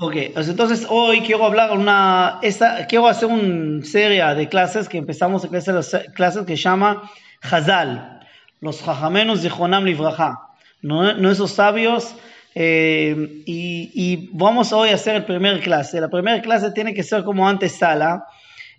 Ok, 0.00 0.14
pues 0.32 0.48
entonces 0.48 0.86
hoy 0.88 1.22
quiero 1.22 1.44
hablar 1.44 1.72
una, 1.72 2.38
esta, 2.42 2.86
quiero 2.86 3.08
hacer 3.08 3.28
una 3.28 3.84
serie 3.84 4.24
de 4.36 4.48
clases 4.48 4.88
que 4.88 4.98
empezamos 4.98 5.44
a 5.44 5.48
clases, 5.48 5.96
clases 6.14 6.46
que 6.46 6.56
se 6.56 6.62
llama 6.62 7.10
Hazal, 7.42 8.20
los 8.60 8.80
Jajamenos 8.80 9.42
de 9.42 9.50
Jonam 9.50 9.84
Livraja, 9.84 10.38
nuestros 10.82 11.50
sabios, 11.50 12.14
eh, 12.54 13.42
y, 13.44 13.90
y, 13.92 14.30
vamos 14.32 14.72
hoy 14.72 14.90
a 14.90 14.94
hacer 14.94 15.14
la 15.20 15.26
primera 15.26 15.58
clase. 15.60 16.00
La 16.00 16.08
primera 16.08 16.40
clase 16.42 16.70
tiene 16.70 16.94
que 16.94 17.02
ser 17.02 17.24
como 17.24 17.48
antes 17.48 17.76
sala, 17.76 18.24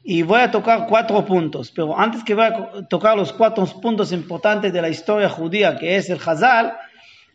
y 0.04 0.22
voy 0.22 0.40
a 0.40 0.52
tocar 0.52 0.88
cuatro 0.88 1.26
puntos, 1.26 1.72
pero 1.72 2.00
antes 2.00 2.24
que 2.24 2.34
voy 2.34 2.46
a 2.46 2.88
tocar 2.88 3.18
los 3.18 3.34
cuatro 3.34 3.66
puntos 3.66 4.14
importantes 4.14 4.72
de 4.72 4.82
la 4.82 4.90
historia 4.90 5.28
judía, 5.28 5.78
que 5.78 5.98
es 5.98 6.10
el 6.10 6.20
Hazal, 6.26 6.78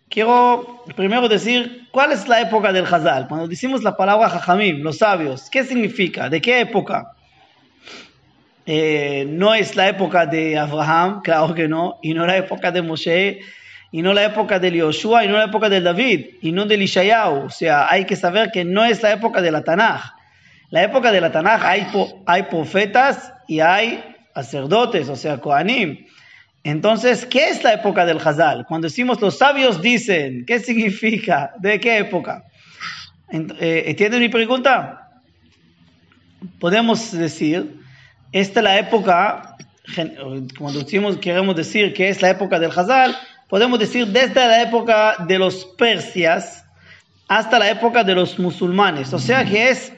quiero 0.09 0.85
primero 0.97 1.29
decir 1.29 1.89
cuál 1.91 2.13
es 2.13 2.29
la 2.29 2.41
época 2.41 2.73
del 2.73 2.87
Hazal. 2.87 3.29
Cuando 3.29 3.49
decimos 3.49 3.83
la 3.83 3.97
palabra 3.97 4.29
Jajamim, 4.29 4.83
los 4.83 4.99
sabios, 4.99 5.49
¿qué 5.51 5.65
significa? 5.65 6.29
¿De 6.29 6.41
qué 6.41 6.61
época? 6.61 7.13
Eh, 8.67 9.27
no 9.29 9.55
es 9.55 9.77
la 9.77 9.89
época 9.89 10.27
de 10.27 10.57
Abraham, 10.57 11.21
claro 11.25 11.55
que 11.55 11.69
no, 11.69 11.99
y 12.03 12.15
no 12.15 12.27
la 12.27 12.37
época 12.37 12.71
de 12.71 12.83
Moshe, 12.83 13.41
y 13.93 14.03
no 14.03 14.13
la 14.13 14.25
época 14.25 14.59
de 14.59 14.73
Yoshua, 14.73 15.25
y 15.25 15.29
no 15.29 15.37
la 15.37 15.45
época 15.45 15.69
de 15.69 15.81
David, 15.81 16.27
y 16.41 16.51
no 16.51 16.67
de 16.67 16.75
Ishayahu. 16.77 17.47
O 17.47 17.51
sea, 17.51 17.87
hay 17.89 18.07
que 18.07 18.17
saber 18.17 18.51
que 18.51 18.65
no 18.65 18.85
es 18.85 19.03
la 19.03 19.13
época 19.13 19.41
de 19.41 19.53
la 19.53 19.63
Tanaj. 19.63 20.15
La 20.71 20.83
época 20.83 21.13
de 21.13 21.21
la 21.21 21.31
Tanaj 21.31 21.65
hay, 21.65 21.87
hay 22.27 22.43
profetas 22.45 23.33
y 23.47 23.61
hay 23.61 24.03
sacerdotes, 24.35 25.09
o 25.09 25.15
sea, 25.15 25.39
Kohanim. 25.39 26.07
Entonces, 26.65 27.27
¿qué 27.27 27.51
es 27.51 27.63
la 27.63 27.75
época 27.75 28.07
del 28.07 28.19
Hazal? 28.19 28.65
Cuando 28.67 28.87
decimos 28.87 29.21
los 29.21 29.37
sabios 29.37 29.83
dicen, 29.83 30.47
¿qué 30.47 30.59
significa? 30.61 31.53
¿De 31.59 31.79
qué 31.79 31.99
época? 31.99 32.45
Eh, 33.31 33.85
¿Entienden 33.87 34.21
mi 34.21 34.31
pregunta? 34.31 35.11
Podemos 36.59 37.13
decir, 37.13 37.81
esta 38.33 38.61
es 38.61 38.65
la 38.65 38.79
época, 38.79 39.57
cuando 40.59 40.81
decimos, 40.81 41.19
queremos 41.19 41.55
decir 41.55 41.93
que 41.93 42.09
es 42.09 42.23
la 42.23 42.31
época 42.31 42.59
del 42.59 42.71
Hazal, 42.71 43.15
podemos 43.49 43.79
decir 43.79 44.07
desde 44.07 44.35
la 44.35 44.63
época 44.63 45.17
de 45.29 45.39
los 45.39 45.67
persias 45.77 46.65
hasta 47.29 47.59
la 47.59 47.71
época 47.71 48.05
de 48.05 48.15
los 48.15 48.39
musulmanes. 48.39 49.13
O 49.13 49.19
sea 49.19 49.45
que 49.45 49.69
es 49.69 49.93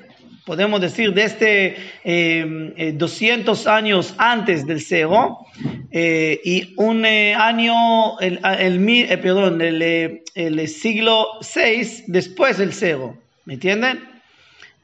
podemos 0.46 0.80
decir, 0.80 1.12
desde 1.12 1.76
eh, 2.04 2.92
200 2.94 3.66
años 3.66 4.14
antes 4.16 4.64
del 4.64 4.80
cero 4.80 5.44
eh, 5.90 6.40
y 6.44 6.72
un 6.76 7.04
eh, 7.04 7.34
año, 7.34 8.18
el, 8.20 8.38
el, 8.60 8.88
eh, 8.88 9.18
perdón, 9.18 9.60
el, 9.60 10.22
el, 10.34 10.68
siglo 10.68 11.26
6 11.40 12.04
después 12.06 12.58
del 12.58 12.72
cero. 12.72 13.18
¿Me 13.44 13.54
entienden? 13.54 14.16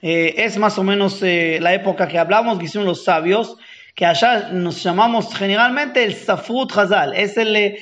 es 0.05 0.59
más 0.59 0.79
o 0.79 0.83
menos 0.83 1.23
la 1.23 1.75
época 1.75 2.09
que 2.09 2.19
hablamos, 2.19 2.59
que 2.59 2.65
hicieron 2.65 2.89
los 2.89 3.05
sabios, 3.05 3.57
que 3.95 4.05
allá 4.05 4.49
nos 4.51 4.83
llamamos 4.83 5.33
generalmente 5.33 6.03
el 6.03 6.17
Safrut 6.17 6.77
Hazal, 6.77 7.15
es 7.15 7.37
el, 7.37 7.77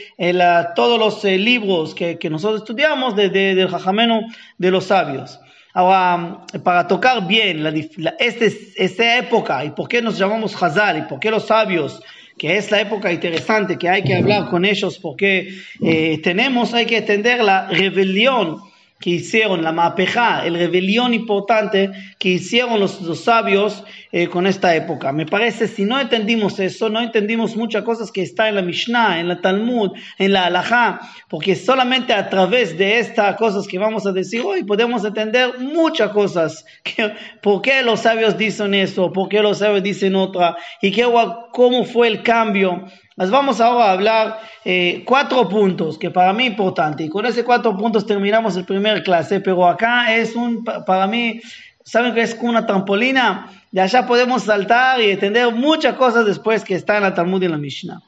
todos 0.77 0.99
los 0.99 1.25
libros 1.25 1.95
que, 1.95 2.19
que, 2.19 2.29
nosotros 2.29 2.61
estudiamos 2.61 3.17
de, 3.17 3.31
de, 3.31 3.55
del 3.55 3.71
Jajameno 3.71 4.21
de 4.59 4.71
los 4.71 4.85
sabios. 4.85 5.41
Ahora, 5.73 6.47
para 6.65 6.87
tocar 6.89 7.27
bien 7.27 7.63
la, 7.63 7.71
este, 8.19 8.73
esta 8.77 9.19
época 9.19 9.65
y 9.65 9.71
por 9.71 9.89
qué 9.89 10.03
nos 10.03 10.19
llamamos 10.19 10.61
Hazal 10.61 10.99
y 10.99 11.03
por 11.03 11.21
qué 11.21 11.31
los 11.31 11.47
sabios, 11.47 12.03
que 12.37 12.57
es 12.57 12.71
la 12.71 12.81
época 12.81 13.13
interesante 13.13 13.77
que 13.77 13.89
hay 13.89 14.03
que 14.03 14.17
hablar 14.17 14.49
con 14.49 14.65
ellos 14.65 14.99
porque 14.99 15.49
eh, 15.83 16.21
tenemos, 16.23 16.75
hay 16.75 16.87
que 16.87 16.99
entender 16.99 17.45
la 17.45 17.69
rebelión 17.69 18.70
que 19.01 19.11
hicieron, 19.11 19.63
la 19.63 19.73
mapeja, 19.73 20.45
el 20.45 20.55
rebelión 20.55 21.15
importante 21.15 21.91
que 22.19 22.29
hicieron 22.29 22.79
los, 22.79 23.01
sabios 23.19 23.83
eh, 24.13 24.29
con 24.29 24.47
esta 24.47 24.77
época. 24.77 25.11
Me 25.11 25.25
parece, 25.25 25.69
si 25.69 25.85
no 25.85 25.99
entendimos 25.99 26.61
eso, 26.61 26.91
no 26.91 27.01
entendimos 27.01 27.57
muchas 27.57 27.83
cosas 27.83 28.13
que 28.13 28.21
está 28.21 28.51
en 28.51 28.57
la 28.57 28.63
Mishnah, 28.63 29.19
en 29.19 29.29
la 29.29 29.41
Talmud, 29.41 29.93
en 30.19 30.35
la 30.35 30.45
Halajá, 30.45 31.01
porque 31.29 31.57
solamente 31.57 32.13
a 32.13 32.29
través 32.29 32.77
de 32.77 32.99
estas 32.99 33.37
cosas 33.37 33.67
que 33.67 33.79
vamos 33.79 34.07
a 34.07 34.13
decir 34.13 34.43
hoy 34.45 34.65
podemos 34.65 35.03
entender 35.03 35.59
muchas 35.59 36.11
cosas. 36.11 36.67
¿Por 37.43 37.63
qué 37.63 37.83
los 37.83 38.01
sabios 38.01 38.37
dicen 38.37 38.75
eso? 38.75 39.13
¿Por 39.13 39.31
qué 39.31 39.41
los 39.41 39.59
sabios 39.59 39.83
dicen 39.83 40.15
otra? 40.15 40.57
¿Y 40.83 40.91
qué, 40.93 41.07
cómo 41.53 41.85
fue 41.85 42.09
el 42.09 42.23
cambio? 42.23 42.85
Las 43.21 43.31
vamos 43.31 43.61
ahora 43.61 43.85
a 43.85 43.93
hablar 43.93 44.41
eh, 44.65 45.03
cuatro 45.05 45.47
puntos 45.47 45.99
que 45.99 46.11
para 46.11 46.33
mí 46.33 46.47
importante. 46.47 47.05
Y 47.05 47.11
con 47.11 47.27
esos 47.27 47.45
cuatro 47.45 47.77
puntos 47.77 48.07
terminamos 48.07 48.57
el 48.57 48.65
primer 48.65 49.03
clase, 49.03 49.41
pero 49.41 49.69
acá 49.69 50.17
es 50.17 50.35
un, 50.35 50.65
para 50.65 51.07
mí, 51.07 51.39
¿saben 51.85 52.15
que 52.15 52.23
es 52.23 52.35
como 52.35 52.49
una 52.49 52.65
trampolina? 52.65 53.53
De 53.71 53.83
allá 53.83 54.07
podemos 54.07 54.45
saltar 54.45 55.03
y 55.03 55.11
entender 55.11 55.53
muchas 55.53 55.97
cosas 55.97 56.25
después 56.25 56.65
que 56.65 56.75
está 56.75 56.97
en 56.97 57.03
la 57.03 57.13
Talmud 57.13 57.43
y 57.43 57.45
en 57.45 57.51
la 57.51 57.59
Mishnah. 57.59 58.01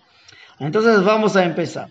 Entonces 0.58 1.04
vamos 1.04 1.36
a 1.36 1.44
empezar. 1.44 1.88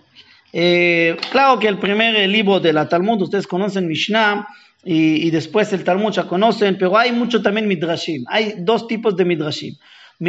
Eh, 0.51 1.15
claro 1.29 1.59
que 1.59 1.67
el 1.67 1.77
primer 1.77 2.27
libro 2.27 2.59
de 2.59 2.73
la 2.73 2.89
Talmud, 2.89 3.21
ustedes 3.21 3.45
conocen 3.45 3.88
Mishnah, 3.88 4.47
y, 4.83 5.27
y, 5.27 5.29
después 5.29 5.71
el 5.73 5.83
Talmud 5.83 6.11
ya 6.11 6.23
conocen, 6.23 6.75
pero 6.75 6.97
hay 6.97 7.11
mucho 7.11 7.39
también 7.43 7.67
Midrashim. 7.67 8.23
Hay 8.27 8.55
dos 8.57 8.88
tipos 8.88 9.15
de 9.15 9.25
Midrashim. 9.25 9.75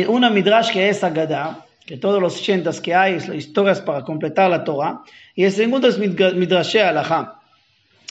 Una 0.08 0.28
Midrash 0.28 0.70
que 0.72 0.90
es 0.90 1.02
Agadah, 1.02 1.64
que 1.86 1.96
todos 1.96 2.20
los 2.20 2.36
ochentas 2.36 2.80
que 2.80 2.94
hay, 2.94 3.16
historias 3.34 3.80
para 3.80 4.02
completar 4.02 4.50
la 4.50 4.64
Torah, 4.64 5.02
y 5.34 5.44
el 5.44 5.52
segundo 5.52 5.88
es 5.88 5.98
Midrash 5.98 6.78
Alajá. 6.78 7.40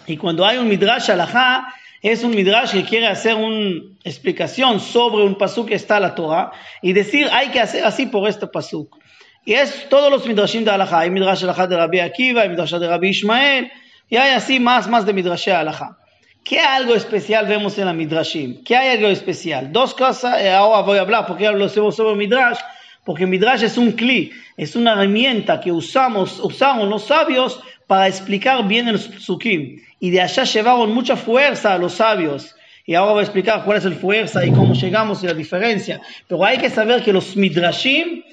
Y 0.08 0.18
cuando 0.18 0.46
hay 0.46 0.58
un 0.58 0.68
Midrash 0.68 1.12
Alajá, 1.12 1.74
es 2.02 2.24
un 2.24 2.32
Midrash 2.32 2.72
que 2.72 2.84
quiere 2.84 3.08
hacer 3.08 3.36
una 3.36 3.82
explicación 4.04 4.80
sobre 4.80 5.24
un 5.24 5.38
pasuk 5.38 5.68
que 5.68 5.76
está 5.76 5.98
en 5.98 6.04
la 6.04 6.16
Torah 6.16 6.52
y 6.82 6.94
decir 6.94 7.28
hay 7.32 7.50
que 7.50 7.60
hacer 7.60 7.86
así 7.86 8.08
por 8.08 8.28
este 8.28 8.48
pasuk. 8.48 8.98
Y 9.46 9.54
es 9.54 9.88
todos 9.90 10.10
los 10.12 10.26
Midrashim 10.26 10.64
de 10.64 10.72
Alajá. 10.72 11.00
Hay 11.00 11.12
Midrash 11.12 11.44
Alajá 11.44 11.68
de 11.68 11.78
Rabbi 11.78 12.00
Akiva, 12.00 12.42
hay 12.42 12.50
Midrash 12.50 12.76
de 12.76 12.88
Rabbi 12.88 13.10
Ishmael, 13.10 13.72
y 14.10 14.18
hay 14.18 14.32
así 14.32 14.60
más, 14.60 14.88
más 14.88 15.06
de 15.06 15.14
Midrash 15.14 15.50
Alajá. 15.50 15.98
¿Qué 16.44 16.60
algo 16.60 16.96
especial 16.96 17.46
vemos 17.46 17.78
en 17.78 17.86
la 17.86 17.94
Midrashim? 17.94 18.64
¿Qué 18.64 18.76
hay 18.76 18.98
algo 18.98 19.08
especial? 19.08 19.72
Dos 19.72 19.94
cosas, 19.94 20.42
eh, 20.42 20.52
ahora 20.52 20.82
voy 20.82 20.98
a 20.98 21.02
hablar 21.02 21.28
porque 21.28 21.46
hablo 21.46 21.70
sobre 21.70 22.16
Midrash, 22.16 22.58
porque 23.04 23.26
Midrash 23.26 23.64
es 23.64 23.78
un 23.78 23.94
cli, 23.94 24.32
es 24.58 24.76
una 24.76 24.94
herramienta 24.94 25.60
que 25.60 25.72
usamos, 25.72 26.40
usaron 26.40 26.90
los 26.90 27.06
sabios 27.06 27.60
para 27.88 28.08
explicar 28.08 28.68
bien 28.68 28.88
el 28.88 29.00
psukim. 29.00 29.82
Y 30.00 30.12
de 30.12 30.22
allá 30.22 30.44
llevaron 30.44 30.94
mucha 30.94 31.16
fuerza 31.16 31.74
a 31.74 31.78
los 31.78 31.94
sabios. 31.94 32.56
Y 32.86 32.96
ahora 32.96 33.14
voy 33.14 33.20
a 33.22 33.24
explicar 33.24 33.64
cuál 33.64 33.78
es 33.78 33.86
la 33.86 33.96
fuerza 33.96 34.46
y 34.46 34.52
cómo 34.52 34.74
llegamos 34.74 35.24
y 35.24 35.28
la 35.28 35.34
diferencia. 35.34 36.02
Pero 36.28 36.44
hay 36.44 36.58
que 36.58 36.70
saber 36.70 37.04
que 37.04 37.14
los 37.14 37.36
midrashim 37.36 38.24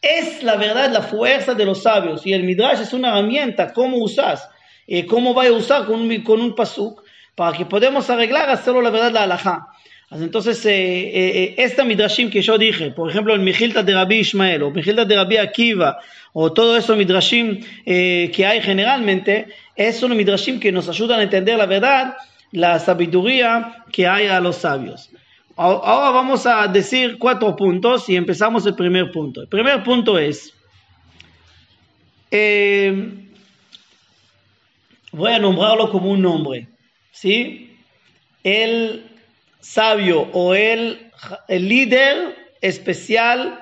es 0.00 0.42
la 0.42 0.56
verdad, 0.56 0.90
la 0.90 1.02
fuerza 1.02 1.54
de 1.54 1.64
los 1.64 1.82
sabios. 1.82 2.26
Y 2.26 2.32
el 2.32 2.44
midrash 2.44 2.80
es 2.80 2.92
una 2.92 3.08
herramienta, 3.08 3.72
cómo 3.72 3.98
usas, 3.98 4.48
eh, 4.86 5.06
cómo 5.06 5.34
va 5.34 5.46
a 5.46 5.52
usar 5.52 5.86
con 5.86 6.00
un, 6.00 6.22
con 6.22 6.40
un 6.40 6.54
pasuk, 6.54 7.02
para 7.34 7.56
que 7.56 7.64
podamos 7.64 8.10
arreglar, 8.10 8.50
hacerlo 8.50 8.82
la 8.82 8.90
verdad, 8.90 9.12
la 9.12 9.22
halajá. 9.24 9.68
Entonces, 10.14 10.64
eh, 10.66 10.70
eh, 10.72 11.10
eh, 11.14 11.54
esta 11.56 11.84
midrashim 11.84 12.28
que 12.28 12.42
yo 12.42 12.58
dije, 12.58 12.90
por 12.90 13.08
ejemplo, 13.10 13.32
el 13.32 13.40
Mijilta 13.40 13.82
de 13.82 13.94
Rabbi 13.94 14.16
Ismael 14.16 14.62
o 14.62 14.70
Mijilta 14.70 15.06
de 15.06 15.16
Rabbi 15.16 15.38
Akiva, 15.38 16.00
o 16.34 16.52
todo 16.52 16.76
eso 16.76 16.96
midrashim 16.96 17.60
que 17.84 18.46
hay 18.46 18.60
generalmente, 18.60 19.48
es 19.74 20.02
un 20.02 20.14
midrashim 20.16 20.60
que 20.60 20.70
nos 20.70 20.88
ayudan 20.88 21.20
a 21.20 21.22
entender 21.22 21.56
la 21.56 21.66
verdad, 21.66 22.16
la 22.50 22.78
sabiduría 22.78 23.84
que 23.90 24.06
hay 24.06 24.26
a 24.26 24.40
los 24.40 24.56
sabios. 24.56 25.10
Ahora 25.56 26.10
vamos 26.10 26.46
a 26.46 26.66
decir 26.68 27.16
cuatro 27.18 27.54
puntos 27.56 28.08
y 28.08 28.16
empezamos 28.16 28.66
el 28.66 28.74
primer 28.74 29.10
punto. 29.12 29.42
El 29.42 29.48
primer 29.48 29.82
punto 29.82 30.18
es, 30.18 30.54
voy 35.12 35.32
a 35.32 35.38
nombrarlo 35.38 35.90
como 35.90 36.10
un 36.10 36.22
nombre, 36.22 36.68
¿sí? 37.12 37.76
El 38.42 39.11
sabio 39.62 40.28
o 40.32 40.54
el, 40.54 41.10
el 41.48 41.68
líder 41.68 42.36
especial, 42.60 43.58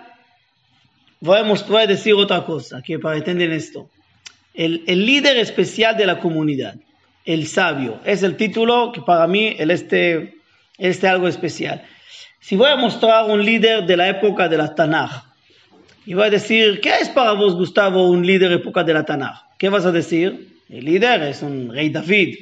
voy 1.21 1.39
a, 1.39 1.87
decir 1.87 2.15
otra 2.15 2.45
cosa 2.45 2.83
que 2.83 2.99
para 2.99 3.19
entender 3.19 3.53
esto. 3.53 3.89
El, 4.55 4.83
el, 4.89 5.07
líder 5.07 5.37
especial 5.37 5.97
de 5.97 6.07
la 6.07 6.19
comunidad, 6.19 6.75
el 7.25 7.47
sabio, 7.47 8.01
es 8.05 8.23
el 8.23 8.37
título 8.37 8.91
que 8.93 9.03
para 9.03 9.27
mí 9.29 9.55
el 9.59 9.71
este, 9.71 10.35
este 10.79 11.07
algo 11.07 11.29
especial. 11.29 11.83
Si 12.41 12.57
voy 12.57 12.71
a 12.71 12.77
mostrar 12.77 13.27
un 13.27 13.45
líder 13.45 13.85
de 13.87 13.97
la 13.97 14.09
época 14.09 14.49
de 14.49 14.57
la 14.57 14.75
Tanaj, 14.75 15.31
y 16.07 16.15
voy 16.15 16.25
a 16.25 16.31
decir, 16.31 16.81
¿qué 16.81 16.95
es 17.01 17.11
para 17.11 17.33
vos, 17.33 17.55
Gustavo, 17.55 18.11
un 18.11 18.27
líder 18.27 18.51
época 18.53 18.83
de 18.83 18.95
la 18.95 19.05
Tanaj? 19.05 19.43
¿Qué 19.59 19.69
vas 19.69 19.85
a 19.85 19.93
decir? 19.93 20.57
El 20.71 20.87
líder 20.87 21.23
es 21.23 21.43
un 21.43 21.71
rey 21.73 21.91
David, 21.91 22.39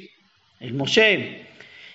el 0.61 0.73
Moshe, 0.73 1.48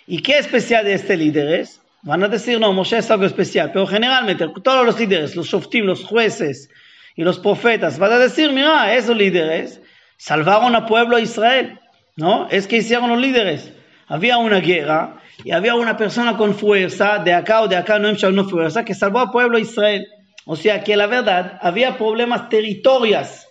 ¿Y 0.07 0.21
qué 0.21 0.39
especial 0.39 0.85
de 0.85 0.95
este 0.95 1.17
líder 1.17 1.61
es? 1.61 1.81
Van 2.03 2.23
a 2.23 2.29
decir, 2.29 2.61
no, 2.61 2.73
Moshe 2.73 2.99
es 2.99 3.11
algo 3.11 3.25
especial, 3.25 3.73
pero 3.73 3.87
generalmente 3.87 4.47
todos 4.63 4.85
los 4.85 4.99
líderes, 4.99 5.35
los 5.37 5.47
shoftim, 5.47 5.87
los 5.87 6.05
jueces 6.05 6.69
y 7.17 7.23
los 7.23 7.39
profetas, 7.39 7.99
van 7.99 8.13
a 8.13 8.19
decir, 8.19 8.53
mira, 8.53 8.95
esos 8.95 9.17
líderes 9.17 9.81
salvaron 10.19 10.75
al 10.75 10.85
pueblo 10.85 11.17
de 11.17 11.23
Israel, 11.23 11.81
¿no? 12.17 12.49
Es 12.51 12.67
que 12.67 12.77
hicieron 12.77 13.09
los 13.09 13.19
líderes. 13.19 13.73
había 14.07 14.37
una 14.37 14.61
guerra 14.61 15.23
y 15.43 15.53
había 15.53 15.75
una 15.75 15.97
persona 15.97 16.37
con 16.37 16.55
fuerza, 16.55 17.19
de 17.19 17.33
acá 17.33 17.63
o 17.63 17.69
de 17.69 17.77
acá, 17.77 17.99
no 17.99 18.13
no 18.13 18.49
fuerza, 18.49 18.85
que 18.85 18.95
salvó 18.95 19.21
al 19.21 19.31
pueblo 19.31 19.57
de 19.57 19.63
Israel. 19.63 20.07
O 20.45 20.57
sea 20.57 20.85
que 20.85 20.97
la 20.97 21.07
verdad, 21.07 21.59
había 21.63 21.97
problemas 21.97 22.51
territorios. 22.51 23.49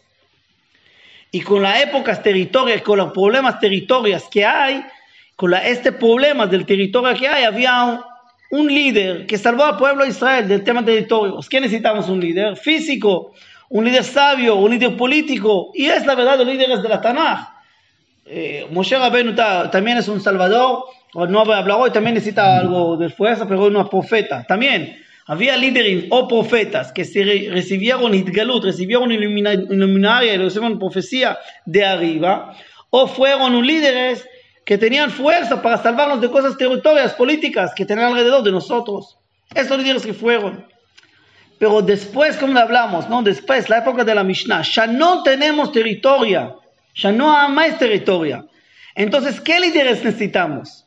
Y 1.32 1.42
con 1.42 1.64
las 1.64 1.82
épocas 1.82 2.22
territorias, 2.22 2.84
con 2.84 3.00
los 3.00 3.12
problemas 3.12 3.60
territorios 3.60 4.24
que 4.30 4.46
hay, 4.46 4.86
con 5.36 5.54
este 5.54 5.92
problema 5.92 6.48
del 6.48 6.66
territorio 6.66 7.18
que 7.18 7.28
hay, 7.28 7.44
había 7.44 8.04
un, 8.52 8.68
líder 8.68 9.26
que 9.26 9.38
salvó 9.38 9.66
al 9.66 9.78
pueblo 9.78 10.04
de 10.04 10.10
Israel 10.10 10.48
del 10.48 10.64
tema 10.64 10.86
territorios. 10.86 11.50
¿Qué 11.50 11.60
necesitamos? 11.60 12.08
Un 12.08 12.20
líder 12.20 12.56
físico, 12.56 13.34
un 13.70 13.86
líder 13.86 14.04
sabio, 14.04 14.56
un 14.56 14.72
líder 14.72 14.96
político. 14.96 15.72
Y 15.74 15.88
es 15.88 16.06
la 16.06 16.16
verdad 16.16 16.38
los 16.38 16.48
líderes 16.48 16.84
de 16.84 16.90
la 16.90 17.02
Tanaj. 17.02 17.50
Eh, 18.26 18.68
Moshe 18.72 18.98
Rabbeinu 18.98 19.36
también 19.36 19.98
es 19.98 20.08
un 20.08 20.22
salvador, 20.22 20.86
no 21.14 21.40
hablar 21.42 21.72
hoy, 21.72 21.92
también 21.92 22.14
necesita 22.14 22.58
algo 22.58 22.96
de 22.96 23.10
fuerza, 23.10 23.48
pero 23.48 23.70
no 23.70 23.82
es 23.82 23.90
profeta. 23.90 24.46
También 24.48 25.04
había 25.26 25.58
líderes 25.58 26.06
o 26.10 26.28
profetas 26.28 26.92
que 26.92 27.06
se 27.06 27.24
recibieron 27.52 28.14
Itgalut, 28.14 28.64
recibieron 28.64 29.12
iluminaria, 29.12 30.38
recibieron 30.38 30.80
profecía 30.80 31.38
de 31.66 31.86
arriba, 31.86 32.56
o 32.90 33.08
fueron 33.08 33.66
líderes 33.66 34.28
que 34.66 34.78
tenían 34.78 35.12
fuerza 35.12 35.62
para 35.62 35.78
salvarnos 35.78 36.22
de 36.22 36.30
cosas 36.30 36.58
territoriales, 36.58 37.14
políticas 37.14 37.74
que 37.76 37.86
tenían 37.86 38.08
alrededor 38.08 38.44
de 38.44 38.52
nosotros. 38.52 39.18
Esos 39.54 39.78
líderes 39.78 40.06
que 40.06 40.14
fueron. 40.14 40.66
Pero 41.60 41.82
después, 41.82 42.38
como 42.38 42.58
hablamos, 42.60 43.10
¿no? 43.10 43.22
Después, 43.22 43.70
la 43.70 43.80
época 43.80 44.04
de 44.04 44.16
la 44.16 44.24
Mishnah, 44.24 44.62
ya 44.64 44.88
no 44.88 45.24
tenemos 45.24 45.72
territorio, 45.72 46.62
ya 46.96 47.12
no 47.12 47.36
hay 47.36 47.52
más 47.52 47.78
territorio. 47.78 48.50
Entonces, 48.96 49.40
¿qué 49.42 49.60
líderes 49.60 50.04
necesitamos? 50.04 50.86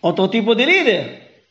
Otro 0.00 0.28
tipo 0.30 0.54
de 0.54 0.66
líder. 0.66 1.44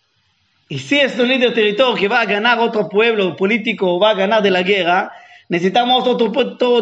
Y 0.67 0.79
si 0.79 0.99
es 0.99 1.17
un 1.19 1.27
líder 1.27 1.53
territorio 1.53 1.95
que 1.95 2.07
va 2.07 2.21
a 2.21 2.25
ganar 2.25 2.59
otro 2.59 2.87
pueblo 2.87 3.35
político 3.35 3.95
o 3.95 3.99
va 3.99 4.11
a 4.11 4.15
ganar 4.15 4.41
de 4.41 4.51
la 4.51 4.63
guerra, 4.63 5.11
necesitamos 5.51 6.07
otro, 6.07 6.31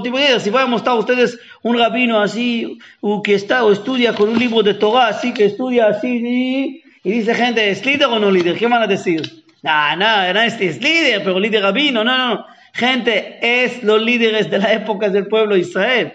tipo 0.03 0.17
de 0.19 0.25
líder. 0.25 0.39
Si 0.39 0.51
van 0.51 0.65
a 0.65 0.67
mostrar 0.67 0.95
ustedes 0.95 1.39
un 1.63 1.79
rabino 1.79 2.21
así, 2.21 2.77
o 3.01 3.23
que 3.23 3.33
está 3.33 3.65
o 3.65 3.71
estudia 3.71 4.13
con 4.13 4.29
un 4.29 4.37
libro 4.37 4.61
de 4.61 4.75
Torah, 4.75 5.07
así 5.07 5.33
que 5.33 5.45
estudia 5.45 5.87
así, 5.87 6.83
y 7.03 7.11
dice 7.11 7.33
gente, 7.33 7.67
¿es 7.71 7.83
líder 7.83 8.07
o 8.07 8.19
no 8.19 8.29
líder? 8.29 8.55
¿Qué 8.55 8.67
van 8.67 8.83
a 8.83 8.87
decir? 8.87 9.43
No, 9.63 9.95
no, 9.95 10.33
no 10.33 10.41
es, 10.41 10.59
líder, 10.79 11.23
pero 11.23 11.39
líder 11.39 11.63
rabino, 11.63 12.03
no, 12.03 12.15
no. 12.15 12.45
Gente, 12.73 13.39
es 13.41 13.81
los 13.81 13.99
líderes 14.03 14.51
de 14.51 14.59
la 14.59 14.71
época 14.71 15.09
del 15.09 15.25
pueblo 15.25 15.55
de 15.55 15.61
Israel. 15.61 16.13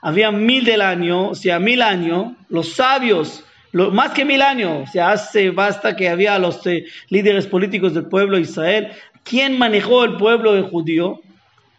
Había 0.00 0.30
mil 0.30 0.64
del 0.64 0.82
año, 0.82 1.30
o 1.30 1.34
sea, 1.34 1.58
mil 1.58 1.82
años, 1.82 2.28
los 2.48 2.74
sabios 2.74 3.42
más 3.72 4.12
que 4.12 4.24
mil 4.24 4.40
años, 4.40 4.90
se 4.92 5.00
hace 5.00 5.50
basta 5.50 5.94
que 5.94 6.08
había 6.08 6.38
los 6.38 6.66
eh, 6.66 6.86
líderes 7.10 7.46
políticos 7.46 7.92
del 7.92 8.06
pueblo 8.06 8.36
de 8.36 8.42
Israel. 8.42 8.88
¿Quién 9.24 9.58
manejó 9.58 10.04
el 10.04 10.16
pueblo 10.16 10.62
judío? 10.68 11.20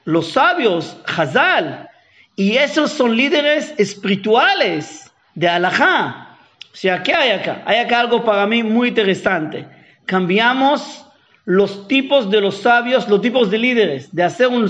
Los 0.05 0.31
sabios, 0.31 0.97
Hazal. 1.05 1.89
Y 2.35 2.55
esos 2.55 2.91
son 2.91 3.15
líderes 3.15 3.73
espirituales 3.77 5.11
de 5.35 5.49
Alajá. 5.49 6.37
O 6.71 6.75
sea, 6.75 7.03
¿qué 7.03 7.13
hay 7.13 7.31
acá? 7.31 7.63
Hay 7.65 7.77
acá 7.77 7.99
algo 7.99 8.23
para 8.23 8.47
mí 8.47 8.63
muy 8.63 8.89
interesante. 8.89 9.67
Cambiamos 10.05 11.05
los 11.45 11.87
tipos 11.87 12.29
de 12.29 12.41
los 12.41 12.57
sabios, 12.57 13.09
los 13.09 13.21
tipos 13.21 13.49
de 13.49 13.57
líderes, 13.57 14.15
de 14.15 14.23
hacer 14.23 14.47
un, 14.47 14.69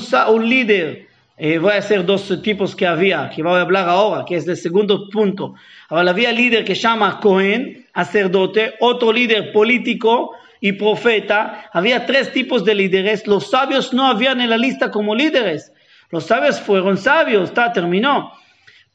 líder 0.50 1.08
eh, 1.38 1.58
voy 1.58 1.74
a 1.74 1.78
hacer 1.78 2.06
dos 2.06 2.42
tipos 2.42 2.76
que 2.76 2.88
había, 2.88 3.30
que 3.30 3.44
voy 3.44 3.58
a 3.58 3.62
hablar 3.62 3.88
ahora, 3.88 4.26
que 4.26 4.36
es 4.36 4.48
el 4.48 4.58
segundo 4.58 5.10
punto. 5.10 5.56
Ahora, 5.90 6.12
había 6.12 6.32
líder 6.32 6.66
que 6.66 6.76
llama 6.76 7.20
Cohen, 7.20 7.86
sacerdote, 7.94 8.76
otro 8.80 9.12
líder 9.12 9.52
político 9.52 10.32
y 10.60 10.74
profeta. 10.74 11.70
Había 11.74 12.06
tres 12.06 12.32
tipos 12.34 12.66
de 12.66 12.76
líderes. 12.76 13.28
Los 13.28 13.50
sabios 13.50 13.94
no 13.94 14.08
habían 14.08 14.42
en 14.42 14.50
la 14.50 14.58
lista 14.58 14.92
como 14.92 15.16
líderes. 15.16 15.72
Los 16.10 16.26
sabios 16.26 16.60
fueron 16.60 16.98
sabios, 16.98 17.50
está, 17.50 17.72
terminó. 17.72 18.34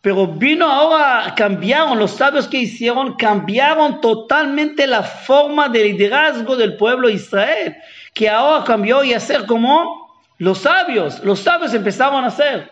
Pero 0.01 0.27
vino 0.27 0.71
ahora, 0.71 1.35
cambiaron, 1.35 1.99
los 1.99 2.11
sabios 2.11 2.47
que 2.47 2.59
hicieron, 2.59 3.15
cambiaron 3.15 4.03
totalmente 4.03 4.87
la 4.87 5.03
forma 5.03 5.69
de 5.69 5.85
liderazgo 5.85 6.57
del 6.57 6.77
pueblo 6.77 7.09
de 7.09 7.15
Israel, 7.15 7.77
que 8.13 8.29
ahora 8.29 8.65
cambió 8.65 9.03
y 9.03 9.15
hacer 9.15 9.47
como 9.47 10.05
los 10.39 10.59
sabios, 10.59 11.23
los 11.25 11.41
sabios 11.41 11.73
empezaron 11.75 12.25
a 12.25 12.29
hacer. 12.29 12.71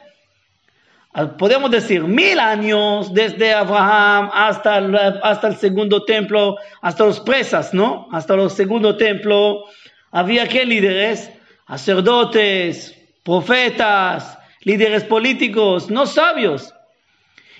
Podemos 1.38 1.70
decir 1.70 2.02
mil 2.04 2.40
años 2.40 3.12
desde 3.12 3.52
Abraham 3.52 4.30
hasta 4.32 4.78
el, 4.78 4.96
hasta 4.96 5.48
el 5.48 5.56
segundo 5.56 6.06
templo, 6.06 6.56
hasta 6.80 7.04
los 7.04 7.20
presas, 7.20 7.74
¿no? 7.74 8.08
Hasta 8.12 8.34
el 8.34 8.50
segundo 8.50 8.96
templo. 8.96 9.64
Había 10.10 10.48
qué 10.48 10.64
líderes? 10.64 11.30
Sacerdotes, 11.68 12.98
profetas, 13.22 14.38
líderes 14.62 15.04
políticos, 15.04 15.90
no 15.90 16.06
sabios. 16.06 16.72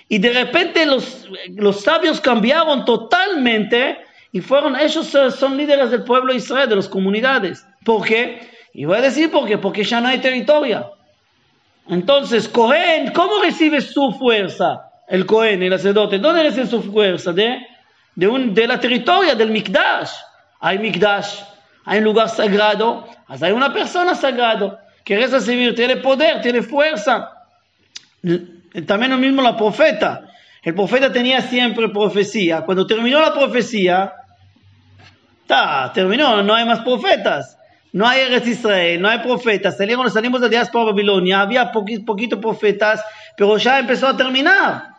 Y 0.09 0.17
de 0.17 0.33
repente 0.33 0.87
los, 0.87 1.29
los 1.49 1.81
sabios 1.81 2.19
cambiaron 2.21 2.85
totalmente 2.85 3.99
y 4.31 4.41
fueron, 4.41 4.75
ellos 4.75 5.15
son 5.37 5.57
líderes 5.57 5.91
del 5.91 6.03
pueblo 6.03 6.33
de 6.33 6.39
Israel, 6.39 6.69
de 6.69 6.75
las 6.75 6.89
comunidades. 6.89 7.65
¿Por 7.85 8.03
qué? 8.03 8.49
Y 8.73 8.85
voy 8.85 8.97
a 8.97 9.01
decir 9.01 9.29
por 9.29 9.47
qué, 9.47 9.59
porque 9.59 9.83
ya 9.83 10.01
no 10.01 10.07
hay 10.07 10.17
territorio. 10.17 10.91
Entonces, 11.87 12.47
Cohen, 12.47 13.11
¿cómo 13.11 13.41
recibe 13.41 13.81
su 13.81 14.11
fuerza? 14.13 14.89
El 15.07 15.25
Cohen, 15.25 15.61
el 15.61 15.71
sacerdote, 15.73 16.17
¿dónde 16.17 16.43
recibe 16.43 16.67
su 16.67 16.81
fuerza? 16.81 17.33
De, 17.33 17.57
de, 18.15 18.27
un, 18.27 18.53
de 18.53 18.67
la 18.67 18.79
territoria, 18.79 19.35
del 19.35 19.51
Mikdash. 19.51 20.11
Hay 20.59 20.79
Mikdash, 20.79 21.41
hay 21.85 21.97
un 21.99 22.05
lugar 22.05 22.29
sagrado, 22.29 23.05
hay 23.27 23.51
una 23.51 23.73
persona 23.73 24.15
sagrada 24.15 24.85
que 25.03 25.17
reza 25.17 25.37
recibir, 25.37 25.75
tiene 25.75 25.97
poder, 25.97 26.41
tiene 26.41 26.61
fuerza. 26.61 27.29
También 28.87 29.11
lo 29.11 29.17
mismo 29.17 29.41
la 29.41 29.57
profeta. 29.57 30.21
El 30.61 30.73
profeta 30.73 31.11
tenía 31.11 31.41
siempre 31.41 31.89
profecía. 31.89 32.61
Cuando 32.61 32.87
terminó 32.87 33.19
la 33.19 33.33
profecía, 33.33 34.13
ta, 35.45 35.91
terminó, 35.93 36.41
no 36.41 36.55
hay 36.55 36.65
más 36.65 36.79
profetas 36.79 37.57
no 37.93 38.07
hay 38.07 38.21
Eretz 38.21 38.47
Israel, 38.47 39.01
no 39.01 39.07
hay 39.07 39.19
profetas, 39.19 39.77
salimos, 39.77 40.11
salimos 40.11 40.41
de 40.41 40.49
diáspora 40.49 40.85
Babilonia, 40.85 41.41
había 41.41 41.71
poquitos 41.71 42.05
poquito 42.05 42.41
profetas, 42.41 43.01
pero 43.37 43.57
ya 43.57 43.79
empezó 43.79 44.07
a 44.07 44.17
terminar, 44.17 44.95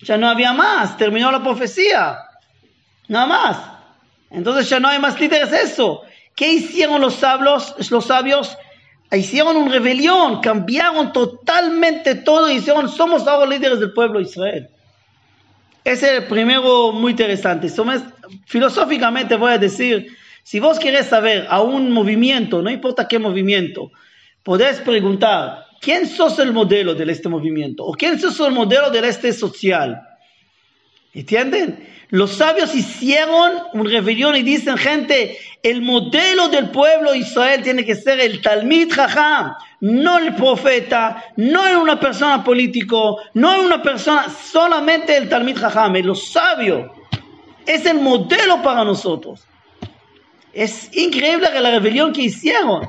ya 0.00 0.16
no 0.16 0.28
había 0.28 0.52
más, 0.52 0.96
terminó 0.96 1.30
la 1.30 1.42
profecía, 1.42 2.18
nada 3.08 3.26
más. 3.26 3.56
Entonces 4.30 4.68
ya 4.68 4.80
no 4.80 4.88
hay 4.88 4.98
más 4.98 5.18
líderes 5.20 5.52
eso. 5.52 6.02
¿Qué 6.34 6.52
hicieron 6.52 7.00
los 7.00 7.16
sabios? 7.16 7.74
Los 7.90 8.06
sabios 8.06 8.56
hicieron 9.10 9.56
una 9.56 9.72
rebelión, 9.72 10.40
cambiaron 10.40 11.12
totalmente 11.12 12.14
todo 12.14 12.50
hicieron, 12.50 12.88
somos 12.88 13.26
ahora 13.26 13.46
líderes 13.48 13.80
del 13.80 13.92
pueblo 13.92 14.18
de 14.18 14.24
Israel. 14.24 14.68
Ese 15.84 16.06
es 16.06 16.22
el 16.22 16.28
primero 16.28 16.92
muy 16.92 17.12
interesante. 17.12 17.68
filosóficamente 18.46 19.36
voy 19.36 19.52
a 19.52 19.58
decir, 19.58 20.15
si 20.46 20.60
vos 20.60 20.78
querés 20.78 21.06
saber 21.06 21.48
a 21.50 21.60
un 21.60 21.90
movimiento, 21.90 22.62
no 22.62 22.70
importa 22.70 23.08
qué 23.08 23.18
movimiento, 23.18 23.90
podés 24.44 24.78
preguntar, 24.78 25.66
¿quién 25.80 26.06
sos 26.06 26.38
el 26.38 26.52
modelo 26.52 26.94
de 26.94 27.02
este 27.10 27.28
movimiento? 27.28 27.84
¿O 27.84 27.94
quién 27.94 28.16
sos 28.20 28.38
el 28.38 28.52
modelo 28.52 28.90
de 28.90 29.08
este 29.08 29.32
social? 29.32 30.00
¿Entienden? 31.12 31.84
Los 32.10 32.34
sabios 32.34 32.76
hicieron 32.76 33.54
una 33.72 33.90
rebelión 33.90 34.36
y 34.36 34.44
dicen, 34.44 34.78
gente, 34.78 35.36
el 35.64 35.82
modelo 35.82 36.48
del 36.48 36.70
pueblo 36.70 37.10
de 37.10 37.18
Israel 37.18 37.64
tiene 37.64 37.84
que 37.84 37.96
ser 37.96 38.20
el 38.20 38.40
Talmid 38.40 38.92
Jajam, 38.92 39.52
no 39.80 40.18
el 40.18 40.36
profeta, 40.36 41.24
no 41.34 41.82
una 41.82 41.98
persona 41.98 42.44
político, 42.44 43.20
no 43.34 43.62
una 43.62 43.82
persona, 43.82 44.28
solamente 44.30 45.16
el 45.16 45.28
Talmid 45.28 45.58
Jajam, 45.58 45.96
el 45.96 46.14
sabio. 46.14 46.94
Es 47.66 47.84
el 47.84 47.98
modelo 47.98 48.62
para 48.62 48.84
nosotros. 48.84 49.44
Es 50.52 50.96
increíble 50.96 51.48
la 51.60 51.70
rebelión 51.70 52.12
que 52.12 52.22
hicieron. 52.22 52.88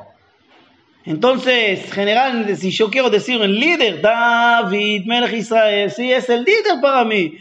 Entonces, 1.05 1.91
general, 1.93 2.55
si 2.57 2.69
yo 2.71 2.89
quiero 2.89 3.09
decir 3.09 3.39
un 3.39 3.55
líder, 3.55 4.01
David, 4.01 5.05
Melech 5.05 5.33
Israel, 5.33 5.89
sí, 5.89 6.11
es 6.11 6.29
el 6.29 6.43
líder 6.43 6.81
para 6.81 7.05
mí. 7.05 7.37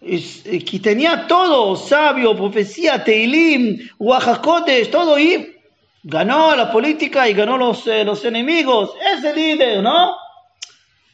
Eh, 0.00 0.64
que 0.64 0.78
tenía 0.80 1.26
todo, 1.26 1.76
sabio, 1.76 2.34
profecía, 2.34 3.04
Teilim, 3.04 3.78
Oaxacotes, 3.98 4.90
todo, 4.90 5.18
y 5.18 5.54
ganó 6.02 6.56
la 6.56 6.72
política 6.72 7.28
y 7.28 7.34
ganó 7.34 7.56
los, 7.56 7.86
eh, 7.86 8.02
los 8.02 8.24
enemigos. 8.24 8.92
Es 9.14 9.22
el 9.22 9.36
líder, 9.36 9.82
¿no? 9.82 10.16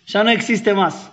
Ya 0.07 0.25
no 0.25 0.31
existe 0.31 0.73
más. 0.73 1.11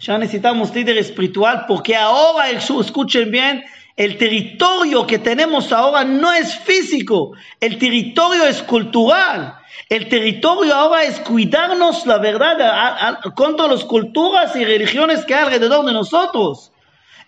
Ya 0.00 0.18
necesitamos 0.18 0.74
líder 0.74 0.98
espiritual 0.98 1.64
porque 1.66 1.96
ahora, 1.96 2.50
escuchen 2.50 3.30
bien, 3.30 3.64
el 3.96 4.16
territorio 4.16 5.06
que 5.06 5.18
tenemos 5.18 5.72
ahora 5.72 6.04
no 6.04 6.32
es 6.32 6.58
físico, 6.58 7.32
el 7.60 7.78
territorio 7.78 8.44
es 8.46 8.62
cultural. 8.62 9.56
El 9.88 10.08
territorio 10.08 10.74
ahora 10.74 11.04
es 11.04 11.20
cuidarnos 11.20 12.06
la 12.06 12.18
verdad 12.18 13.18
contra 13.34 13.66
las 13.66 13.84
culturas 13.84 14.56
y 14.56 14.64
religiones 14.64 15.24
que 15.24 15.34
hay 15.34 15.44
alrededor 15.44 15.84
de 15.84 15.92
nosotros. 15.92 16.72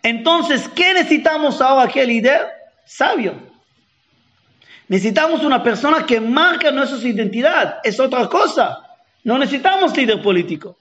Entonces, 0.02 0.68
¿qué 0.75 0.94
necesitamos 0.94 1.61
ahora 1.61 1.90
que 1.90 2.06
líder? 2.06 2.47
Sabio. 2.87 3.35
Necesitamos 4.88 5.42
una 5.42 5.62
persona 5.62 6.04
que 6.06 6.21
marca 6.21 6.71
nuestra 6.71 6.99
identidad. 7.09 7.78
Es 7.85 7.99
otra 8.00 8.28
cosa. 8.28 8.80
No 9.25 9.38
necesitamos 9.38 9.97
líder 9.97 10.23
político. 10.23 10.76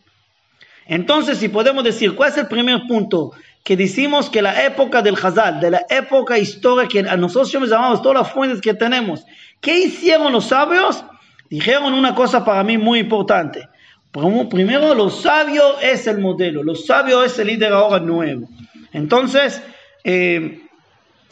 Entonces, 0.85 1.37
si 1.37 1.47
podemos 1.47 1.83
decir, 1.83 2.15
¿cuál 2.15 2.29
es 2.29 2.37
el 2.37 2.47
primer 2.47 2.81
punto? 2.87 3.31
Que 3.63 3.77
decimos 3.77 4.29
que 4.29 4.41
la 4.41 4.65
época 4.65 5.01
del 5.01 5.15
Hazal, 5.15 5.59
de 5.59 5.71
la 5.71 5.85
época 5.89 6.37
histórica 6.37 6.87
que 6.89 6.99
a 7.09 7.15
nosotros 7.15 7.69
llamamos 7.69 8.01
todas 8.01 8.17
las 8.23 8.31
fuentes 8.31 8.59
que 8.59 8.73
tenemos, 8.73 9.25
¿qué 9.61 9.79
hicieron 9.79 10.33
los 10.33 10.45
sabios? 10.45 11.03
Dijeron 11.49 11.93
una 11.93 12.13
cosa 12.13 12.43
para 12.43 12.63
mí 12.63 12.77
muy 12.77 12.99
importante. 12.99 13.67
Primero, 14.49 14.93
lo 14.93 15.09
sabio 15.09 15.79
es 15.79 16.05
el 16.05 16.19
modelo, 16.19 16.61
lo 16.61 16.75
sabio 16.75 17.23
es 17.23 17.39
el 17.39 17.47
líder 17.47 17.73
ahora 17.73 17.99
nuevo. 17.99 18.47
Entonces, 18.91 19.59
eh, 20.03 20.61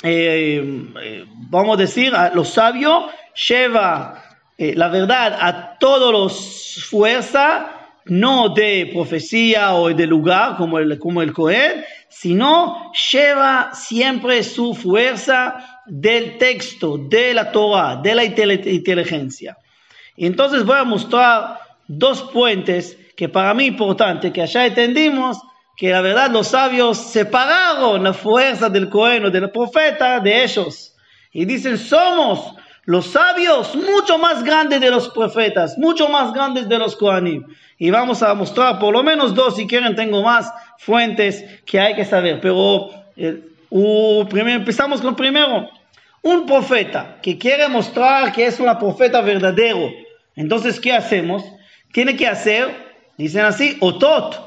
eh, 0.02 0.84
eh, 1.02 1.26
vamos 1.28 1.78
a 1.78 1.82
decir, 1.82 2.12
lo 2.34 2.44
sabio 2.44 3.08
lleva 3.50 4.24
la 4.58 4.90
verdad 4.90 5.38
a 5.40 5.78
todos 5.80 6.12
los 6.12 6.86
fuerza 6.90 7.81
no 8.06 8.50
de 8.50 8.90
profecía 8.92 9.74
o 9.74 9.90
de 9.90 10.08
lugar 10.08 10.58
como 10.58 10.80
el, 10.80 10.98
como 11.00 11.22
el 11.22 11.34
Cohen, 11.34 11.84
sino 12.10 12.92
lleva 13.12 13.72
siempre 13.74 14.44
su 14.44 14.74
fuerza 14.74 15.82
del 15.86 16.38
texto, 16.38 16.98
de 16.98 17.34
la 17.34 17.52
Torah, 17.52 17.98
de 17.98 18.16
la 18.16 18.24
inteligencia. 18.24 19.58
Entonces 20.18 20.64
voy 20.66 20.78
a 20.78 20.84
mostrar 20.84 21.60
dos 21.88 22.24
puentes 22.34 22.98
que 23.16 23.30
para 23.30 23.54
mí 23.54 23.66
importante, 23.66 24.32
que 24.32 24.42
allá 24.42 24.66
entendimos 24.66 25.40
que 25.78 25.90
la 25.90 26.02
verdad 26.02 26.30
los 26.30 26.48
sabios 26.48 26.98
separaron 26.98 28.04
la 28.04 28.14
fuerza 28.14 28.70
del 28.70 28.90
Cohen 28.90 29.26
o 29.26 29.32
del 29.32 29.50
profeta 29.52 30.20
de 30.20 30.44
ellos. 30.44 30.96
Y 31.32 31.46
dicen, 31.46 31.78
somos 31.78 32.56
los 32.86 33.08
sabios 33.08 33.76
mucho 33.76 34.18
más 34.18 34.44
grandes 34.44 34.82
de 34.82 34.90
los 34.90 35.10
profetas, 35.10 35.78
mucho 35.78 36.10
más 36.10 36.34
grandes 36.34 36.68
de 36.68 36.80
los 36.80 36.96
Kohanim. 36.96 37.46
Y 37.78 37.92
vamos 37.92 38.24
a 38.24 38.34
mostrar 38.34 38.80
por 38.80 38.94
lo 38.94 39.04
menos 39.04 39.36
dos, 39.36 39.56
si 39.56 39.68
quieren 39.68 39.96
tengo 39.96 40.24
más 40.24 40.52
fuentes 40.78 41.44
que 41.66 41.80
hay 41.80 41.96
que 41.96 42.06
saber. 42.06 42.40
Pero 42.42 42.90
eh, 43.16 43.42
primero, 44.30 44.60
empezamos 44.60 45.02
con 45.02 45.16
primero. 45.16 45.70
Un 46.24 46.46
profeta 46.46 47.18
que 47.22 47.38
quiere 47.38 47.68
mostrar 47.68 48.32
que 48.32 48.46
es 48.46 48.60
un 48.60 48.78
profeta 48.78 49.22
verdadero. 49.22 49.92
Entonces, 50.36 50.80
¿qué 50.80 50.94
hacemos? 50.94 51.44
Tiene 51.92 52.16
que 52.16 52.28
hacer, 52.28 52.70
dicen 53.18 53.46
así, 53.46 53.78
otot. 53.80 54.40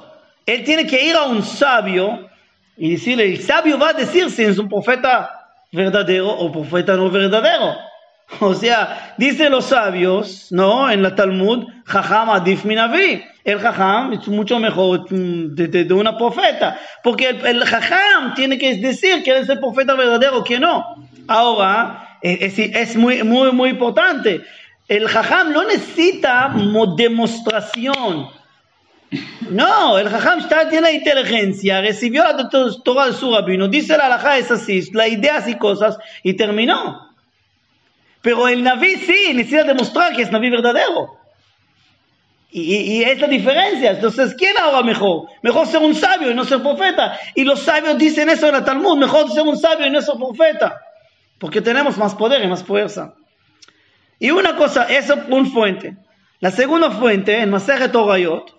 Él 0.47 0.63
tiene 0.65 0.87
que 0.87 1.05
ir 1.05 1.17
a 1.17 1.25
un 1.25 1.43
sabio 1.43 2.29
y 2.77 2.93
decirle, 2.93 3.27
el 3.27 3.41
sabio 3.41 3.79
va 3.79 3.91
a 3.91 3.93
decir 3.95 4.31
si 4.31 4.43
es 4.43 4.59
un 4.59 4.69
profeta 4.69 5.31
verdadero 5.73 6.31
o 6.31 6.53
profeta 6.53 6.97
no 6.97 7.11
verdadero. 7.11 7.75
O 8.41 8.55
sea, 8.55 9.15
dicen 9.19 9.53
los 9.53 9.67
sabios, 9.67 10.51
¿no? 10.51 10.91
En 10.91 11.03
la 11.03 11.15
Talmud, 11.15 11.67
Jajam 11.85 12.31
adif 12.31 12.65
minavi. 12.65 13.23
El 13.45 13.59
Jajam 13.59 14.15
es 14.15 14.27
mucho 14.29 14.59
mejor 14.59 15.07
de, 15.09 15.93
una 15.93 16.17
profeta. 16.17 16.79
Porque 17.03 17.29
el, 17.29 17.65
Jajam 17.65 18.35
tiene 18.35 18.59
que 18.59 18.77
decir 18.77 19.23
que 19.23 19.39
es 19.39 19.49
el 19.49 19.61
profeta 19.61 19.95
verdadero, 19.95 20.43
que 20.43 20.59
no. 20.59 20.85
Ahora, 21.29 22.19
es, 22.23 22.59
es 22.59 22.97
muy, 22.97 23.23
muy, 23.23 23.53
muy 23.53 23.71
importante. 23.71 24.41
El 24.89 25.09
Jajam 25.09 25.53
no 25.53 25.65
necesita 25.65 26.55
demostración. 26.97 28.29
No, 29.51 29.99
el 29.99 30.09
Jajam 30.09 30.41
está, 30.41 30.69
tiene 30.69 30.93
inteligencia, 30.93 31.81
recibió 31.81 32.25
la 32.25 32.49
Torah 32.49 33.07
de 33.07 33.13
su 33.13 33.37
dice 33.71 33.97
la 33.97 34.07
halajá 34.07 34.39
es 34.39 34.51
así, 34.51 34.91
la 34.93 35.07
idea 35.07 35.37
así 35.37 35.57
cosas, 35.57 35.99
y 36.23 36.35
terminó. 36.35 37.14
Pero 38.25 38.49
el 38.49 38.65
Naví 38.65 38.97
sí 38.97 39.35
necesita 39.35 39.65
demostrar 39.65 40.17
que 40.17 40.23
es 40.23 40.31
Naví 40.33 40.49
verdadero. 40.49 41.19
Y, 42.51 43.03
es 43.03 43.21
la 43.21 43.27
diferencia. 43.27 43.91
Entonces, 43.91 44.35
¿quién 44.39 44.55
ahora 44.63 44.83
mejor? 44.83 45.29
Mejor 45.43 45.67
ser 45.67 45.83
un 45.83 45.95
sabio 45.95 46.31
y 46.31 46.35
no 46.35 46.45
ser 46.45 46.63
profeta. 46.63 47.19
Y 47.35 47.45
los 47.45 47.61
sabios 47.61 47.99
dicen 47.99 48.31
eso 48.31 48.47
en 48.47 48.55
la 48.55 48.65
Talmud. 48.65 48.97
Mejor 48.97 49.31
ser 49.31 49.43
un 49.43 49.59
sabio 49.59 49.87
y 49.87 49.91
no 49.91 50.01
ser 50.01 50.15
profeta. 50.15 50.81
Porque 51.39 51.61
tenemos 51.61 51.99
más 51.99 52.15
poder 52.15 52.43
y 52.43 52.47
más 52.47 52.65
fuerza. 52.65 53.13
Y 54.19 54.31
una 54.31 54.57
cosa, 54.57 54.85
eso 54.85 55.15
es 55.15 55.21
una 55.29 55.51
fuente. 55.51 55.95
La 56.41 56.51
segunda 56.51 56.93
fuente, 56.93 57.39
en 57.39 57.51
Masejet 57.51 57.95
Orayot, 57.95 58.59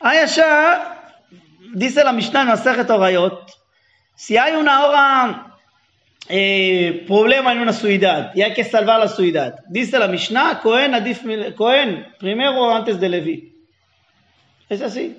hay 0.00 0.18
allá, 0.18 1.14
dice 1.72 2.04
la 2.04 2.12
Mishnah 2.12 2.42
en 2.42 2.48
Masejet 2.48 2.90
Orayot, 2.90 3.50
si 4.14 4.36
hay 4.36 4.54
una 4.54 4.84
hora 4.84 5.55
eh, 6.28 7.04
problema 7.06 7.52
en 7.52 7.60
una 7.60 7.72
ciudad 7.72 8.32
y 8.34 8.42
hay 8.42 8.52
que 8.52 8.64
salvar 8.64 8.98
la 9.00 9.08
ciudad. 9.08 9.60
Dice 9.68 9.98
la 9.98 10.08
Mishnah, 10.08 10.60
Cohen, 10.60 10.94
Adif, 10.94 11.22
Cohen 11.54 12.06
primero 12.18 12.74
antes 12.74 12.98
de 12.98 13.08
Levi. 13.08 13.54
Es 14.68 14.82
así. 14.82 15.16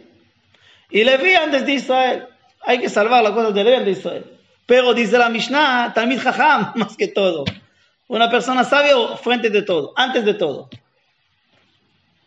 Y 0.90 1.04
Levi 1.04 1.34
antes 1.36 1.66
de 1.66 1.74
Israel. 1.74 2.28
Hay 2.62 2.80
que 2.80 2.90
salvar 2.90 3.24
las 3.24 3.32
cosas 3.32 3.54
de 3.54 3.64
Levi 3.64 3.76
antes 3.78 3.96
de 3.96 4.00
Israel. 4.00 4.26
Pero 4.66 4.94
dice 4.94 5.18
la 5.18 5.30
Mishnah, 5.30 5.94
Talmid 5.94 6.20
Jajam, 6.20 6.74
más 6.76 6.98
que 6.98 7.08
todo. 7.08 7.46
Una 8.08 8.30
persona 8.30 8.64
sabia 8.64 8.96
frente 9.18 9.50
de 9.50 9.62
todo, 9.62 9.94
antes 9.96 10.26
de 10.26 10.34
todo. 10.34 10.70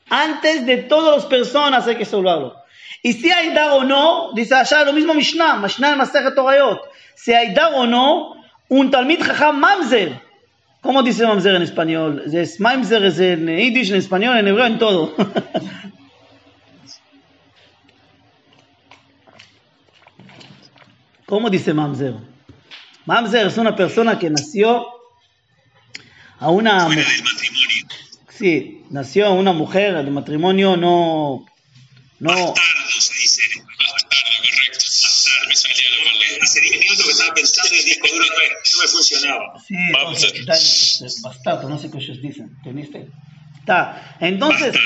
Antes 0.08 0.66
de 0.66 0.78
todas 0.78 1.16
las 1.16 1.26
personas 1.26 1.87
hay 1.87 1.96
que 1.96 2.04
salvarlo. 2.04 2.56
Y 3.02 3.12
si 3.12 3.30
hay 3.30 3.54
dar 3.54 3.72
o 3.72 3.84
no, 3.84 4.32
dice 4.34 4.54
allá 4.54 4.84
lo 4.84 4.92
mismo 4.92 5.14
Mishnah, 5.14 5.56
Mishnah 5.56 5.96
Masejet 5.96 6.34
Torayot. 6.34 6.80
Si 7.14 7.32
hay 7.32 7.54
dar 7.54 7.72
o 7.75 7.87
no, 7.87 8.39
un 8.71 8.91
Talmid 8.91 9.23
Jajam 9.23 9.61
Mamzer. 9.61 10.23
¿Cómo 10.81 11.03
dice 11.03 11.27
Mamzer 11.27 11.57
en 11.57 11.62
español? 11.62 12.23
Es 12.33 12.59
Mamzer 12.59 13.05
es 13.05 13.19
en 13.19 13.47
Yiddish, 13.47 13.91
en 13.91 13.97
español, 13.97 14.39
en 14.39 14.49
hebreo, 14.49 14.65
en 14.67 14.79
todo. 14.79 15.15
¿Cómo 21.27 21.50
dice 21.50 21.75
Mamzer? 21.75 22.15
Mamzer 23.05 23.49
es 23.49 23.59
una 23.59 23.77
persona 23.77 24.19
que 24.19 24.31
nació 24.31 24.87
a 26.39 26.49
una... 26.50 26.85
mujer. 26.85 27.05
Sí, 28.31 28.85
nació 28.89 29.27
a 29.27 29.33
una 29.33 29.53
mujer 29.53 30.03
de 30.03 30.11
matrimonio 30.11 30.77
no... 30.77 31.45
no 32.21 32.55
no 38.75 38.83
me 38.83 38.88
funcionaba. 38.88 39.59
Sí, 39.59 39.75
entonces, 40.35 41.23
bastardo, 41.23 41.69
no 41.69 41.78
sé 41.78 41.90
qué 41.90 41.99
ellos 41.99 42.21
dicen, 42.21 42.50
¿entendiste? 42.59 43.09
Está, 43.59 44.16
entonces, 44.21 44.76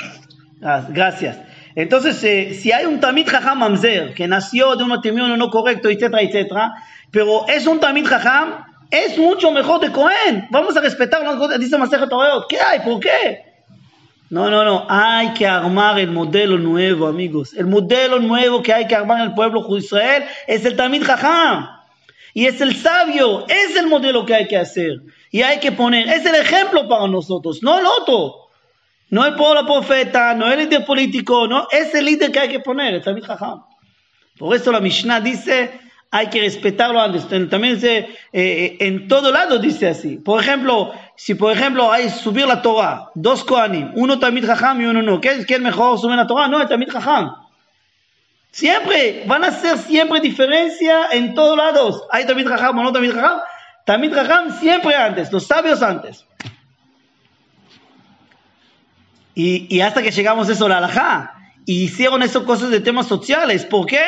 ah, 0.62 0.86
gracias. 0.88 1.38
Entonces, 1.76 2.22
eh, 2.22 2.54
si 2.54 2.72
hay 2.72 2.84
un 2.84 3.00
Tamid 3.00 3.28
Jajam 3.28 3.58
Mamzer 3.58 4.14
que 4.14 4.28
nació 4.28 4.76
de 4.76 4.84
un 4.84 4.90
matrimonio 4.90 5.36
no 5.36 5.50
correcto, 5.50 5.88
etcétera, 5.88 6.22
etcétera, 6.22 6.72
pero 7.10 7.48
es 7.48 7.66
un 7.66 7.80
Tamid 7.80 8.06
Jajam, 8.06 8.64
es 8.90 9.18
mucho 9.18 9.50
mejor 9.50 9.80
de 9.80 9.90
Cohen. 9.90 10.46
Vamos 10.50 10.76
a 10.76 10.80
respetarlo, 10.80 11.48
dice 11.58 11.76
Masejet 11.78 12.08
Torah. 12.08 12.44
¿Qué 12.48 12.58
hay? 12.60 12.80
¿Por 12.80 13.00
qué? 13.00 13.53
No, 14.34 14.50
no, 14.50 14.64
no. 14.64 14.84
Hay 14.88 15.32
que 15.32 15.46
armar 15.46 15.96
el 16.00 16.10
modelo 16.10 16.58
nuevo, 16.58 17.06
amigos. 17.06 17.54
El 17.54 17.66
modelo 17.66 18.18
nuevo 18.18 18.64
que 18.64 18.72
hay 18.72 18.84
que 18.88 18.96
armar 18.96 19.20
en 19.20 19.28
el 19.28 19.34
pueblo 19.34 19.62
de 19.62 19.78
Israel 19.78 20.24
es 20.48 20.64
el 20.64 20.74
Tamid 20.74 21.04
Jajam. 21.04 21.68
Y 22.32 22.46
es 22.46 22.60
el 22.60 22.74
sabio, 22.74 23.46
es 23.46 23.76
el 23.76 23.86
modelo 23.86 24.26
que 24.26 24.34
hay 24.34 24.48
que 24.48 24.56
hacer. 24.56 25.02
Y 25.30 25.42
hay 25.42 25.60
que 25.60 25.70
poner, 25.70 26.08
es 26.08 26.26
el 26.26 26.34
ejemplo 26.34 26.88
para 26.88 27.06
nosotros, 27.06 27.62
no 27.62 27.78
el 27.78 27.86
otro. 27.86 28.48
No 29.08 29.24
el 29.24 29.36
pueblo 29.36 29.64
profeta, 29.66 30.34
no 30.34 30.50
el 30.50 30.58
líder 30.58 30.84
político, 30.84 31.46
no, 31.46 31.68
es 31.70 31.94
el 31.94 32.04
líder 32.04 32.32
que 32.32 32.40
hay 32.40 32.48
que 32.48 32.58
poner, 32.58 32.92
el 32.92 33.04
Tamid 33.04 33.22
Jajam. 33.22 33.62
Por 34.36 34.56
eso 34.56 34.72
la 34.72 34.80
Mishnah 34.80 35.20
dice, 35.20 35.78
hay 36.10 36.26
que 36.26 36.40
respetarlo 36.40 37.00
antes. 37.00 37.28
También 37.28 37.74
dice, 37.74 37.98
eh, 37.98 38.08
eh, 38.32 38.76
en 38.80 39.06
todo 39.06 39.30
lado 39.30 39.60
dice 39.60 39.86
así. 39.86 40.16
Por 40.16 40.40
ejemplo, 40.40 40.92
si 41.16 41.34
por 41.34 41.52
ejemplo 41.52 41.92
hay 41.92 42.10
subir 42.10 42.46
la 42.46 42.62
Torah, 42.62 43.10
dos 43.14 43.44
Kohanim, 43.44 43.92
uno 43.94 44.18
Tamid 44.18 44.46
Jajam 44.46 44.80
y 44.80 44.86
uno 44.86 45.02
no, 45.02 45.20
¿qué 45.20 45.32
es, 45.32 45.46
¿qué 45.46 45.54
es 45.54 45.60
mejor 45.60 45.98
subir 45.98 46.16
la 46.16 46.26
Torah? 46.26 46.48
No, 46.48 46.60
el 46.60 46.68
Tamid 46.68 46.90
Jajam. 46.90 47.34
Siempre, 48.50 49.24
van 49.26 49.42
a 49.44 49.50
ser 49.50 49.78
siempre 49.78 50.20
diferencia 50.20 51.08
en 51.10 51.34
todos 51.34 51.56
lados. 51.56 52.04
Hay 52.10 52.24
Tamid 52.24 52.46
Jajam 52.46 52.78
o 52.78 52.82
no 52.82 52.92
Tamid 52.92 53.12
Jajam. 53.12 53.40
Tamid 53.84 54.14
Jajam 54.14 54.58
siempre 54.58 54.94
antes, 54.94 55.32
los 55.32 55.46
sabios 55.46 55.82
antes. 55.82 56.26
Y, 59.34 59.66
y 59.74 59.80
hasta 59.80 60.02
que 60.02 60.12
llegamos 60.12 60.48
a 60.48 60.52
eso, 60.52 60.68
la 60.68 60.78
alajá. 60.78 61.34
Y 61.66 61.82
hicieron 61.84 62.22
esas 62.22 62.44
cosas 62.44 62.70
de 62.70 62.80
temas 62.80 63.06
sociales. 63.06 63.64
¿Por 63.64 63.86
qué? 63.86 64.04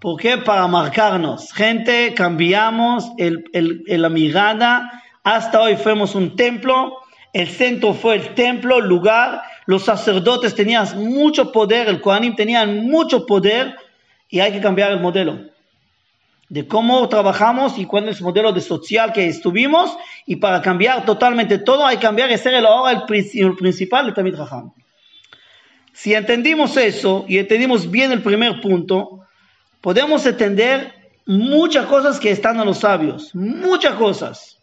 Porque 0.00 0.38
para 0.38 0.66
marcarnos. 0.66 1.52
Gente, 1.52 2.14
cambiamos 2.14 3.12
el, 3.18 3.44
el, 3.52 3.84
la 3.86 4.08
mirada. 4.08 5.03
Hasta 5.24 5.60
hoy 5.62 5.76
fuimos 5.76 6.14
un 6.14 6.36
templo. 6.36 6.98
El 7.32 7.48
centro 7.48 7.94
fue 7.94 8.16
el 8.16 8.34
templo, 8.34 8.80
lugar. 8.80 9.42
Los 9.66 9.84
sacerdotes 9.84 10.54
tenían 10.54 10.86
mucho 11.02 11.50
poder. 11.50 11.88
El 11.88 12.02
Kohanim 12.02 12.36
tenían 12.36 12.86
mucho 12.86 13.24
poder 13.26 13.74
y 14.28 14.40
hay 14.40 14.52
que 14.52 14.60
cambiar 14.60 14.92
el 14.92 15.00
modelo. 15.00 15.52
de 16.50 16.68
cómo 16.68 17.08
trabajamos 17.08 17.78
y 17.78 17.86
cuál 17.86 18.08
es 18.08 18.18
el 18.18 18.24
modelo 18.24 18.52
de 18.52 18.60
social 18.60 19.12
que 19.12 19.26
estuvimos 19.26 19.96
y 20.26 20.36
para 20.36 20.60
cambiar 20.60 21.04
totalmente 21.04 21.58
todo 21.58 21.86
hay 21.86 21.96
que 21.96 22.02
cambiar 22.02 22.30
y 22.30 22.36
ser 22.36 22.54
el 22.54 22.66
ahora 22.66 22.92
el, 22.92 23.56
principal 23.56 24.06
de 24.06 24.12
Tamid 24.12 24.36
Raham. 24.36 24.72
Si 25.92 26.12
entendimos 26.12 26.76
eso 26.76 27.24
y 27.26 27.38
entendimos 27.38 27.90
bien 27.90 28.12
el 28.12 28.22
primer 28.22 28.60
punto, 28.60 29.20
podemos 29.80 30.26
entender 30.26 30.92
muchas 31.24 31.86
cosas 31.86 32.20
que 32.20 32.30
están 32.30 32.60
en 32.60 32.66
los 32.66 32.78
sabios, 32.78 33.34
muchas 33.34 33.94
cosas. 33.94 34.53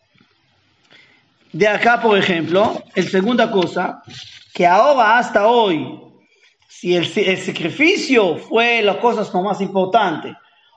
De 1.54 1.68
acá, 1.68 2.02
por 2.02 2.18
ejemplo, 2.18 2.82
el 2.96 3.10
segunda 3.10 3.52
cosa, 3.52 4.02
que 4.54 4.66
ahora 4.66 5.18
hasta 5.18 5.48
hoy, 5.48 6.00
si 6.70 6.96
el, 6.96 7.06
sacrificio 7.06 8.38
fue 8.38 8.82
la 8.82 9.00
cosa 9.00 9.30
más 9.42 9.60
importante, 9.60 10.34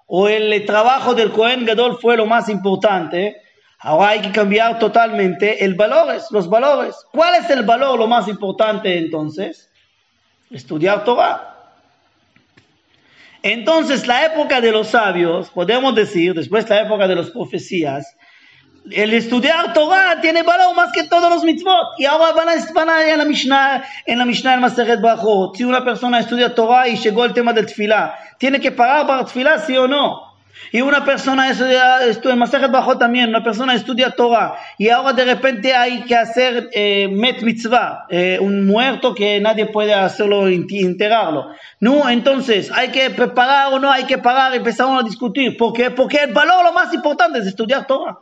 o 0.07 0.29
el 0.29 0.65
trabajo 0.67 1.15
del 1.15 1.31
Cohen 1.31 1.65
Gadol 1.65 1.99
fue 2.01 2.17
lo 2.17 2.27
más 2.27 2.49
importante, 2.49 3.37
ahora 3.79 4.11
hay 4.11 4.21
que 4.21 4.33
cambiar 4.33 4.81
totalmente 4.81 5.65
el 5.65 5.75
valores, 5.75 6.27
los 6.31 6.49
valores. 6.49 6.97
¿Cuál 7.13 7.37
es 7.37 7.49
el 7.51 7.63
valor 7.63 7.99
lo 7.99 8.09
más 8.09 8.27
importante 8.27 8.99
entonces? 8.99 9.71
Estudiar 10.51 11.05
Torah. 11.05 11.55
Entonces, 13.43 14.07
la 14.07 14.27
época 14.27 14.61
de 14.61 14.73
los 14.73 14.89
sabios, 14.89 15.51
podemos 15.51 15.95
decir, 15.95 16.35
después 16.35 16.69
la 16.69 16.83
época 16.83 17.07
de 17.07 17.15
las 17.15 17.31
profecías, 17.31 18.17
el 18.91 19.15
estudiar 19.15 19.73
Torah 19.73 20.21
tiene 20.21 20.43
valor 20.43 20.75
más 20.75 20.93
que 20.93 21.05
todos 21.05 21.31
los 21.31 21.45
mitzvot. 21.45 21.99
Y 21.99 22.05
ahora 22.05 22.33
van 22.33 22.49
a, 22.49 22.55
van 22.75 23.09
en 23.09 23.19
la 23.19 23.25
Mishnah, 23.25 23.85
en 24.05 24.19
la 24.19 24.25
Mishnah 24.25 24.55
en 24.55 24.61
Maseret 24.61 25.01
Bajot. 25.01 25.57
Si 25.57 25.65
una 25.65 25.85
persona 25.85 26.21
estudia 26.21 26.55
Torah 26.55 26.89
y 26.89 26.97
llegó 26.97 27.25
el 27.25 27.33
tema 27.33 27.53
del 27.53 27.67
tefilá, 27.67 28.19
¿tiene 28.39 28.61
que 28.61 28.73
pagar 28.73 29.07
para 29.07 29.25
tefilá, 29.25 29.59
sí 29.59 29.77
o 29.77 29.89
no? 29.89 30.35
Y 30.71 30.81
una 30.81 31.05
persona 31.05 31.51
estudia, 31.51 31.99
en 32.03 32.39
Maseret 32.39 32.71
también, 32.99 33.29
una 33.29 33.43
persona 33.43 33.75
estudia 33.75 34.11
Torah 34.11 34.57
y 34.79 34.89
ahora 34.89 35.13
de 35.13 35.25
repente 35.25 35.75
hay 35.75 36.03
que 36.03 36.17
hacer 36.17 36.69
eh, 36.73 37.09
met 37.09 37.43
mitzvah, 37.43 38.07
eh, 38.09 38.39
un 38.41 38.67
muerto 38.67 39.15
que 39.15 39.41
nadie 39.41 39.67
puede 39.67 39.95
hacerlo, 39.95 40.47
enterrarlo. 40.47 41.51
No, 41.81 42.09
entonces 42.09 42.71
hay 42.73 42.89
que 42.89 43.11
preparar 43.11 43.73
o 43.73 43.79
no 43.79 43.91
hay 43.91 44.05
que 44.05 44.19
pagar, 44.19 44.55
empezamos 44.55 45.03
a 45.03 45.07
discutir. 45.07 45.57
¿Por 45.57 45.73
qué? 45.73 45.91
Porque 45.91 46.19
el 46.19 46.33
valor 46.33 46.65
lo 46.65 46.73
más 46.73 46.93
importante 46.93 47.39
es 47.39 47.47
estudiar 47.47 47.87
Torah. 47.87 48.19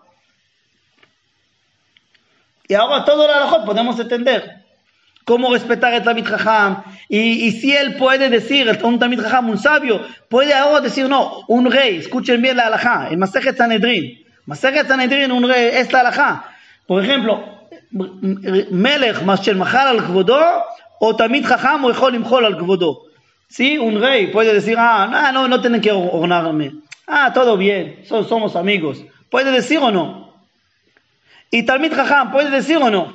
Y 2.68 2.74
ahora 2.74 3.04
todo 3.04 3.26
lo 3.26 3.34
alajot 3.34 3.64
podemos 3.64 3.98
entender. 3.98 4.62
Cómo 5.24 5.52
respetar 5.52 5.94
el 5.94 6.02
Tamid 6.02 6.24
Jajam. 6.24 6.82
Y, 7.08 7.18
y, 7.46 7.52
si 7.52 7.72
él 7.72 7.96
puede 7.96 8.28
decir, 8.28 8.68
un 8.82 8.98
Tamid 8.98 9.20
Jajam, 9.20 9.50
un 9.50 9.58
sabio, 9.58 10.00
puede 10.28 10.52
ahora 10.52 10.80
decir, 10.80 11.08
no, 11.08 11.44
un 11.48 11.70
rey, 11.70 11.96
escuchen 11.96 12.42
bien 12.42 12.56
la 12.56 12.66
alajá, 12.66 13.08
el 13.10 13.18
Masejet 13.18 13.56
Sanedrin. 13.56 14.24
Masejet 14.46 14.88
Sanedrin, 14.88 15.30
un 15.30 15.48
rey, 15.48 15.70
es 15.74 15.92
la 15.92 16.00
alajá. 16.00 16.44
Por 16.86 17.04
ejemplo, 17.04 17.52
Melech, 17.90 19.22
Mashel 19.22 19.56
Mahal 19.56 19.88
al 19.88 20.04
Kvodo, 20.04 20.64
o 20.98 21.16
Tamid 21.16 21.46
Jajam, 21.46 21.84
o 21.84 21.90
Echol 21.90 22.14
Imchol 22.14 22.44
al 22.44 22.58
Kvodo. 22.58 23.02
¿Sí? 23.48 23.78
Un 23.78 24.00
rey 24.00 24.28
puede 24.28 24.54
decir, 24.54 24.76
ah, 24.78 25.30
no, 25.32 25.46
no 25.46 25.60
tienen 25.60 25.80
que 25.80 25.92
ornarme. 25.92 26.72
Ah, 27.06 27.32
todo 27.34 27.56
bien, 27.56 28.00
somos 28.06 28.56
amigos. 28.56 29.04
¿Puede 29.30 29.50
decir 29.50 29.78
o 29.78 29.90
no? 29.90 30.31
Y 31.54 31.64
Talmid 31.64 31.92
Jajam, 31.92 32.32
¿puede 32.32 32.48
decir 32.48 32.78
o 32.78 32.90
no? 32.90 33.12